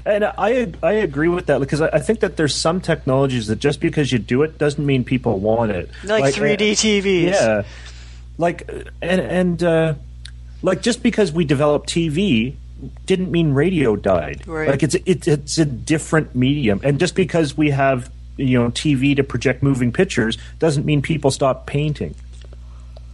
And 0.06 0.24
I 0.24 0.72
I 0.82 0.92
agree 0.92 1.28
with 1.28 1.46
that 1.46 1.60
because 1.60 1.82
I, 1.82 1.88
I 1.88 1.98
think 1.98 2.20
that 2.20 2.36
there's 2.38 2.54
some 2.54 2.80
technologies 2.80 3.48
that 3.48 3.58
just 3.58 3.80
because 3.80 4.10
you 4.10 4.18
do 4.18 4.42
it 4.42 4.56
doesn't 4.56 4.84
mean 4.84 5.04
people 5.04 5.38
want 5.38 5.72
it. 5.72 5.90
Like, 6.04 6.34
3D 6.34 6.72
TVs. 6.72 7.32
Yeah, 7.32 7.64
like 8.38 8.68
and 9.02 9.20
and 9.20 9.62
uh, 9.62 9.94
like 10.62 10.80
just 10.80 11.02
because 11.02 11.32
we 11.32 11.44
developed 11.44 11.90
TV 11.90 12.54
didn't 13.06 13.30
mean 13.30 13.52
radio 13.52 13.94
died. 13.96 14.46
Right. 14.46 14.68
Like 14.68 14.82
it's 14.82 14.94
it, 14.94 15.28
it's 15.28 15.58
a 15.58 15.66
different 15.66 16.34
medium, 16.34 16.80
and 16.82 16.98
just 16.98 17.14
because 17.14 17.54
we 17.56 17.70
have 17.70 18.10
you 18.36 18.58
know 18.58 18.70
TV 18.70 19.14
to 19.16 19.22
project 19.22 19.62
moving 19.62 19.92
pictures 19.92 20.38
doesn't 20.58 20.86
mean 20.86 21.02
people 21.02 21.30
stop 21.30 21.66
painting. 21.66 22.14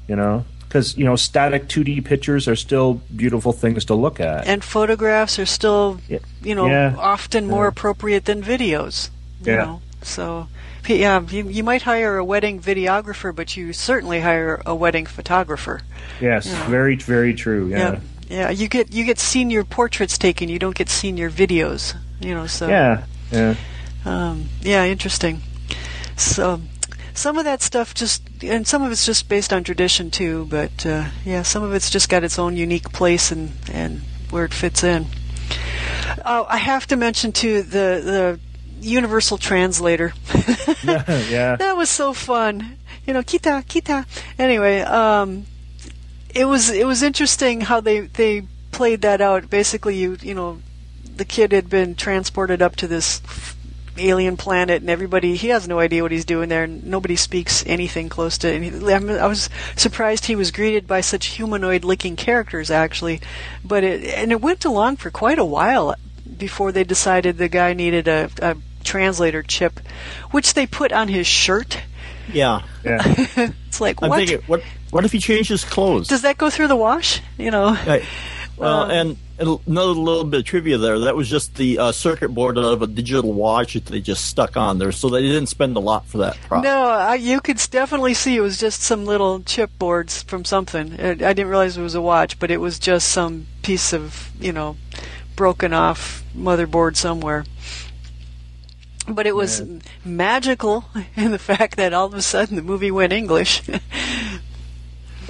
You 0.08 0.16
know. 0.16 0.44
Because 0.70 0.96
you 0.96 1.04
know, 1.04 1.16
static 1.16 1.66
2D 1.66 2.04
pictures 2.04 2.46
are 2.46 2.54
still 2.54 3.00
beautiful 3.16 3.52
things 3.52 3.85
to 3.87 3.94
look 3.96 4.20
at. 4.20 4.46
And 4.46 4.62
photographs 4.62 5.37
are 5.40 5.44
still, 5.46 5.98
you 6.44 6.54
know, 6.54 6.66
Yeah. 6.68 6.94
often 6.96 7.48
more 7.48 7.64
Yeah. 7.64 7.70
appropriate 7.70 8.24
than 8.24 8.40
videos. 8.40 9.11
You 9.44 9.52
Yeah. 9.52 9.56
know, 9.64 9.80
so 10.02 10.46
yeah, 10.87 11.20
you, 11.28 11.48
you 11.48 11.64
might 11.64 11.83
hire 11.83 12.16
a 12.18 12.24
wedding 12.24 12.61
videographer, 12.61 13.35
but 13.35 13.56
you 13.56 13.72
certainly 13.72 14.20
hire 14.20 14.62
a 14.64 14.72
wedding 14.74 15.06
photographer. 15.06 15.80
Yes, 16.20 16.46
very, 16.68 16.94
very 16.94 17.35
true. 17.35 17.66
Yeah. 17.68 17.78
Yeah, 17.78 17.98
yeah. 18.28 18.50
You 18.50 18.68
get 18.68 18.92
you 18.92 19.04
get 19.04 19.18
senior 19.18 19.64
portraits 19.64 20.16
taken. 20.18 20.48
You 20.48 20.61
don't 20.61 20.76
get 20.76 20.88
senior 20.88 21.30
videos. 21.30 21.94
You 22.20 22.35
know, 22.35 22.46
so 22.46 22.68
Yeah. 22.68 23.02
Yeah. 23.33 23.54
Um, 24.04 24.44
yeah, 24.62 24.85
interesting. 24.85 25.42
So, 26.16 26.61
some 27.20 27.37
of 27.37 27.44
that 27.44 27.61
stuff 27.61 27.92
just, 27.92 28.22
and 28.42 28.66
some 28.66 28.83
of 28.83 28.90
it's 28.90 29.04
just 29.04 29.28
based 29.28 29.52
on 29.52 29.62
tradition 29.62 30.11
too. 30.11 30.46
But 30.48 30.87
uh, 30.87 31.11
yeah, 31.24 31.42
some 31.42 31.62
of 31.62 31.74
it's 31.74 31.90
just 31.90 32.09
got 32.09 32.24
its 32.24 32.38
own 32.38 32.56
unique 32.56 32.90
place 32.92 33.30
and 33.30 33.52
and 33.70 34.00
where 34.30 34.46
it 34.46 34.54
fits 34.54 34.83
in. 34.83 35.06
Oh, 36.24 36.46
I 36.48 36.56
have 36.56 36.87
to 36.88 36.96
mention 36.96 37.33
too 37.33 37.62
the 37.62 38.00
the 38.02 38.40
universal 38.80 39.37
translator. 39.37 40.14
yeah. 40.85 41.56
that 41.56 41.76
was 41.76 41.90
so 41.90 42.14
fun. 42.14 42.78
You 43.06 43.12
know, 43.12 43.22
kita 43.22 43.64
kita. 43.66 44.06
Anyway, 44.38 44.80
um, 44.80 45.44
it 46.35 46.46
was 46.46 46.70
it 46.70 46.87
was 46.87 47.02
interesting 47.02 47.61
how 47.61 47.80
they 47.80 48.00
they 48.00 48.44
played 48.72 49.02
that 49.02 49.20
out. 49.20 49.50
Basically, 49.50 49.96
you 49.96 50.16
you 50.22 50.35
know, 50.35 50.61
the 51.16 51.26
kid 51.26 51.52
had 51.52 51.68
been 51.68 51.94
transported 51.94 52.62
up 52.62 52.76
to 52.76 52.88
this 52.88 53.20
alien 53.98 54.37
planet, 54.37 54.81
and 54.81 54.90
everybody 54.90 55.37
he 55.37 55.48
has 55.48 55.66
no 55.68 55.79
idea 55.79 56.03
what 56.03 56.12
he's 56.12 56.24
doing 56.24 56.48
there. 56.48 56.64
And 56.64 56.85
nobody 56.85 57.16
speaks 57.16 57.64
anything 57.66 58.09
close 58.09 58.38
to. 58.38 58.53
And 58.53 58.64
he, 58.64 58.92
I 58.92 59.26
was 59.26 59.48
surprised 59.76 60.26
he 60.26 60.37
was 60.37 60.50
greeted 60.50 60.87
by 60.87 61.00
such 61.00 61.26
humanoid-looking 61.26 62.16
characters, 62.16 62.70
actually. 62.70 63.20
But 63.64 63.85
it 63.85 64.05
and 64.14 64.33
it 64.33 64.40
went 64.40 64.64
along 64.64 64.96
for 64.96 65.11
quite 65.11 65.38
a 65.38 65.44
while 65.44 65.94
before 66.38 66.72
they 66.72 66.85
decided 66.85 67.37
the 67.38 67.48
guy 67.48 67.72
needed 67.74 68.09
a, 68.09 68.31
a 68.40 68.57
translator 68.85 69.42
chip, 69.42 69.81
which 70.31 70.55
they 70.55 70.66
put 70.66 70.92
on 70.92 71.09
his 71.09 71.26
shirt. 71.26 71.83
Yeah. 72.33 72.62
Yeah. 72.85 73.03
It's 73.70 73.81
like 73.81 74.03
I'm 74.03 74.09
what 74.11 74.16
thinking, 74.16 74.40
what 74.48 74.62
what 74.90 75.05
if 75.05 75.12
he 75.12 75.20
changed 75.20 75.48
his 75.48 75.64
clothes? 75.64 76.09
does 76.09 76.22
that 76.22 76.37
go 76.38 76.50
through 76.50 76.66
the 76.66 76.76
wash? 76.76 77.20
You 77.38 77.50
know. 77.50 77.76
Right. 77.87 78.05
Well, 78.57 78.83
Um, 78.83 78.90
and, 78.90 79.09
and 79.11 79.16
another 79.40 79.92
little 79.92 80.24
bit 80.24 80.40
of 80.40 80.46
trivia 80.46 80.79
there. 80.79 80.98
That 80.98 81.16
was 81.16 81.29
just 81.29 81.55
the 81.57 81.79
uh, 81.79 81.92
circuit 81.92 82.29
board 82.29 82.59
of 82.59 82.83
a 82.83 82.87
digital 82.87 83.33
watch 83.33 83.74
that 83.74 83.87
they 83.87 84.00
just 84.00 84.26
stuck 84.26 84.57
on 84.57 84.79
there, 84.79 84.92
so 84.92 85.09
they 85.09 85.22
didn't 85.22 85.46
spend 85.46 85.76
a 85.76 85.81
lot 85.81 86.07
for 86.07 86.18
that. 86.18 86.37
Prop. 86.42 86.62
No, 86.62 86.85
I, 86.85 87.14
you 87.14 87.40
could 87.40 87.57
definitely 87.70 88.14
see 88.14 88.37
it 88.37 88.40
was 88.40 88.59
just 88.59 88.83
some 88.83 89.07
little 89.07 89.40
chipboards 89.40 90.24
from 90.24 90.44
something. 90.44 91.00
I, 91.00 91.11
I 91.11 91.14
didn't 91.14 91.48
realize 91.48 91.76
it 91.76 91.83
was 91.83 91.94
a 91.94 92.03
watch, 92.03 92.38
but 92.38 92.50
it 92.50 92.59
was 92.59 92.79
just 92.79 93.09
some 93.09 93.46
piece 93.62 93.92
of, 93.92 94.31
you 94.38 94.53
know, 94.53 94.76
broken 95.37 95.72
off 95.72 96.22
motherboard 96.37 96.96
somewhere. 96.96 97.44
But 99.09 99.26
it 99.26 99.35
was 99.35 99.62
magical 100.05 100.85
in 101.16 101.31
the 101.31 101.38
fact 101.38 101.76
that 101.76 101.92
all 101.92 102.07
of 102.07 102.14
a 102.14 102.22
sudden 102.22 102.57
the 102.57 102.62
movie 102.62 102.90
went 102.90 103.12
English. 103.12 103.62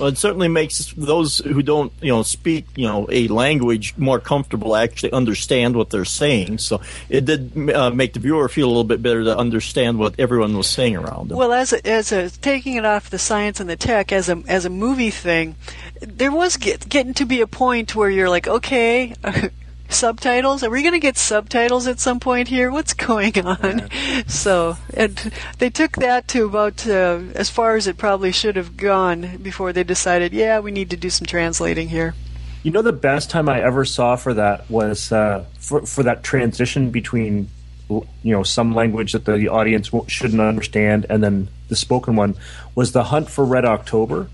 Well, 0.00 0.08
it 0.08 0.18
certainly 0.18 0.48
makes 0.48 0.92
those 0.96 1.38
who 1.38 1.62
don't, 1.62 1.92
you 2.00 2.10
know, 2.10 2.22
speak, 2.22 2.66
you 2.74 2.86
know, 2.86 3.06
a 3.10 3.28
language 3.28 3.94
more 3.98 4.18
comfortable 4.18 4.74
actually 4.74 5.12
understand 5.12 5.76
what 5.76 5.90
they're 5.90 6.06
saying. 6.06 6.58
So 6.58 6.80
it 7.10 7.26
did 7.26 7.70
uh, 7.70 7.90
make 7.90 8.14
the 8.14 8.20
viewer 8.20 8.48
feel 8.48 8.66
a 8.66 8.70
little 8.70 8.84
bit 8.84 9.02
better 9.02 9.24
to 9.24 9.36
understand 9.36 9.98
what 9.98 10.18
everyone 10.18 10.56
was 10.56 10.68
saying 10.68 10.96
around 10.96 11.28
them. 11.28 11.38
Well, 11.38 11.52
as 11.52 11.74
a, 11.74 11.86
as 11.86 12.12
a 12.12 12.30
taking 12.30 12.76
it 12.76 12.86
off 12.86 13.10
the 13.10 13.18
science 13.18 13.60
and 13.60 13.68
the 13.68 13.76
tech 13.76 14.10
as 14.10 14.28
a 14.30 14.42
as 14.48 14.64
a 14.64 14.70
movie 14.70 15.10
thing, 15.10 15.56
there 16.00 16.32
was 16.32 16.56
get, 16.56 16.88
getting 16.88 17.14
to 17.14 17.26
be 17.26 17.42
a 17.42 17.46
point 17.46 17.94
where 17.94 18.08
you're 18.08 18.30
like, 18.30 18.48
okay, 18.48 19.14
subtitles. 19.92 20.62
Are 20.62 20.70
we 20.70 20.82
going 20.82 20.94
to 20.94 21.00
get 21.00 21.16
subtitles 21.16 21.86
at 21.86 22.00
some 22.00 22.20
point 22.20 22.48
here? 22.48 22.70
What's 22.70 22.94
going 22.94 23.38
on? 23.44 23.88
So, 24.26 24.76
and 24.94 25.32
they 25.58 25.70
took 25.70 25.96
that 25.96 26.28
to 26.28 26.44
about 26.44 26.86
uh, 26.86 27.20
as 27.34 27.50
far 27.50 27.76
as 27.76 27.86
it 27.86 27.96
probably 27.96 28.32
should 28.32 28.56
have 28.56 28.76
gone 28.76 29.38
before 29.38 29.72
they 29.72 29.82
decided, 29.82 30.32
yeah, 30.32 30.60
we 30.60 30.70
need 30.70 30.90
to 30.90 30.96
do 30.96 31.10
some 31.10 31.26
translating 31.26 31.88
here. 31.88 32.14
You 32.62 32.70
know, 32.70 32.82
the 32.82 32.92
best 32.92 33.30
time 33.30 33.48
I 33.48 33.60
ever 33.62 33.84
saw 33.84 34.16
for 34.16 34.34
that 34.34 34.70
was 34.70 35.10
uh, 35.10 35.44
for 35.58 35.86
for 35.86 36.02
that 36.02 36.22
transition 36.22 36.90
between 36.90 37.48
you 37.88 38.06
know 38.22 38.42
some 38.42 38.74
language 38.74 39.12
that 39.12 39.24
the 39.24 39.48
audience 39.48 39.90
shouldn't 40.06 40.40
understand 40.40 41.06
and 41.10 41.22
then 41.22 41.48
the 41.68 41.76
spoken 41.76 42.16
one 42.16 42.36
was 42.74 42.92
the 42.92 43.04
Hunt 43.04 43.30
for 43.30 43.44
Red 43.44 43.64
October. 43.64 44.28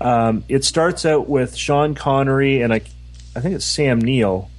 Um, 0.00 0.44
it 0.48 0.64
starts 0.64 1.06
out 1.06 1.28
with 1.28 1.54
Sean 1.54 1.94
Connery 1.94 2.60
and 2.62 2.72
I, 2.72 2.80
I 3.36 3.40
think 3.40 3.54
it's 3.54 3.64
Sam 3.64 4.00
Neill, 4.00 4.50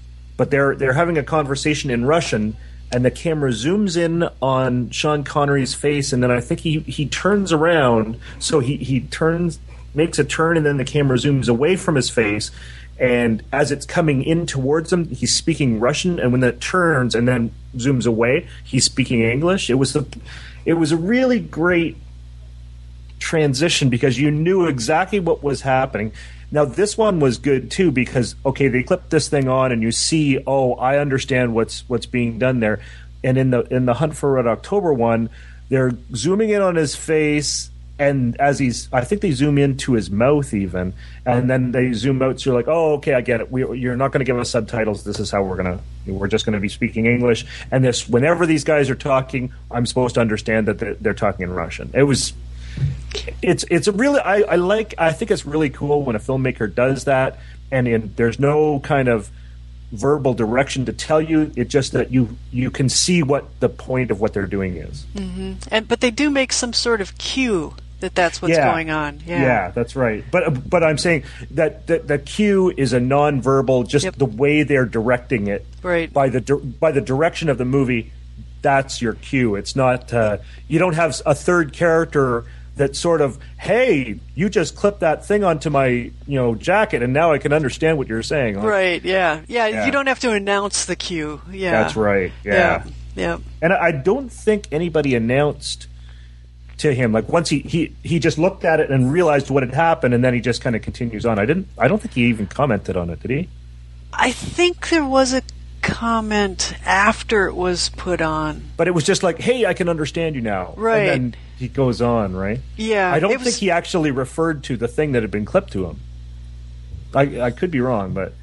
but 0.44 0.52
they're 0.52 0.76
they're 0.76 0.92
having 0.92 1.18
a 1.18 1.24
conversation 1.24 1.90
in 1.90 2.04
Russian, 2.04 2.58
and 2.92 3.06
the 3.06 3.12
camera 3.12 3.52
zooms 3.52 3.96
in 3.96 4.28
on 4.42 4.90
Sean 4.90 5.24
Connery's 5.24 5.74
face, 5.74 6.12
and 6.12 6.22
then 6.22 6.32
I 6.32 6.42
think 6.42 6.60
he 6.60 6.80
he 6.82 7.06
turns 7.06 7.54
around, 7.54 8.20
so 8.40 8.60
he 8.60 8.76
he 8.76 9.00
turns 9.00 9.60
makes 9.94 10.20
a 10.20 10.26
turn, 10.26 10.58
and 10.58 10.66
then 10.66 10.76
the 10.76 10.84
camera 10.84 11.16
zooms 11.16 11.48
away 11.48 11.78
from 11.78 11.96
his 11.96 12.10
face, 12.10 12.52
and 13.00 13.42
as 13.54 13.72
it's 13.72 13.86
coming 13.86 14.22
in 14.22 14.46
towards 14.46 14.92
him, 14.92 15.08
he's 15.08 15.34
speaking 15.34 15.80
Russian, 15.80 16.20
and 16.20 16.34
when 16.34 16.42
that 16.42 16.60
turns 16.60 17.16
and 17.16 17.26
then 17.26 17.54
zooms 17.78 18.06
away, 18.06 18.46
he's 18.66 18.84
speaking 18.84 19.22
English. 19.22 19.70
It 19.70 19.76
was 19.76 19.94
the 19.94 20.06
it 20.66 20.74
was 20.74 20.92
a 20.92 20.98
really 20.98 21.40
great 21.40 21.96
transition 23.20 23.90
because 23.90 24.20
you 24.20 24.30
knew 24.30 24.66
exactly 24.66 25.22
what 25.22 25.42
was 25.42 25.62
happening. 25.62 26.12
Now 26.54 26.66
this 26.66 26.96
one 26.96 27.20
was 27.20 27.40
good 27.40 27.72
too 27.72 27.92
because 27.92 28.36
okay, 28.46 28.68
they 28.68 28.84
clipped 28.84 29.10
this 29.10 29.28
thing 29.28 29.50
on 29.50 29.72
and 29.72 29.82
you 29.82 29.92
see, 29.92 30.38
oh, 30.46 30.76
I 30.76 31.00
understand 31.00 31.56
what's 31.56 31.84
what's 31.90 32.06
being 32.06 32.38
done 32.38 32.60
there. 32.60 32.80
And 33.24 33.40
in 33.40 33.50
the 33.50 33.62
in 33.74 33.88
the 33.88 33.96
Hunt 33.96 34.16
for 34.16 34.34
Red 34.34 34.46
October 34.46 34.94
one, 34.94 35.32
they're 35.70 35.94
zooming 36.16 36.52
in 36.52 36.62
on 36.62 36.76
his 36.76 36.96
face 36.96 37.72
and 37.98 38.40
as 38.40 38.60
he's 38.60 38.88
I 38.94 39.04
think 39.04 39.22
they 39.22 39.32
zoom 39.32 39.58
into 39.58 39.94
his 39.94 40.12
mouth 40.12 40.54
even 40.54 40.94
and 41.26 41.50
then 41.50 41.72
they 41.72 41.92
zoom 41.94 42.22
out 42.22 42.40
so 42.40 42.52
you're 42.52 42.60
like, 42.60 42.68
"Oh, 42.68 42.94
okay, 42.94 43.16
I 43.16 43.22
get 43.22 43.42
it. 43.42 43.52
We, 43.52 43.80
you're 43.80 43.98
not 43.98 44.12
going 44.12 44.20
to 44.20 44.26
give 44.26 44.38
us 44.38 44.52
subtitles. 44.52 45.04
This 45.04 45.20
is 45.20 45.32
how 45.32 45.42
we're 45.42 45.58
going 45.58 45.80
to 45.80 46.12
we're 46.12 46.28
just 46.28 46.46
going 46.46 46.54
to 46.54 46.60
be 46.60 46.70
speaking 46.70 47.08
English." 47.08 47.48
And 47.72 47.84
this 47.84 48.08
whenever 48.08 48.46
these 48.46 48.64
guys 48.64 48.92
are 48.92 48.96
talking, 48.96 49.52
I'm 49.72 49.88
supposed 49.88 50.14
to 50.16 50.22
understand 50.22 50.68
that 50.68 50.78
they're, 50.78 50.94
they're 50.96 51.14
talking 51.16 51.46
in 51.46 51.52
Russian. 51.52 51.90
It 51.96 52.04
was 52.04 52.34
it's 53.42 53.64
it's 53.70 53.88
a 53.88 53.92
really 53.92 54.20
I, 54.20 54.42
I 54.42 54.56
like 54.56 54.96
I 54.98 55.12
think 55.12 55.32
it's 55.32 55.46
really 55.46 55.70
cool 55.70 56.04
when 56.04 56.16
a 56.16 56.20
filmmaker 56.20 56.74
does 56.74 57.06
that 57.06 57.40
and 57.72 57.88
in, 57.88 58.14
there's 58.16 58.40
no 58.40 58.80
kind 58.80 59.08
of 59.08 59.30
verbal 59.92 60.34
direction 60.34 60.86
to 60.86 60.94
tell 60.94 61.22
you 61.22 61.52
it 61.56 61.68
just 61.68 61.92
that 61.92 62.12
you 62.12 62.36
you 62.52 62.72
can 62.72 62.90
see 62.90 63.22
what 63.22 63.60
the 63.60 63.70
point 63.70 64.10
of 64.10 64.20
what 64.20 64.34
they're 64.34 64.48
doing 64.48 64.76
is 64.78 65.06
And 65.72 65.88
but 65.88 66.02
they 66.02 66.10
do 66.12 66.32
make 66.32 66.52
some 66.52 66.74
sort 66.74 67.00
of 67.02 67.16
cue 67.20 67.76
that 68.00 68.16
that's 68.16 68.42
what's 68.42 68.56
Yeah. 68.56 68.70
going 68.72 68.90
on. 68.90 69.22
Yeah. 69.26 69.42
yeah 69.42 69.72
that's 69.72 69.96
right 69.96 70.24
but 70.32 70.68
but 70.68 70.84
i'm 70.84 70.98
saying 70.98 71.24
that 71.52 71.86
that 71.88 72.08
the 72.08 72.18
cue 72.18 72.74
is 72.76 72.92
a 72.92 73.00
non-verbal 73.00 73.84
just 73.84 74.06
Yep. 74.06 74.16
the 74.16 74.26
way 74.26 74.64
they're 74.64 74.86
directing 74.88 75.48
it 75.48 75.66
Right. 75.84 76.12
by 76.12 76.30
the 76.30 76.42
by 76.80 76.92
the 76.92 77.02
direction 77.02 77.48
of 77.50 77.60
the 77.60 77.66
movie 77.66 78.12
that's 78.64 79.00
your 79.02 79.14
cue 79.14 79.56
it's 79.56 79.76
not 79.76 80.12
uh, 80.12 80.38
you 80.68 80.80
don't 80.80 80.96
have 80.96 81.22
a 81.26 81.36
third 81.36 81.72
character 81.74 82.46
that 82.76 82.96
sort 82.96 83.22
of 83.22 83.38
hey 83.60 84.20
you 84.34 84.50
just 84.50 84.76
clipped 84.76 85.02
that 85.02 85.24
thing 85.26 85.44
onto 85.44 85.70
my 85.70 85.88
you 85.88 86.12
know 86.28 86.56
jacket 86.56 87.04
and 87.04 87.14
now 87.14 87.32
i 87.32 87.38
can 87.38 87.54
understand 87.54 87.98
what 88.00 88.08
you're 88.08 88.24
saying 88.24 88.56
Like, 88.56 88.66
Right. 88.66 89.04
Yeah. 89.06 89.42
yeah. 89.48 89.68
Yeah. 89.68 89.86
You 89.86 89.92
don't 89.92 90.08
have 90.08 90.20
to 90.22 90.32
announce 90.32 90.86
the 90.86 90.96
cue. 90.96 91.40
Yeah. 91.52 91.72
that's 91.84 91.96
right 91.96 92.32
yeah, 92.44 92.54
Yeah. 92.54 92.84
Yeah. 93.16 93.38
and 93.62 93.74
i 93.74 93.92
don't 93.92 94.30
think 94.32 94.68
anybody 94.72 95.14
announced 95.16 95.88
to 96.78 96.92
him. 96.94 97.12
Like 97.12 97.30
once 97.30 97.50
he 97.50 97.60
he 97.60 97.96
he 98.04 98.18
just 98.18 98.40
looked 98.40 98.66
at 98.66 98.80
it 98.80 98.90
and 98.90 99.12
realized 99.14 99.52
what 99.52 99.62
had 99.62 99.76
happened, 99.76 100.16
and 100.16 100.24
then 100.24 100.34
he 100.34 100.42
just 100.42 100.60
kind 100.62 100.76
of 100.76 100.82
continues 100.82 101.24
on. 101.24 101.38
I 101.38 101.46
didn't. 101.46 101.68
I 101.78 101.88
don't 101.88 102.02
think 102.02 102.16
he 102.16 102.24
even 102.26 102.48
commented 102.48 102.98
on 102.98 103.12
it. 103.12 103.20
Did 103.22 103.30
he? 103.32 103.50
I 104.12 104.32
think 104.32 104.90
there 104.90 105.06
was 105.06 105.34
a 105.36 105.44
comment 105.82 106.74
after 106.84 107.48
it 107.48 107.54
was 107.56 107.90
put 107.90 108.22
on. 108.22 108.64
But 108.76 108.88
it 108.88 108.92
was 108.96 109.04
just 109.04 109.22
like, 109.22 109.40
"Hey, 109.40 109.66
I 109.68 109.74
can 109.74 109.88
understand 109.88 110.36
you 110.36 110.42
now." 110.42 110.74
Right. 110.76 111.36
And 111.64 111.70
then 111.70 111.70
he 111.70 111.76
goes 111.76 112.02
on, 112.02 112.36
right? 112.36 112.60
Yeah, 112.78 113.12
I 113.12 113.20
don't 113.20 113.32
it 113.32 113.40
was- 113.40 113.48
think 113.48 113.58
he 113.58 113.72
actually 113.72 114.12
referred 114.12 114.64
to 114.66 114.78
the 114.78 114.88
thing 114.88 115.14
that 115.14 115.24
had 115.24 115.32
been 115.32 115.46
clipped 115.46 115.72
to 115.74 115.86
him. 115.86 116.00
I 117.16 117.42
I 117.42 117.52
could 117.52 117.72
be 117.72 117.80
wrong, 117.80 118.14
but 118.14 118.34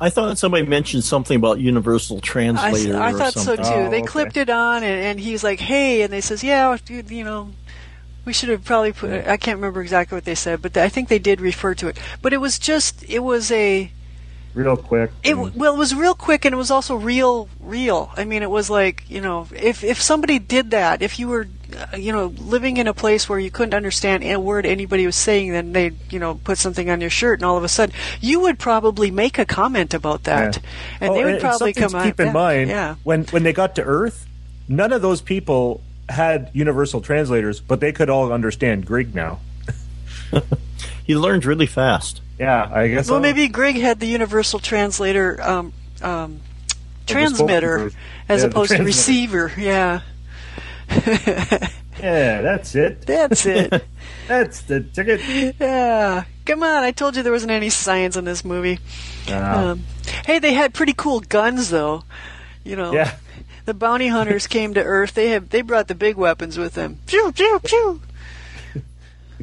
I 0.00 0.10
thought 0.10 0.36
somebody 0.38 0.66
mentioned 0.66 1.04
something 1.04 1.36
about 1.36 1.60
Universal 1.60 2.20
Translator 2.20 2.98
I 2.98 3.12
or 3.12 3.18
thought 3.18 3.34
so 3.34 3.54
too. 3.56 3.62
Oh, 3.64 3.90
they 3.90 3.98
okay. 3.98 4.06
clipped 4.06 4.36
it 4.36 4.50
on, 4.50 4.82
and, 4.82 5.00
and 5.00 5.20
he's 5.20 5.44
like, 5.44 5.60
"Hey," 5.60 6.02
and 6.02 6.12
they 6.12 6.20
says, 6.20 6.42
"Yeah, 6.42 6.76
dude, 6.84 7.10
you 7.10 7.24
know." 7.24 7.50
We 8.24 8.34
should 8.34 8.50
have 8.50 8.64
probably 8.64 8.92
put. 8.92 9.26
I 9.26 9.36
can't 9.38 9.56
remember 9.56 9.80
exactly 9.80 10.14
what 10.16 10.24
they 10.24 10.34
said, 10.34 10.60
but 10.60 10.76
I 10.76 10.88
think 10.90 11.08
they 11.08 11.18
did 11.18 11.40
refer 11.40 11.74
to 11.76 11.88
it. 11.88 11.98
But 12.20 12.32
it 12.32 12.36
was 12.36 12.58
just. 12.58 13.02
It 13.08 13.20
was 13.20 13.50
a. 13.50 13.90
real 14.52 14.76
quick. 14.76 15.10
It 15.22 15.38
well, 15.38 15.74
it 15.74 15.78
was 15.78 15.94
real 15.94 16.14
quick, 16.14 16.44
and 16.44 16.52
it 16.52 16.58
was 16.58 16.70
also 16.70 16.96
real, 16.96 17.48
real. 17.60 18.12
I 18.16 18.24
mean, 18.24 18.42
it 18.42 18.50
was 18.50 18.68
like 18.68 19.08
you 19.08 19.20
know, 19.22 19.48
if 19.54 19.82
if 19.82 20.00
somebody 20.02 20.38
did 20.38 20.70
that, 20.72 21.00
if 21.00 21.18
you 21.18 21.28
were, 21.28 21.48
you 21.96 22.12
know, 22.12 22.26
living 22.38 22.76
in 22.76 22.86
a 22.86 22.94
place 22.94 23.28
where 23.28 23.38
you 23.38 23.50
couldn't 23.50 23.74
understand 23.74 24.24
a 24.24 24.38
word 24.38 24.66
anybody 24.66 25.06
was 25.06 25.16
saying, 25.16 25.52
then 25.52 25.72
they, 25.72 25.92
you 26.10 26.18
know, 26.18 26.34
put 26.34 26.58
something 26.58 26.88
on 26.90 27.00
your 27.00 27.10
shirt, 27.10 27.38
and 27.40 27.44
all 27.46 27.56
of 27.56 27.64
a 27.64 27.68
sudden, 27.68 27.94
you 28.20 28.40
would 28.40 28.58
probably 28.58 29.10
make 29.10 29.38
a 29.38 29.44
comment 29.44 29.94
about 29.94 30.24
that, 30.24 30.56
Yeah. 30.56 30.62
and 31.00 31.10
Oh, 31.10 31.14
they 31.14 31.24
would 31.24 31.32
and 31.34 31.40
probably 31.40 31.72
something 31.72 31.82
come 31.82 31.90
to 31.92 31.96
out. 31.98 32.04
keep 32.04 32.20
in 32.20 32.26
yeah, 32.28 32.32
mind 32.32 32.70
yeah. 32.70 32.94
when 33.04 33.24
when 33.26 33.42
they 33.42 33.52
got 33.52 33.74
to 33.76 33.82
Earth, 33.82 34.26
none 34.68 34.92
of 34.92 35.02
those 35.02 35.20
people 35.20 35.82
had 36.08 36.50
universal 36.52 37.00
translators, 37.00 37.60
but 37.60 37.80
they 37.80 37.92
could 37.92 38.10
all 38.10 38.32
understand 38.32 38.86
Grig 38.86 39.14
now. 39.14 39.38
He 41.04 41.16
learned 41.16 41.44
really 41.44 41.66
fast. 41.66 42.20
Yeah, 42.38 42.70
I 42.72 42.86
guess. 42.88 43.10
Well, 43.10 43.18
so. 43.18 43.22
maybe 43.22 43.48
Grig 43.48 43.74
had 43.76 43.98
the 43.98 44.06
universal 44.06 44.60
translator 44.60 45.40
um, 45.42 45.72
um, 46.02 46.40
transmitter 47.06 47.90
as 48.28 48.42
Yeah, 48.42 48.46
the 48.46 48.46
opposed 48.46 48.76
to 48.76 48.82
receiver. 48.84 49.52
Yeah, 49.58 50.00
Yeah, 52.00 52.40
that's 52.40 52.74
it. 52.74 53.02
that's 53.06 53.44
it. 53.44 53.84
That's 54.26 54.62
the 54.62 54.80
ticket. 54.80 55.20
yeah, 55.60 56.24
come 56.46 56.62
on! 56.62 56.84
I 56.84 56.92
told 56.92 57.16
you 57.16 57.22
there 57.24 57.32
wasn't 57.32 57.50
any 57.50 57.68
science 57.68 58.16
in 58.16 58.24
this 58.24 58.44
movie. 58.44 58.78
Ah, 59.28 59.70
Um, 59.70 59.82
hey, 60.24 60.38
they 60.38 60.54
had 60.54 60.72
pretty 60.72 60.92
cool 60.96 61.18
guns, 61.20 61.68
though. 61.68 62.04
You 62.64 62.76
know, 62.76 62.92
yeah, 62.92 63.16
the 63.66 63.74
bounty 63.74 64.06
hunters 64.06 64.46
came 64.46 64.72
to 64.74 64.82
Earth. 64.82 65.12
They 65.14 65.30
have 65.30 65.50
they 65.50 65.62
brought 65.62 65.88
the 65.88 65.94
big 65.96 66.16
weapons 66.16 66.56
with 66.58 66.74
them. 66.74 66.98
Pew 67.06 67.32
pew 67.32 67.60
pew. 67.64 68.00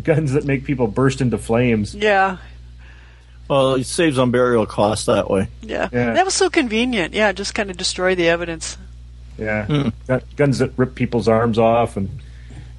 guns 0.01 0.31
that 0.33 0.45
make 0.45 0.63
people 0.63 0.87
burst 0.87 1.19
into 1.21 1.37
flames. 1.37 1.93
Yeah, 1.93 2.37
Well, 3.49 3.75
it 3.75 3.85
saves 3.85 4.17
on 4.17 4.31
burial 4.31 4.65
costs 4.65 5.05
that 5.07 5.29
way. 5.29 5.49
yeah, 5.61 5.89
Yeah. 5.91 6.13
That 6.13 6.23
was 6.25 6.33
so 6.33 6.49
convenient. 6.49 7.13
Yeah, 7.13 7.33
just 7.33 7.53
kind 7.53 7.69
of 7.69 7.77
destroy 7.77 8.15
the 8.15 8.29
evidence. 8.29 8.77
Yeah. 9.37 9.91
Gun- 10.07 10.21
guns 10.35 10.59
that 10.59 10.71
rip 10.77 10.95
people's 10.95 11.27
arms 11.27 11.57
off, 11.59 11.95
and 11.97 12.09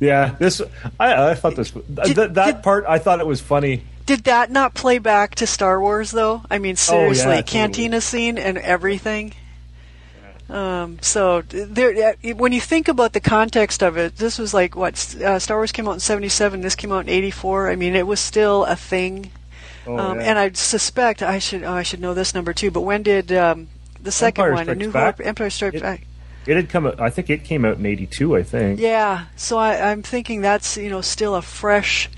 yeah, 0.00 0.34
this. 0.38 0.60
I, 0.98 1.30
I 1.30 1.34
thought 1.34 1.56
this 1.56 1.70
th- 1.70 1.84
th- 2.14 2.16
that 2.32 2.34
did- 2.34 2.62
part. 2.62 2.84
I 2.88 2.98
thought 2.98 3.20
it 3.20 3.26
was 3.26 3.40
funny. 3.40 3.82
Did 4.06 4.24
that 4.24 4.50
not 4.50 4.72
play 4.74 4.98
back 4.98 5.34
to 5.36 5.46
Star 5.46 5.80
Wars 5.80 6.10
though? 6.12 6.42
I 6.50 6.58
mean, 6.58 6.76
seriously, 6.76 7.22
Oh, 7.24 7.26
totally. 7.36 7.42
cantina 7.42 8.00
scene 8.00 8.38
and 8.38 8.56
everything. 8.58 9.34
Um, 10.48 10.98
so 11.02 11.42
there, 11.42 12.14
uh, 12.24 12.28
when 12.34 12.52
you 12.52 12.60
think 12.60 12.88
about 12.88 13.12
the 13.12 13.20
context 13.20 13.82
of 13.82 13.98
it, 13.98 14.16
this 14.16 14.38
was 14.38 14.54
like 14.54 14.74
what 14.74 14.94
uh, 15.16 15.38
Star 15.38 15.58
Wars 15.58 15.72
came 15.72 15.86
out 15.86 15.92
in 15.92 16.00
'77. 16.00 16.62
This 16.62 16.74
came 16.74 16.90
out 16.90 17.00
in 17.00 17.10
'84. 17.10 17.68
I 17.70 17.76
mean, 17.76 17.94
it 17.94 18.06
was 18.06 18.18
still 18.18 18.64
a 18.64 18.74
thing. 18.76 19.30
Oh, 19.86 19.98
um, 19.98 20.20
yeah. 20.20 20.26
And 20.30 20.38
I 20.38 20.52
suspect 20.52 21.22
I 21.22 21.38
should 21.38 21.62
oh, 21.64 21.72
I 21.72 21.82
should 21.82 22.00
know 22.00 22.14
this 22.14 22.34
number 22.34 22.54
too. 22.54 22.70
But 22.70 22.80
when 22.80 23.02
did 23.02 23.30
um, 23.32 23.68
the 24.02 24.10
second 24.10 24.42
Empire 24.46 24.54
one, 24.54 24.68
A 24.70 24.74
New 24.74 24.90
Back? 24.90 25.18
Hope, 25.18 25.26
Empire 25.26 25.50
Strikes 25.50 25.76
It- 25.76 25.82
Back? 25.82 26.06
It 26.48 26.56
had 26.56 26.68
come. 26.68 26.86
out- 26.86 27.00
I 27.00 27.10
think 27.10 27.30
it 27.30 27.44
came 27.44 27.64
out 27.64 27.76
in 27.78 27.86
'82. 27.86 28.36
I 28.36 28.42
think. 28.42 28.80
Yeah, 28.80 29.26
so 29.36 29.58
I, 29.58 29.90
I'm 29.90 30.02
thinking 30.02 30.40
that's 30.40 30.76
you 30.76 30.90
know 30.90 31.00
still 31.02 31.34
a 31.34 31.42
fresh 31.42 32.08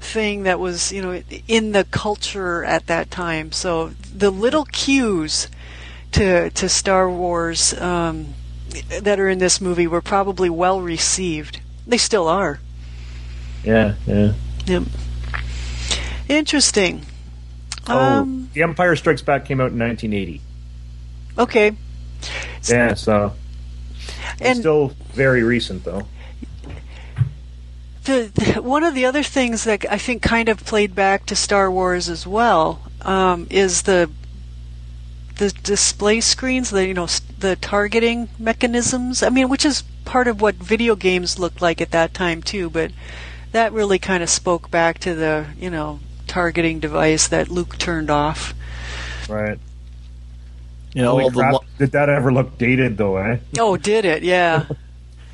thing 0.00 0.44
that 0.44 0.58
was 0.58 0.92
you 0.92 1.02
know 1.02 1.22
in 1.48 1.72
the 1.72 1.84
culture 1.84 2.64
at 2.64 2.86
that 2.86 3.10
time. 3.10 3.52
So 3.52 3.88
the 4.14 4.30
little 4.30 4.64
cues 4.64 5.48
to 6.12 6.50
to 6.50 6.68
Star 6.68 7.10
Wars 7.10 7.74
um, 7.80 8.34
that 9.00 9.18
are 9.20 9.28
in 9.28 9.38
this 9.38 9.60
movie 9.60 9.86
were 9.86 10.00
probably 10.02 10.48
well 10.50 10.80
received. 10.80 11.60
They 11.86 11.98
still 11.98 12.28
are. 12.28 12.60
Yeah, 13.64 13.94
yeah. 14.06 14.32
Yep. 14.66 14.82
Interesting. 16.28 17.04
Oh, 17.88 17.98
Um, 17.98 18.48
The 18.54 18.62
Empire 18.62 18.94
Strikes 18.96 19.22
Back 19.22 19.44
came 19.44 19.60
out 19.60 19.72
in 19.72 19.78
1980. 19.78 20.40
okay. 21.38 21.72
Yeah, 22.68 22.94
so 22.94 23.32
And 24.40 24.58
still 24.58 24.88
very 25.12 25.42
recent 25.42 25.84
though. 25.84 26.06
the, 28.04 28.30
the, 28.34 28.62
one 28.62 28.82
of 28.84 28.94
the 28.94 29.04
other 29.04 29.22
things 29.22 29.64
that 29.64 29.84
I 29.90 29.98
think 29.98 30.22
kind 30.22 30.48
of 30.48 30.64
played 30.64 30.94
back 30.94 31.26
to 31.26 31.36
Star 31.36 31.70
Wars 31.70 32.08
as 32.08 32.26
well 32.26 32.82
um, 33.02 33.46
is 33.50 33.82
the 33.82 34.10
the 35.36 35.50
display 35.50 36.20
screens, 36.20 36.70
the 36.70 36.86
you 36.86 36.94
know 36.94 37.08
the 37.38 37.56
targeting 37.56 38.28
mechanisms. 38.38 39.22
I 39.22 39.30
mean, 39.30 39.48
which 39.48 39.64
is 39.64 39.82
part 40.04 40.28
of 40.28 40.40
what 40.40 40.56
video 40.56 40.94
games 40.94 41.38
looked 41.38 41.62
like 41.62 41.80
at 41.80 41.90
that 41.92 42.14
time 42.14 42.42
too. 42.42 42.70
But 42.70 42.92
that 43.52 43.72
really 43.72 43.98
kind 43.98 44.22
of 44.22 44.30
spoke 44.30 44.70
back 44.70 44.98
to 45.00 45.14
the 45.14 45.46
you 45.58 45.70
know 45.70 46.00
targeting 46.26 46.80
device 46.80 47.28
that 47.28 47.48
Luke 47.48 47.78
turned 47.78 48.10
off. 48.10 48.54
Right. 49.28 49.58
You 50.94 51.02
know, 51.02 51.12
Holy 51.12 51.24
all 51.24 51.30
the 51.30 51.38
lo- 51.52 51.64
Did 51.78 51.92
that 51.92 52.08
ever 52.08 52.32
look 52.32 52.58
dated 52.58 52.96
though, 52.98 53.16
eh? 53.16 53.38
Oh, 53.58 53.76
did 53.76 54.04
it? 54.04 54.22
Yeah. 54.22 54.66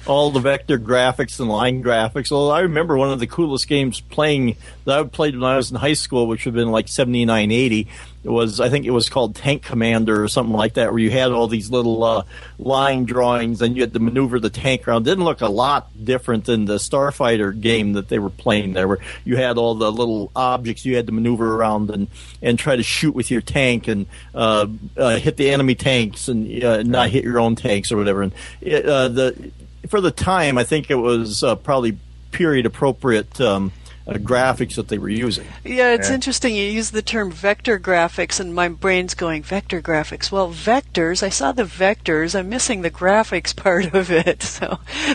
all 0.07 0.31
the 0.31 0.41
vector 0.41 0.79
graphics 0.79 1.39
and 1.41 1.49
line 1.49 1.83
graphics. 1.83 2.31
Well, 2.31 2.51
I 2.51 2.61
remember 2.61 2.97
one 2.97 3.11
of 3.11 3.21
the 3.21 3.27
coolest 3.27 3.69
games 3.69 4.01
playing 4.01 4.57
that 4.85 4.99
I 4.99 5.03
played 5.05 5.35
when 5.35 5.45
I 5.45 5.57
was 5.57 5.71
in 5.71 5.77
high 5.77 5.95
school, 5.95 6.27
which 6.27 6.45
would 6.45 6.55
have 6.55 6.65
been 6.65 6.73
like 6.73 6.89
seventy 6.89 7.25
nine 7.25 7.51
eighty. 7.51 7.89
It 8.25 8.31
was 8.31 8.61
I 8.61 8.69
think 8.69 8.85
it 8.85 8.91
was 8.91 9.09
called 9.09 9.37
Tank 9.37 9.63
Commander 9.63 10.23
or 10.23 10.29
something 10.29 10.55
like 10.55 10.75
that, 10.75 10.91
where 10.91 10.99
you 10.99 11.11
had 11.11 11.31
all 11.31 11.47
these 11.47 11.71
little 11.71 12.03
uh, 12.03 12.23
line 12.59 13.05
drawings 13.05 13.63
and 13.63 13.77
you 13.77 13.83
had 13.83 13.93
to 13.93 14.01
maneuver 14.01 14.41
the 14.41 14.51
tank 14.51 14.89
around. 14.89 15.03
It 15.03 15.11
didn't 15.11 15.25
look 15.25 15.41
a 15.41 15.49
lot 15.49 15.89
different 16.05 16.45
than 16.47 16.65
the 16.65 16.77
Starfighter 16.77 17.59
game 17.59 17.93
that 17.93 18.09
they 18.09 18.19
were 18.19 18.31
playing 18.31 18.73
there, 18.73 18.89
where 18.89 18.99
you 19.25 19.37
had 19.37 19.57
all 19.57 19.75
the 19.75 19.93
little 19.93 20.33
objects 20.35 20.85
you 20.85 20.97
had 20.97 21.07
to 21.07 21.13
maneuver 21.13 21.55
around 21.55 21.91
and 21.91 22.09
and 22.43 22.59
try 22.59 22.77
to 22.77 22.83
shoot 22.83 23.15
with 23.15 23.31
your 23.31 23.41
tank 23.41 23.89
and 23.89 24.07
uh, 24.35 24.67
uh, 24.97 25.17
hit 25.17 25.37
the 25.37 25.51
enemy 25.51 25.75
tanks 25.75 26.29
and 26.29 26.65
uh, 26.65 26.83
not 26.83 27.11
hit 27.11 27.25
your 27.25 27.39
own 27.39 27.57
tanks 27.57 27.93
or 27.93 27.97
whatever. 27.97 28.23
And 28.23 28.33
it, 28.61 28.85
uh, 28.85 29.09
the 29.09 29.51
for 29.89 30.01
the 30.01 30.11
time, 30.11 30.59
I 30.59 30.65
think 30.65 30.91
it 30.91 30.97
was 30.97 31.43
uh, 31.43 31.55
probably 31.57 31.97
period 32.33 32.67
appropriate 32.67 33.41
um, 33.41 33.73
uh, 34.07 34.13
graphics 34.15 34.75
that 34.77 34.89
they 34.89 34.99
were 34.99 35.09
using. 35.09 35.47
Yeah, 35.65 35.93
it's 35.95 36.09
Yeah. 36.09 36.15
interesting. 36.15 36.55
You 36.55 36.65
use 36.65 36.91
the 36.91 37.03
term 37.03 37.31
vector 37.31 37.79
graphics, 37.79 38.41
and 38.41 38.55
my 38.55 38.69
brain's 38.69 39.15
going 39.15 39.43
vector 39.43 39.81
graphics. 39.83 40.31
Well, 40.33 40.51
vectors. 40.51 41.23
I 41.23 41.29
saw 41.29 41.53
the 41.53 41.65
vectors. 41.65 42.39
I'm 42.39 42.49
missing 42.49 42.83
the 42.83 42.91
graphics 42.91 43.55
part 43.65 43.95
of 43.95 44.11
it. 44.11 44.43
So, 44.43 44.79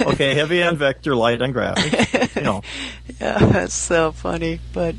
Okay, 0.00 0.34
heavy 0.34 0.62
on 0.62 0.76
vector, 0.76 1.14
light 1.16 1.42
on 1.42 1.52
graphics. 1.52 2.36
You 2.36 2.42
know, 2.42 2.62
yeah, 3.20 3.38
that's 3.38 3.74
so 3.74 4.12
funny. 4.12 4.60
But 4.72 4.94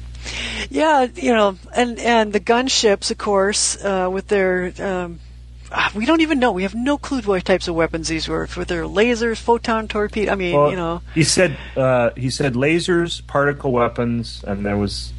yeah, 0.69 1.07
you 1.15 1.33
know, 1.33 1.57
and 1.75 1.99
and 1.99 2.33
the 2.33 2.39
gunships, 2.39 3.11
of 3.11 3.17
course, 3.17 3.83
uh, 3.83 4.09
with 4.11 4.27
their. 4.27 4.73
Um, 4.79 5.19
ah, 5.75 5.91
we 5.93 6.05
don't 6.05 6.21
even 6.21 6.39
know. 6.39 6.51
We 6.51 6.63
have 6.63 6.73
no 6.75 6.97
clue 6.97 7.21
what 7.21 7.45
types 7.45 7.67
of 7.67 7.75
weapons 7.75 8.07
these 8.07 8.27
were. 8.27 8.47
With 8.57 8.67
their 8.69 8.83
lasers, 8.85 9.37
photon 9.37 9.87
torpedo. 9.87 10.31
I 10.31 10.35
mean, 10.35 10.55
Well, 10.55 10.69
you 10.69 10.75
know. 10.75 11.01
he 11.13 11.23
said 11.23 11.57
uh, 11.75 12.11
he 12.15 12.29
said 12.29 12.53
lasers, 12.53 13.25
particle 13.27 13.71
weapons, 13.71 14.43
and 14.47 14.65
there 14.65 14.77
was 14.77 15.13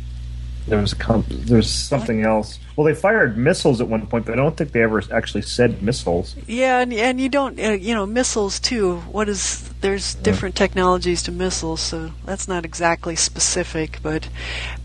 there 0.67 0.81
was 0.81 0.95
there's 1.29 1.71
something 1.71 2.23
else. 2.23 2.59
Well, 2.75 2.85
they 2.87 2.95
fired 2.95 3.39
missiles 3.39 3.81
at 3.81 3.89
one 3.89 4.07
point, 4.07 4.27
but 4.27 4.33
I 4.33 4.37
don't 4.37 4.57
think 4.57 4.73
they 4.73 4.83
ever 4.83 5.03
actually 5.13 5.43
said 5.43 5.83
missiles. 5.83 6.35
Yeah, 6.47 6.81
and 6.81 6.93
and 6.93 7.21
you 7.21 7.29
don't, 7.29 7.59
uh, 7.61 7.71
you 7.73 7.95
know, 7.95 8.05
missiles 8.05 8.59
too. 8.59 8.97
What 9.13 9.29
is 9.29 9.69
there's 9.87 10.16
different 10.16 10.57
technologies 10.57 11.22
to 11.22 11.30
missiles, 11.30 11.80
so 11.80 12.11
that's 12.24 12.49
not 12.49 12.64
exactly 12.64 13.14
specific, 13.14 14.01
but 14.03 14.28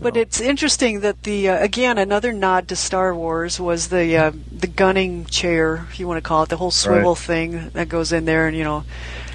but 0.00 0.16
it's 0.16 0.40
interesting 0.40 1.00
that 1.00 1.24
the 1.24 1.48
uh, 1.48 1.58
again 1.58 1.98
another 1.98 2.32
nod 2.32 2.68
to 2.68 2.76
Star 2.76 3.12
Wars 3.12 3.58
was 3.58 3.88
the 3.88 4.16
uh, 4.16 4.30
the 4.56 4.68
gunning 4.68 5.24
chair, 5.24 5.84
if 5.90 5.98
you 5.98 6.06
want 6.06 6.18
to 6.22 6.28
call 6.28 6.44
it, 6.44 6.50
the 6.50 6.56
whole 6.56 6.70
swivel 6.70 7.14
Right. 7.16 7.18
thing 7.18 7.70
that 7.70 7.88
goes 7.88 8.12
in 8.12 8.26
there, 8.26 8.46
and 8.46 8.56
you 8.56 8.62
know, 8.62 8.84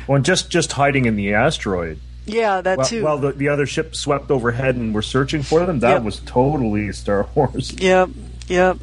Well, 0.07 0.15
and 0.15 0.23
just 0.23 0.49
just 0.49 0.71
hiding 0.71 1.03
in 1.03 1.17
the 1.17 1.33
asteroid 1.33 1.99
yeah, 2.25 2.61
that 2.61 2.77
while, 2.77 2.87
too. 2.87 3.03
while 3.03 3.17
the, 3.17 3.33
the 3.33 3.49
other 3.49 3.65
ship 3.65 3.93
swept 3.93 4.31
overhead 4.31 4.75
and 4.77 4.95
were 4.95 5.01
searching 5.01 5.43
for 5.43 5.65
them. 5.65 5.81
That 5.81 5.95
Yep. 5.95 6.03
was 6.03 6.21
totally 6.25 6.93
Star 6.93 7.27
Wars. 7.35 7.73
yep, 7.77 8.07
yep. 8.47 8.77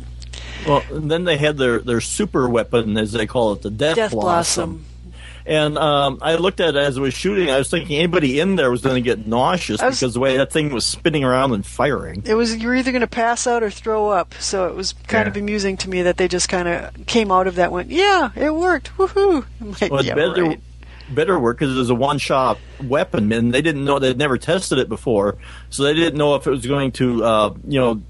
well, 0.67 0.85
and 0.91 1.11
then 1.11 1.25
they 1.25 1.39
had 1.39 1.57
their 1.57 1.79
their 1.79 2.03
super 2.03 2.47
weapon, 2.47 2.99
as 2.99 3.13
they 3.13 3.27
call 3.27 3.53
it, 3.55 3.63
the 3.63 3.71
Death, 3.71 3.97
Death 3.97 4.11
Blossom. 4.11 4.71
Blossom. 4.71 4.85
And 5.47 5.77
um, 5.77 6.21
I 6.23 6.37
looked 6.37 6.61
at 6.61 6.71
it 6.71 6.79
as 6.79 6.97
it 6.97 7.01
was 7.01 7.13
shooting. 7.13 7.51
I 7.51 7.59
was 7.59 7.69
thinking 7.69 7.99
anybody 7.99 8.41
in 8.41 8.57
there 8.57 8.71
was 8.71 8.81
going 8.81 8.95
to 8.95 9.03
get 9.03 9.27
nauseous 9.27 9.83
was- 9.83 10.01
because 10.01 10.15
the 10.15 10.21
way 10.21 10.39
that 10.39 10.51
thing 10.51 10.73
was 10.73 10.87
spinning 10.87 11.23
around 11.23 11.53
and 11.53 11.67
firing. 11.67 12.23
It 12.25 12.35
was 12.35 12.57
you 12.57 12.67
were 12.69 12.75
either 12.75 12.93
going 12.93 13.03
to 13.03 13.07
pass 13.07 13.47
out 13.47 13.63
or 13.63 13.71
throw 13.71 14.09
up. 14.09 14.33
So 14.41 14.69
it 14.69 14.75
was 14.75 14.95
kind 15.07 15.27
Yeah. 15.27 15.31
of 15.33 15.37
amusing 15.37 15.77
to 15.79 15.91
me 15.91 16.03
that 16.03 16.17
they 16.17 16.29
just 16.29 16.49
kind 16.49 16.67
of 16.67 17.07
came 17.07 17.31
out 17.31 17.47
of 17.47 17.57
that. 17.57 17.73
Went, 17.73 17.91
yeah, 17.91 18.31
it 18.35 18.55
worked. 18.55 18.97
Woohoo! 18.97 19.45
I'm 19.61 19.73
like, 19.81 19.91
Well, 19.93 20.03
yeah, 20.05 20.15
better, 20.15 20.45
right. 20.45 20.61
better 21.11 21.39
work 21.39 21.59
because 21.59 21.77
it 21.77 21.79
was 21.79 21.91
a 21.91 21.95
one-shot 21.95 22.59
weapon, 22.83 23.31
and 23.31 23.53
they 23.53 23.61
didn't 23.61 23.85
know 23.85 23.99
they'd 23.99 24.17
never 24.17 24.39
tested 24.39 24.79
it 24.79 24.89
before, 24.89 25.37
so 25.69 25.83
they 25.83 25.93
didn't 25.93 26.17
know 26.17 26.37
if 26.37 26.47
it 26.47 26.51
was 26.51 26.65
going 26.67 26.93
to, 26.93 27.23
uh, 27.23 27.55
you 27.69 27.79
know, 27.81 28.03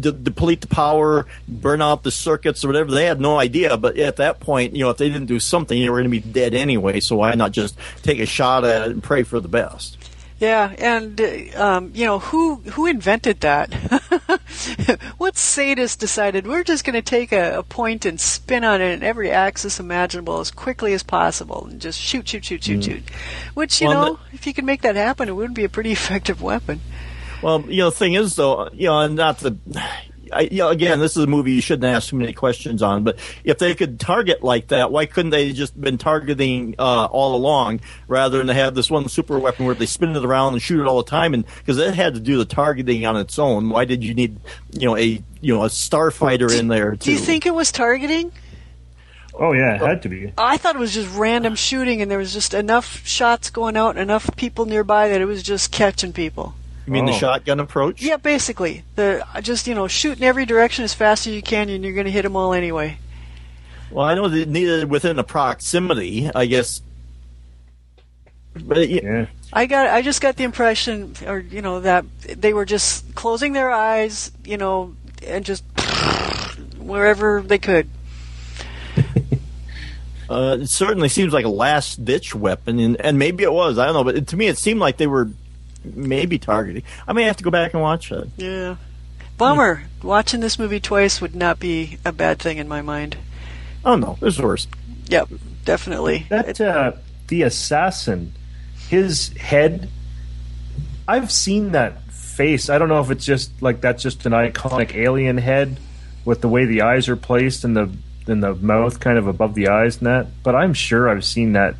de- 0.00 0.12
deplete 0.12 0.60
the 0.60 0.66
power, 0.66 1.26
burn 1.46 1.82
out 1.82 2.02
the 2.02 2.10
circuits, 2.10 2.64
or 2.64 2.68
whatever. 2.68 2.90
They 2.90 3.06
had 3.06 3.20
no 3.20 3.38
idea. 3.38 3.76
But 3.76 3.98
at 3.98 4.16
that 4.16 4.40
point, 4.40 4.74
you 4.74 4.84
know, 4.84 4.90
if 4.90 4.96
they 4.98 5.08
didn't 5.08 5.26
do 5.26 5.40
something, 5.40 5.80
they 5.80 5.88
were 5.88 6.00
going 6.00 6.10
to 6.10 6.20
be 6.20 6.20
dead 6.20 6.54
anyway. 6.54 7.00
So 7.00 7.16
why 7.16 7.34
not 7.34 7.52
just 7.52 7.76
take 8.02 8.18
a 8.18 8.26
shot 8.26 8.64
at 8.64 8.82
it 8.82 8.90
and 8.90 9.02
pray 9.02 9.22
for 9.22 9.40
the 9.40 9.48
best? 9.48 9.98
Yeah, 10.38 10.72
and 10.78 11.20
uh, 11.20 11.60
um, 11.60 11.90
you 11.94 12.06
know 12.06 12.20
who 12.20 12.56
who 12.56 12.86
invented 12.86 13.40
that? 13.40 13.74
what 15.18 15.36
sadist 15.36 15.98
decided 15.98 16.46
we're 16.46 16.62
just 16.62 16.84
going 16.84 16.94
to 16.94 17.02
take 17.02 17.32
a, 17.32 17.58
a 17.58 17.62
point 17.64 18.04
and 18.06 18.20
spin 18.20 18.62
on 18.62 18.80
it 18.80 18.92
in 18.92 19.02
every 19.02 19.32
axis 19.32 19.80
imaginable 19.80 20.38
as 20.38 20.52
quickly 20.52 20.92
as 20.92 21.02
possible 21.02 21.66
and 21.68 21.80
just 21.80 21.98
shoot, 21.98 22.28
shoot, 22.28 22.44
shoot, 22.44 22.62
shoot, 22.62 22.84
shoot. 22.84 23.02
Which 23.54 23.80
you 23.80 23.88
Well, 23.88 24.12
know, 24.12 24.20
if 24.32 24.46
you 24.46 24.54
could 24.54 24.64
make 24.64 24.82
that 24.82 24.94
happen, 24.94 25.28
it 25.28 25.34
would 25.34 25.54
be 25.54 25.64
a 25.64 25.68
pretty 25.68 25.90
effective 25.98 26.40
weapon. 26.40 26.80
Well, 27.42 27.64
you 27.68 27.78
know, 27.78 27.90
the 27.90 27.96
thing 27.96 28.14
is, 28.14 28.36
though, 28.36 28.68
you 28.72 28.86
know, 28.86 29.00
and 29.00 29.16
not 29.16 29.38
the. 29.38 29.56
I, 30.30 30.42
you 30.42 30.58
know, 30.58 30.68
again, 30.68 30.98
this 30.98 31.16
is 31.16 31.24
a 31.24 31.26
movie 31.26 31.52
you 31.52 31.62
shouldn't 31.62 31.90
ask 31.90 32.10
too 32.10 32.16
many 32.16 32.34
questions 32.34 32.82
on. 32.82 33.02
But 33.02 33.18
if 33.44 33.56
they 33.56 33.74
could 33.74 33.98
target 33.98 34.44
like 34.44 34.68
that, 34.68 34.92
why 34.92 35.06
couldn't 35.06 35.30
they 35.30 35.52
just 35.52 35.80
been 35.80 35.96
targeting 35.96 36.74
uh, 36.78 37.06
all 37.06 37.34
along 37.34 37.80
rather 38.08 38.36
than 38.36 38.48
have 38.48 38.74
this 38.74 38.90
one 38.90 39.08
super 39.08 39.38
weapon 39.38 39.64
where 39.64 39.74
they 39.74 39.86
spin 39.86 40.14
it 40.14 40.22
around 40.22 40.52
and 40.52 40.60
shoot 40.60 40.82
it 40.82 40.86
all 40.86 41.02
the 41.02 41.08
time? 41.08 41.32
And 41.32 41.46
because 41.58 41.78
it 41.78 41.94
had 41.94 42.12
to 42.12 42.20
do 42.20 42.36
the 42.36 42.44
targeting 42.44 43.06
on 43.06 43.16
its 43.16 43.38
own, 43.38 43.70
why 43.70 43.86
did 43.86 44.04
you 44.04 44.12
need, 44.12 44.38
you 44.72 44.86
know, 44.86 44.98
a 44.98 45.22
you 45.40 45.54
know 45.54 45.64
a 45.64 45.68
starfighter 45.68 46.56
in 46.56 46.68
there 46.68 46.90
too? 46.90 46.96
Do 46.96 47.12
you 47.12 47.18
think 47.18 47.46
it 47.46 47.54
was 47.54 47.72
targeting? 47.72 48.30
Oh 49.38 49.52
yeah, 49.52 49.76
it 49.76 49.80
had 49.80 50.02
to 50.02 50.08
be. 50.08 50.32
I 50.36 50.56
thought 50.56 50.74
it 50.74 50.80
was 50.80 50.92
just 50.92 51.16
random 51.16 51.54
shooting, 51.54 52.02
and 52.02 52.10
there 52.10 52.18
was 52.18 52.32
just 52.32 52.54
enough 52.54 53.06
shots 53.06 53.50
going 53.50 53.76
out, 53.76 53.90
and 53.90 54.00
enough 54.00 54.28
people 54.36 54.66
nearby 54.66 55.08
that 55.08 55.20
it 55.20 55.26
was 55.26 55.44
just 55.44 55.70
catching 55.70 56.12
people. 56.12 56.54
You 56.88 56.92
mean 56.92 57.04
the 57.04 57.12
Oh. 57.12 57.18
shotgun 57.18 57.60
approach? 57.60 58.00
Yeah, 58.00 58.16
basically, 58.16 58.82
the 58.96 59.22
just 59.42 59.66
you 59.66 59.74
know 59.74 59.88
shoot 59.88 60.16
in 60.16 60.24
every 60.24 60.46
direction 60.46 60.84
as 60.84 60.94
fast 60.94 61.26
as 61.26 61.34
you 61.34 61.42
can, 61.42 61.68
and 61.68 61.84
you're 61.84 61.92
going 61.92 62.06
to 62.06 62.10
hit 62.10 62.22
them 62.22 62.34
all 62.34 62.54
anyway. 62.54 62.96
Well, 63.90 64.06
I 64.06 64.14
know 64.14 64.26
they 64.26 64.46
needed 64.46 64.88
within 64.88 65.18
a 65.18 65.22
proximity, 65.22 66.30
I 66.34 66.46
guess. 66.46 66.80
But 68.54 68.78
it, 68.78 69.02
Yeah. 69.04 69.26
I 69.52 69.66
got 69.66 69.88
I 69.88 70.00
just 70.00 70.22
got 70.22 70.36
the 70.36 70.44
impression, 70.44 71.12
or 71.26 71.40
you 71.40 71.60
know, 71.60 71.80
that 71.80 72.06
they 72.22 72.54
were 72.54 72.64
just 72.64 73.14
closing 73.14 73.52
their 73.52 73.70
eyes, 73.70 74.32
you 74.46 74.56
know, 74.56 74.94
and 75.26 75.44
just 75.44 75.62
wherever 76.78 77.42
they 77.42 77.58
could. 77.58 77.86
Uh, 80.30 80.58
it 80.60 80.66
certainly 80.68 81.08
seems 81.08 81.32
like 81.32 81.46
a 81.46 81.48
last 81.48 82.04
ditch 82.04 82.34
weapon, 82.34 82.78
and, 82.78 83.00
and 83.00 83.18
maybe 83.18 83.44
it 83.44 83.50
was. 83.52 83.78
I 83.78 83.86
don't 83.86 83.94
know, 83.94 84.04
but 84.04 84.14
it, 84.14 84.26
to 84.26 84.36
me, 84.36 84.46
it 84.46 84.58
seemed 84.58 84.78
like 84.78 84.98
they 84.98 85.06
were 85.06 85.30
maybe 85.84 86.38
targeting. 86.38 86.82
I 87.06 87.12
may 87.12 87.24
have 87.24 87.36
to 87.36 87.44
go 87.44 87.50
back 87.50 87.74
and 87.74 87.82
watch 87.82 88.12
it. 88.12 88.28
Yeah. 88.36 88.76
Bummer. 89.36 89.84
Watching 90.02 90.40
this 90.40 90.58
movie 90.58 90.80
twice 90.80 91.20
would 91.20 91.34
not 91.34 91.60
be 91.60 91.98
a 92.04 92.12
bad 92.12 92.38
thing 92.38 92.58
in 92.58 92.68
my 92.68 92.82
mind. 92.82 93.16
Oh 93.84 93.96
no, 93.96 94.16
there's 94.20 94.40
worse. 94.40 94.66
Yep, 95.06 95.28
definitely. 95.64 96.26
That 96.28 96.60
uh, 96.60 96.92
the 97.28 97.42
assassin, 97.42 98.32
his 98.88 99.28
head. 99.36 99.88
I've 101.06 101.32
seen 101.32 101.72
that 101.72 102.02
face. 102.10 102.68
I 102.68 102.78
don't 102.78 102.88
know 102.88 103.00
if 103.00 103.10
it's 103.10 103.24
just 103.24 103.62
like 103.62 103.80
that's 103.80 104.02
just 104.02 104.26
an 104.26 104.32
iconic 104.32 104.94
alien 104.94 105.38
head 105.38 105.78
with 106.24 106.40
the 106.40 106.48
way 106.48 106.66
the 106.66 106.82
eyes 106.82 107.08
are 107.08 107.16
placed 107.16 107.64
and 107.64 107.76
the 107.76 107.90
and 108.26 108.42
the 108.42 108.54
mouth 108.54 109.00
kind 109.00 109.18
of 109.18 109.26
above 109.26 109.54
the 109.54 109.68
eyes 109.68 109.98
and 109.98 110.06
that. 110.06 110.26
But 110.42 110.54
I'm 110.54 110.74
sure 110.74 111.08
I've 111.08 111.24
seen 111.24 111.52
that 111.52 111.76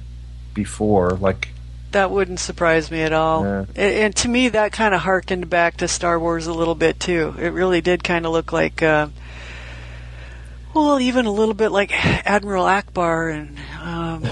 before. 0.55 1.11
Like 1.11 1.49
That 1.93 2.11
wouldn't 2.11 2.39
surprise 2.41 2.91
me 2.91 3.01
at 3.03 3.13
all. 3.15 3.45
Yeah. 3.45 3.65
And, 3.83 4.15
to 4.17 4.29
me, 4.29 4.51
that 4.51 4.73
kind 4.73 4.95
of 4.95 5.01
harkened 5.01 5.49
back 5.49 5.79
to 5.79 5.89
Star 5.89 6.21
Wars 6.21 6.47
a 6.47 6.53
little 6.53 6.75
bit 6.75 7.01
too. 7.01 7.35
It 7.39 7.49
really 7.49 7.81
did 7.81 8.05
kind 8.05 8.27
of 8.27 8.33
look 8.33 8.53
like, 8.53 8.83
uh, 8.83 9.09
well, 10.75 11.01
even 11.01 11.25
a 11.27 11.33
little 11.33 11.55
bit 11.55 11.71
like 11.73 11.91
Admiral 12.27 12.67
Ackbar 12.67 13.35
and. 13.35 13.59
Um, 13.81 14.25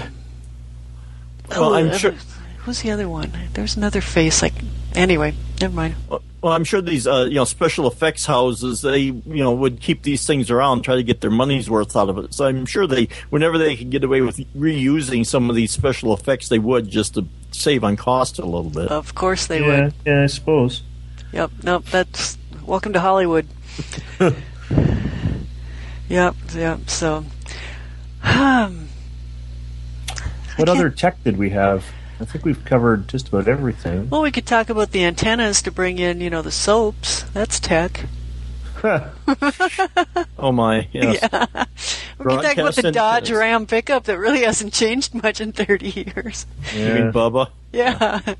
Well, 1.49 1.73
I'm 1.75 1.89
uh, 1.89 1.97
sure- 1.97 2.15
Who's 2.59 2.81
the 2.81 2.91
other 2.91 3.07
one? 3.07 3.31
There's 3.53 3.77
another 3.77 4.01
face. 4.01 4.41
Like 4.41 4.53
anyway, 4.97 5.33
never 5.61 5.73
mind. 5.73 5.95
Well, 6.09 6.21
well, 6.41 6.53
I'm 6.53 6.63
sure 6.63 6.81
these 6.81 7.07
uh, 7.07 7.25
you 7.29 7.35
know 7.35 7.45
special 7.45 7.87
effects 7.87 8.25
houses 8.25 8.81
they 8.81 8.99
you 8.99 9.23
know 9.25 9.53
would 9.53 9.79
keep 9.79 10.03
these 10.03 10.27
things 10.27 10.51
around, 10.51 10.83
try 10.83 10.95
to 10.95 11.03
get 11.03 11.21
their 11.21 11.31
money's 11.31 11.69
worth 11.69 11.95
out 11.95 12.09
of 12.09 12.17
it. 12.19 12.33
So 12.33 12.45
I'm 12.45 12.65
sure 12.65 12.85
they, 12.85 13.07
whenever 13.29 13.57
they 13.57 13.75
could 13.75 13.89
get 13.89 14.03
away 14.03 14.21
with 14.21 14.37
reusing 14.55 15.25
some 15.25 15.49
of 15.49 15.55
these 15.55 15.71
special 15.71 16.13
effects, 16.13 16.49
they 16.49 16.59
would 16.59 16.89
just 16.89 17.15
to 17.15 17.25
save 17.51 17.83
on 17.83 17.95
cost 17.95 18.39
a 18.39 18.45
little 18.45 18.69
bit. 18.69 18.89
Of 18.89 19.15
course 19.15 19.47
they 19.47 19.61
yeah, 19.61 19.83
would. 19.85 19.93
yeah, 20.05 20.23
I 20.23 20.27
suppose. 20.27 20.83
Yep. 21.31 21.51
Nope. 21.63 21.85
That's 21.85 22.37
welcome 22.65 22.93
to 22.93 22.99
Hollywood. 22.99 23.47
yep. 26.07 26.35
Yep. 26.53 26.89
So. 26.89 27.25
Um, 28.23 28.87
What 30.57 30.69
other 30.69 30.89
tech 30.89 31.23
did 31.23 31.37
we 31.37 31.51
have? 31.51 31.85
I 32.19 32.25
think 32.25 32.45
we've 32.45 32.63
covered 32.65 33.07
just 33.07 33.27
about 33.27 33.47
everything. 33.47 34.09
Well, 34.09 34.21
we 34.21 34.31
could 34.31 34.45
talk 34.45 34.69
about 34.69 34.91
the 34.91 35.05
antennas 35.05 35.61
to 35.63 35.71
bring 35.71 35.99
in, 35.99 36.19
you 36.19 36.29
know, 36.29 36.41
the 36.41 36.51
soaps. 36.51 37.23
That's 37.33 37.59
tech. 37.59 38.05
Oh 40.39 40.51
my, 40.51 40.87
yes. 40.91 41.19
We 42.19 42.25
could 42.25 42.41
talk 42.43 42.57
about 42.57 42.75
the 42.75 42.91
Dodge. 42.91 43.31
Ram 43.31 43.65
pickup 43.65 44.03
that 44.03 44.19
really 44.19 44.41
hasn't 44.43 44.71
changed 44.71 45.15
much 45.15 45.41
in 45.41 45.51
30 45.51 45.89
years. 45.89 46.45
You 46.73 46.79
mean 46.85 46.95
Yeah. 46.97 47.11
Bubba? 47.11 47.49
Yeah. 47.71 48.21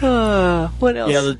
Uh, 0.00 0.66
what 0.80 0.96
else? 0.96 1.12
Yeah, 1.12 1.20
the, 1.20 1.38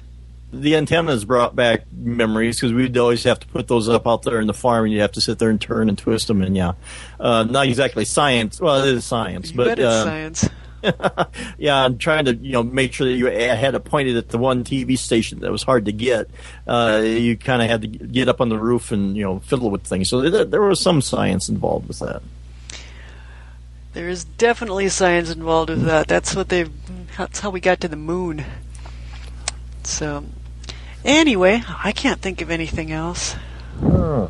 the 0.52 0.76
antennas 0.76 1.24
brought 1.24 1.56
back 1.56 1.90
memories 1.92 2.56
because 2.56 2.72
we'd 2.72 2.96
always 2.98 3.24
have 3.24 3.40
to 3.40 3.46
put 3.48 3.68
those 3.68 3.88
up 3.88 4.06
out 4.06 4.22
there 4.22 4.40
in 4.40 4.46
the 4.46 4.54
farm, 4.54 4.84
and 4.84 4.92
you'd 4.92 5.00
have 5.00 5.12
to 5.12 5.20
sit 5.20 5.38
there 5.38 5.50
and 5.50 5.60
turn 5.60 5.88
and 5.88 5.98
twist 5.98 6.28
them. 6.28 6.42
And 6.42 6.56
yeah, 6.56 6.72
uh, 7.18 7.44
not 7.44 7.66
exactly 7.66 8.04
science. 8.04 8.60
Well, 8.60 8.84
it 8.84 8.94
is 8.94 9.04
science, 9.04 9.50
you 9.50 9.56
but 9.56 9.78
uh, 9.78 10.04
science. 10.04 10.48
yeah, 11.58 11.76
I'm 11.76 11.96
trying 11.96 12.26
to 12.26 12.34
you 12.34 12.52
know 12.52 12.62
make 12.62 12.92
sure 12.92 13.06
that 13.06 13.14
you 13.14 13.26
had 13.26 13.74
it 13.74 13.84
pointed 13.84 14.16
at 14.16 14.28
the 14.28 14.38
one 14.38 14.64
TV 14.64 14.98
station 14.98 15.40
that 15.40 15.50
was 15.50 15.62
hard 15.62 15.86
to 15.86 15.92
get. 15.92 16.28
Uh, 16.66 17.02
you 17.02 17.36
kind 17.36 17.62
of 17.62 17.70
had 17.70 17.82
to 17.82 17.86
get 17.86 18.28
up 18.28 18.40
on 18.40 18.48
the 18.48 18.58
roof 18.58 18.92
and 18.92 19.16
you 19.16 19.24
know 19.24 19.40
fiddle 19.40 19.70
with 19.70 19.84
things. 19.84 20.10
So 20.10 20.20
there, 20.20 20.44
there 20.44 20.62
was 20.62 20.80
some 20.80 21.00
science 21.00 21.48
involved 21.48 21.88
with 21.88 22.00
that. 22.00 22.22
There 23.94 24.08
is 24.08 24.24
definitely 24.24 24.88
science 24.88 25.30
involved 25.30 25.70
with 25.70 25.84
that. 25.84 26.08
That's 26.08 26.34
what 26.34 26.48
they. 26.48 26.66
That's 27.16 27.40
how 27.40 27.50
we 27.50 27.60
got 27.60 27.80
to 27.82 27.88
the 27.88 27.96
moon. 27.96 28.44
So, 29.84 30.24
anyway, 31.04 31.62
I 31.84 31.92
can't 31.92 32.20
think 32.20 32.40
of 32.42 32.50
anything 32.50 32.92
else. 32.92 33.34
Huh. 33.80 34.28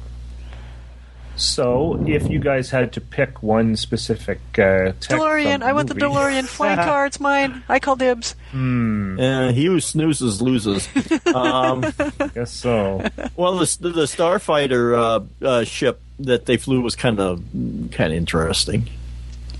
So, 1.35 2.05
if 2.07 2.29
you 2.29 2.39
guys 2.39 2.69
had 2.71 2.93
to 2.93 3.01
pick 3.01 3.43
one 3.43 3.75
specific 3.77 4.39
uh, 4.59 4.93
tech 5.01 5.19
DeLorean. 5.19 5.55
from 5.61 5.63
I 5.63 5.73
want 5.73 5.89
the 5.89 5.95
movie- 5.95 6.07
DeLorean. 6.07 6.45
Flying 6.49 6.77
car. 6.77 7.07
It's 7.07 7.19
mine. 7.21 7.65
I 7.71 7.79
call 7.81 7.97
dibs. 7.97 8.37
Hmm, 8.51 9.19
Uh, 9.19 9.51
he 9.53 9.65
who 9.65 9.81
snoozes 9.81 10.43
loses. 10.43 10.89
um, 11.35 11.85
I 12.21 12.29
guess 12.35 12.53
so. 12.53 13.03
well, 13.35 13.57
the, 13.57 13.65
the 13.81 14.03
Starfighter 14.05 14.95
uh, 15.43 15.45
uh, 15.47 15.65
ship 15.65 16.03
that 16.21 16.45
they 16.47 16.59
flew 16.59 16.83
was 16.83 16.95
kind 16.97 17.19
of 17.19 17.43
kind 17.53 18.13
of 18.13 18.17
interesting. 18.19 18.89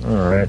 All 0.05 0.11
right. 0.31 0.49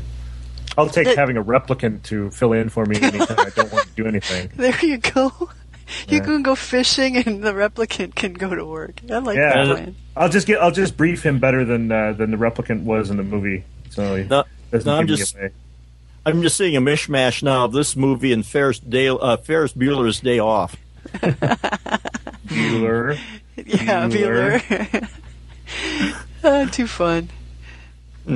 I'll 0.78 0.89
take 0.89 1.07
The- 1.07 1.16
having 1.16 1.38
a 1.38 1.43
replicant 1.43 2.03
to 2.03 2.32
fill 2.32 2.51
in 2.51 2.68
for 2.70 2.86
me 2.86 2.97
anytime 3.01 3.39
I 3.39 3.49
don't 3.55 3.72
want 3.72 3.88
to 3.88 3.93
do 3.95 4.07
anything. 4.07 4.51
There 4.57 4.78
you 4.86 4.97
go. 4.97 5.49
You 6.07 6.17
Yeah. 6.17 6.23
can 6.23 6.43
go 6.43 6.55
fishing, 6.55 7.17
and 7.17 7.43
the 7.43 7.51
replicant 7.53 8.15
can 8.15 8.34
go 8.34 8.55
to 8.55 8.65
work. 8.65 9.01
I 9.11 9.17
like 9.19 9.38
Yeah. 9.38 9.65
that 9.65 9.75
plan. 9.75 9.95
I'll 10.15 10.29
just 10.29 10.47
get. 10.47 10.59
I'll 10.61 10.71
just 10.71 10.95
brief 10.97 11.23
him 11.25 11.39
better 11.39 11.65
than 11.65 11.91
uh, 11.91 12.13
than 12.13 12.31
the 12.31 12.38
replicant 12.38 12.84
was 12.84 13.09
in 13.09 13.17
the 13.17 13.23
movie. 13.23 13.63
So 13.89 14.15
he 14.15 14.23
No, 14.23 14.43
doesn't 14.71 14.86
no, 14.89 14.97
I'm 14.97 15.05
give 15.05 15.13
me 15.13 15.17
just 15.17 15.36
away. 15.36 15.49
I'm 16.25 16.41
just 16.41 16.55
seeing 16.57 16.75
a 16.77 16.81
mishmash 16.81 17.43
now 17.43 17.65
of 17.65 17.73
this 17.73 17.95
movie 17.97 18.31
and 18.31 18.45
Ferris, 18.45 18.79
Day, 18.79 19.09
uh, 19.09 19.36
Ferris 19.38 19.73
Bueller's 19.73 20.19
Day 20.21 20.39
Off. 20.39 20.75
Bueller. 22.47 23.17
Yeah, 23.55 24.07
Bueller. 24.07 24.59
Bueller. 24.61 25.09
Ah, 26.43 26.65
too 26.71 26.88
fun. 26.88 27.29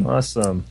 Awesome. 0.06 0.66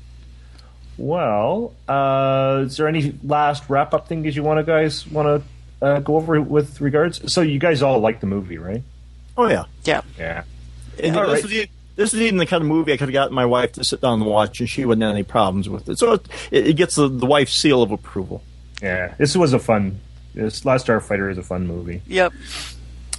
Well, 0.96 1.74
uh, 1.88 2.62
is 2.66 2.76
there 2.76 2.86
any 2.86 3.18
last 3.24 3.68
wrap 3.68 3.92
up 3.92 4.06
thing 4.08 4.22
that 4.22 4.36
you 4.36 4.44
want 4.44 4.58
to 4.58 4.64
guys 4.64 5.04
want 5.08 5.26
to 5.42 5.48
uh, 5.82 6.00
go 6.00 6.16
over 6.16 6.40
with 6.40 6.80
regards? 6.80 7.32
So 7.32 7.40
you 7.42 7.58
guys 7.58 7.82
all 7.82 8.00
like 8.00 8.20
the 8.20 8.26
movie, 8.26 8.58
right? 8.58 8.82
Oh 9.36 9.48
yeah, 9.48 9.64
Yeah. 9.84 10.00
Yeah. 10.18 10.44
and 11.02 11.16
All 11.16 11.22
this 11.26 11.34
right. 11.34 11.42
was 11.42 11.50
the 11.52 11.68
this 11.96 12.12
is 12.14 12.20
even 12.20 12.36
the 12.38 12.46
kind 12.46 12.62
of 12.62 12.68
movie 12.68 12.92
I 12.92 12.96
could 12.98 13.08
have 13.08 13.12
gotten 13.14 13.34
my 13.34 13.46
wife 13.46 13.72
to 13.72 13.84
sit 13.84 14.00
down 14.02 14.20
and 14.20 14.26
watch, 14.28 14.60
and 14.60 14.68
she 14.68 14.84
wouldn't 14.84 15.02
have 15.02 15.14
any 15.14 15.22
problems 15.22 15.68
with 15.68 15.88
it. 15.88 15.98
So 15.98 16.12
it, 16.14 16.26
it 16.50 16.76
gets 16.76 16.94
the, 16.94 17.08
the 17.08 17.24
wife's 17.26 17.54
seal 17.54 17.82
of 17.82 17.90
approval. 17.90 18.42
Yeah, 18.82 19.14
this 19.16 19.34
was 19.36 19.52
a 19.54 19.58
fun. 19.58 20.00
This 20.34 20.64
Last 20.66 20.86
Starfighter 20.86 21.30
is 21.30 21.38
a 21.38 21.42
fun 21.42 21.66
movie. 21.66 22.02
Yep. 22.06 22.32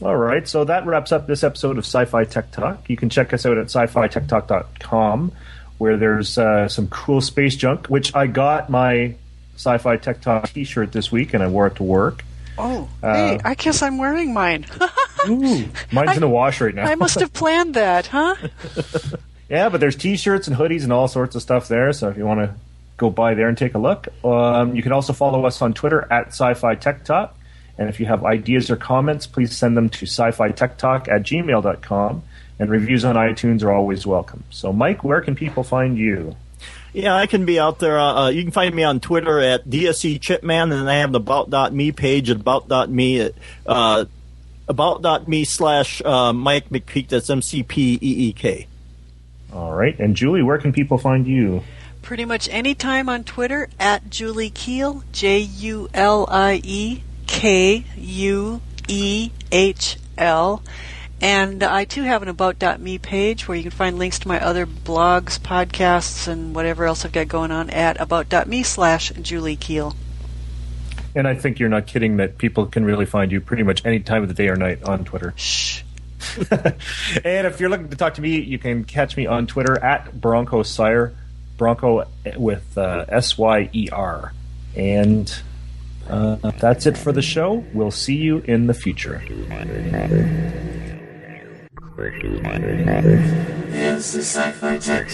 All 0.04 0.16
right, 0.16 0.48
so 0.48 0.64
that 0.66 0.86
wraps 0.86 1.12
up 1.12 1.26
this 1.26 1.44
episode 1.44 1.80
of 1.80 1.86
Sci-Fi 1.86 2.26
Tech 2.26 2.52
Talk. 2.52 2.88
You 2.88 2.96
can 2.98 3.10
check 3.10 3.34
us 3.34 3.48
out 3.48 3.58
at 3.58 3.66
sci-fi-tech-talk.com, 3.66 5.32
where 5.80 5.98
there's 5.98 6.38
uh, 6.38 6.68
some 6.68 6.88
cool 6.90 7.22
space 7.22 7.56
junk. 7.56 7.88
Which 7.88 8.16
I 8.16 8.28
got 8.28 8.70
my 8.70 9.16
Sci-Fi 9.56 9.98
Tech 9.98 10.22
Talk 10.22 10.50
T-shirt 10.54 10.92
this 10.92 11.12
week, 11.12 11.34
and 11.34 11.42
I 11.42 11.48
wore 11.48 11.66
it 11.68 11.76
to 11.78 11.84
work. 11.84 12.24
Oh, 12.58 12.90
hey, 13.02 13.40
I 13.44 13.54
guess 13.56 13.82
I'm 13.82 13.98
wearing 13.98 14.34
mine. 14.34 14.66
Ooh, 15.28 15.66
mine's 15.92 16.16
in 16.16 16.22
the 16.22 16.30
wash 16.30 16.62
right 16.62 16.74
now. 16.74 16.86
I 16.86 16.96
must 16.96 17.20
have 17.20 17.34
planned 17.34 17.74
that, 17.76 18.08
huh? 18.08 18.36
Yeah, 19.50 19.70
but 19.70 19.80
there's 19.80 19.96
T-shirts 19.96 20.50
and 20.50 20.58
hoodies 20.58 20.84
and 20.84 20.92
all 20.92 21.08
sorts 21.08 21.34
of 21.34 21.42
stuff 21.42 21.70
there. 21.70 21.94
So 21.94 22.10
if 22.10 22.18
you 22.18 22.26
want 22.26 22.42
to 22.42 22.54
go 22.98 23.10
by 23.10 23.34
there 23.34 23.48
and 23.48 23.58
take 23.58 23.76
a 23.76 23.78
look, 23.78 24.10
um, 24.26 24.76
you 24.76 24.84
can 24.84 24.92
also 24.92 25.14
follow 25.14 25.46
us 25.46 25.62
on 25.62 25.74
Twitter 25.74 26.06
at 26.12 26.28
Sci-Fi 26.28 26.76
Tech 26.76 27.06
Talk. 27.06 27.34
And 27.78 27.90
if 27.90 28.00
you 28.00 28.08
have 28.08 28.26
ideas 28.26 28.70
or 28.70 28.76
comments, 28.76 29.28
please 29.28 29.56
send 29.56 29.78
them 29.78 29.90
to 29.90 30.06
sci-fi 30.06 30.50
tech 30.52 30.78
talk 30.78 31.08
at 31.08 31.22
gmail.com. 31.24 32.24
And 32.60 32.70
reviews 32.72 33.06
on 33.06 33.16
iTunes 33.16 33.64
are 33.64 33.72
always 33.72 34.08
welcome. 34.08 34.44
So, 34.50 34.74
Mike, 34.74 35.04
where 35.04 35.22
can 35.22 35.36
people 35.36 35.64
find 35.64 35.96
you? 35.98 36.36
Yeah, 36.98 37.16
I 37.16 37.28
can 37.28 37.46
be 37.46 37.60
out 37.60 37.78
there. 37.78 38.00
Uh, 38.00 38.30
you 38.30 38.42
can 38.42 38.50
find 38.50 38.74
me 38.74 38.82
on 38.82 39.00
Twitter 39.00 39.40
at 39.40 39.70
DSE 39.70 40.20
Chipman, 40.20 40.72
and 40.72 40.90
I 40.90 40.96
have 40.96 41.12
the 41.12 41.20
About.me 41.20 41.92
page 41.92 42.32
at 42.32 42.38
About.me 42.38 43.22
at 43.22 43.34
uh, 43.68 44.06
About.me 44.68 45.46
slash 45.46 46.02
uh, 46.04 46.34
Mike 46.34 46.70
McPeek. 46.70 47.10
That's 47.10 47.30
M 47.30 47.44
C 47.44 47.62
P 47.62 48.00
E 48.02 48.30
E 48.30 48.34
K. 48.34 48.66
All 49.54 49.74
right. 49.74 49.98
And 50.00 50.16
Julie, 50.16 50.42
where 50.42 50.58
can 50.58 50.74
people 50.74 50.98
find 50.98 51.28
you? 51.28 51.62
Pretty 52.02 52.26
much 52.26 52.50
any 52.50 52.74
time 52.74 53.10
on 53.10 53.24
Twitter 53.24 53.70
at 53.80 54.10
Julie 54.10 54.50
Kuehl, 54.50 55.04
J 55.12 55.38
U 55.38 55.90
L 55.94 56.26
I 56.32 56.62
E 56.64 57.04
K 57.28 57.86
U 57.96 58.60
E 58.88 59.30
H 59.52 59.98
L. 60.18 60.64
And 61.20 61.64
I 61.64 61.86
too 61.86 62.04
have 62.04 62.22
an 62.22 62.28
About.me 62.30 63.00
page 63.00 63.48
where 63.48 63.58
you 63.58 63.64
can 63.64 63.72
find 63.72 63.98
links 63.98 64.20
to 64.20 64.28
my 64.28 64.40
other 64.40 64.68
blogs, 64.68 65.40
podcasts, 65.40 66.28
and 66.28 66.54
whatever 66.54 66.86
else 66.86 67.06
I've 67.06 67.12
got 67.12 67.28
going 67.28 67.52
on 67.52 67.72
at 67.72 68.00
About.me 68.00 68.64
slash 68.64 69.12
Julie 69.22 69.58
Kuehl. 69.58 69.96
And 71.16 71.28
I 71.28 71.34
think 71.34 71.60
you're 71.60 71.70
not 71.70 71.88
kidding 71.88 72.18
that 72.18 72.38
people 72.38 72.68
can 72.68 72.86
really 72.86 73.06
find 73.06 73.32
you 73.32 73.42
pretty 73.42 73.64
much 73.64 73.84
any 73.84 74.00
time 74.00 74.22
of 74.22 74.28
the 74.28 74.36
day 74.36 74.50
or 74.50 74.56
night 74.56 74.84
on 74.84 75.04
Twitter. 75.04 75.34
Shh. 75.36 75.82
and 76.52 77.48
if 77.48 77.60
you're 77.60 77.70
looking 77.70 77.90
to 77.90 77.96
talk 77.96 78.16
to 78.16 78.22
me, 78.22 78.40
you 78.40 78.60
can 78.60 78.84
catch 78.84 79.18
me 79.18 79.26
on 79.26 79.48
Twitter 79.48 79.84
at 79.84 80.20
Bronco 80.20 80.62
Syer, 80.62 81.16
Bronco 81.58 82.06
with 82.36 82.78
uh, 82.78 83.06
S 83.08 83.38
Y 83.38 83.70
E 83.74 83.90
R. 83.92 84.34
And 84.76 85.42
uh, 86.08 86.36
that's 86.60 86.86
it 86.86 86.98
for 86.98 87.12
the 87.12 87.22
show. 87.24 87.66
We'll 87.74 87.92
see 87.92 88.18
you 88.18 88.40
in 88.40 88.68
the 88.68 88.74
future. 88.76 89.22
It's 92.00 92.22
the 94.12 94.22
Sci-Fi 94.22 94.78
Tech. 94.78 95.10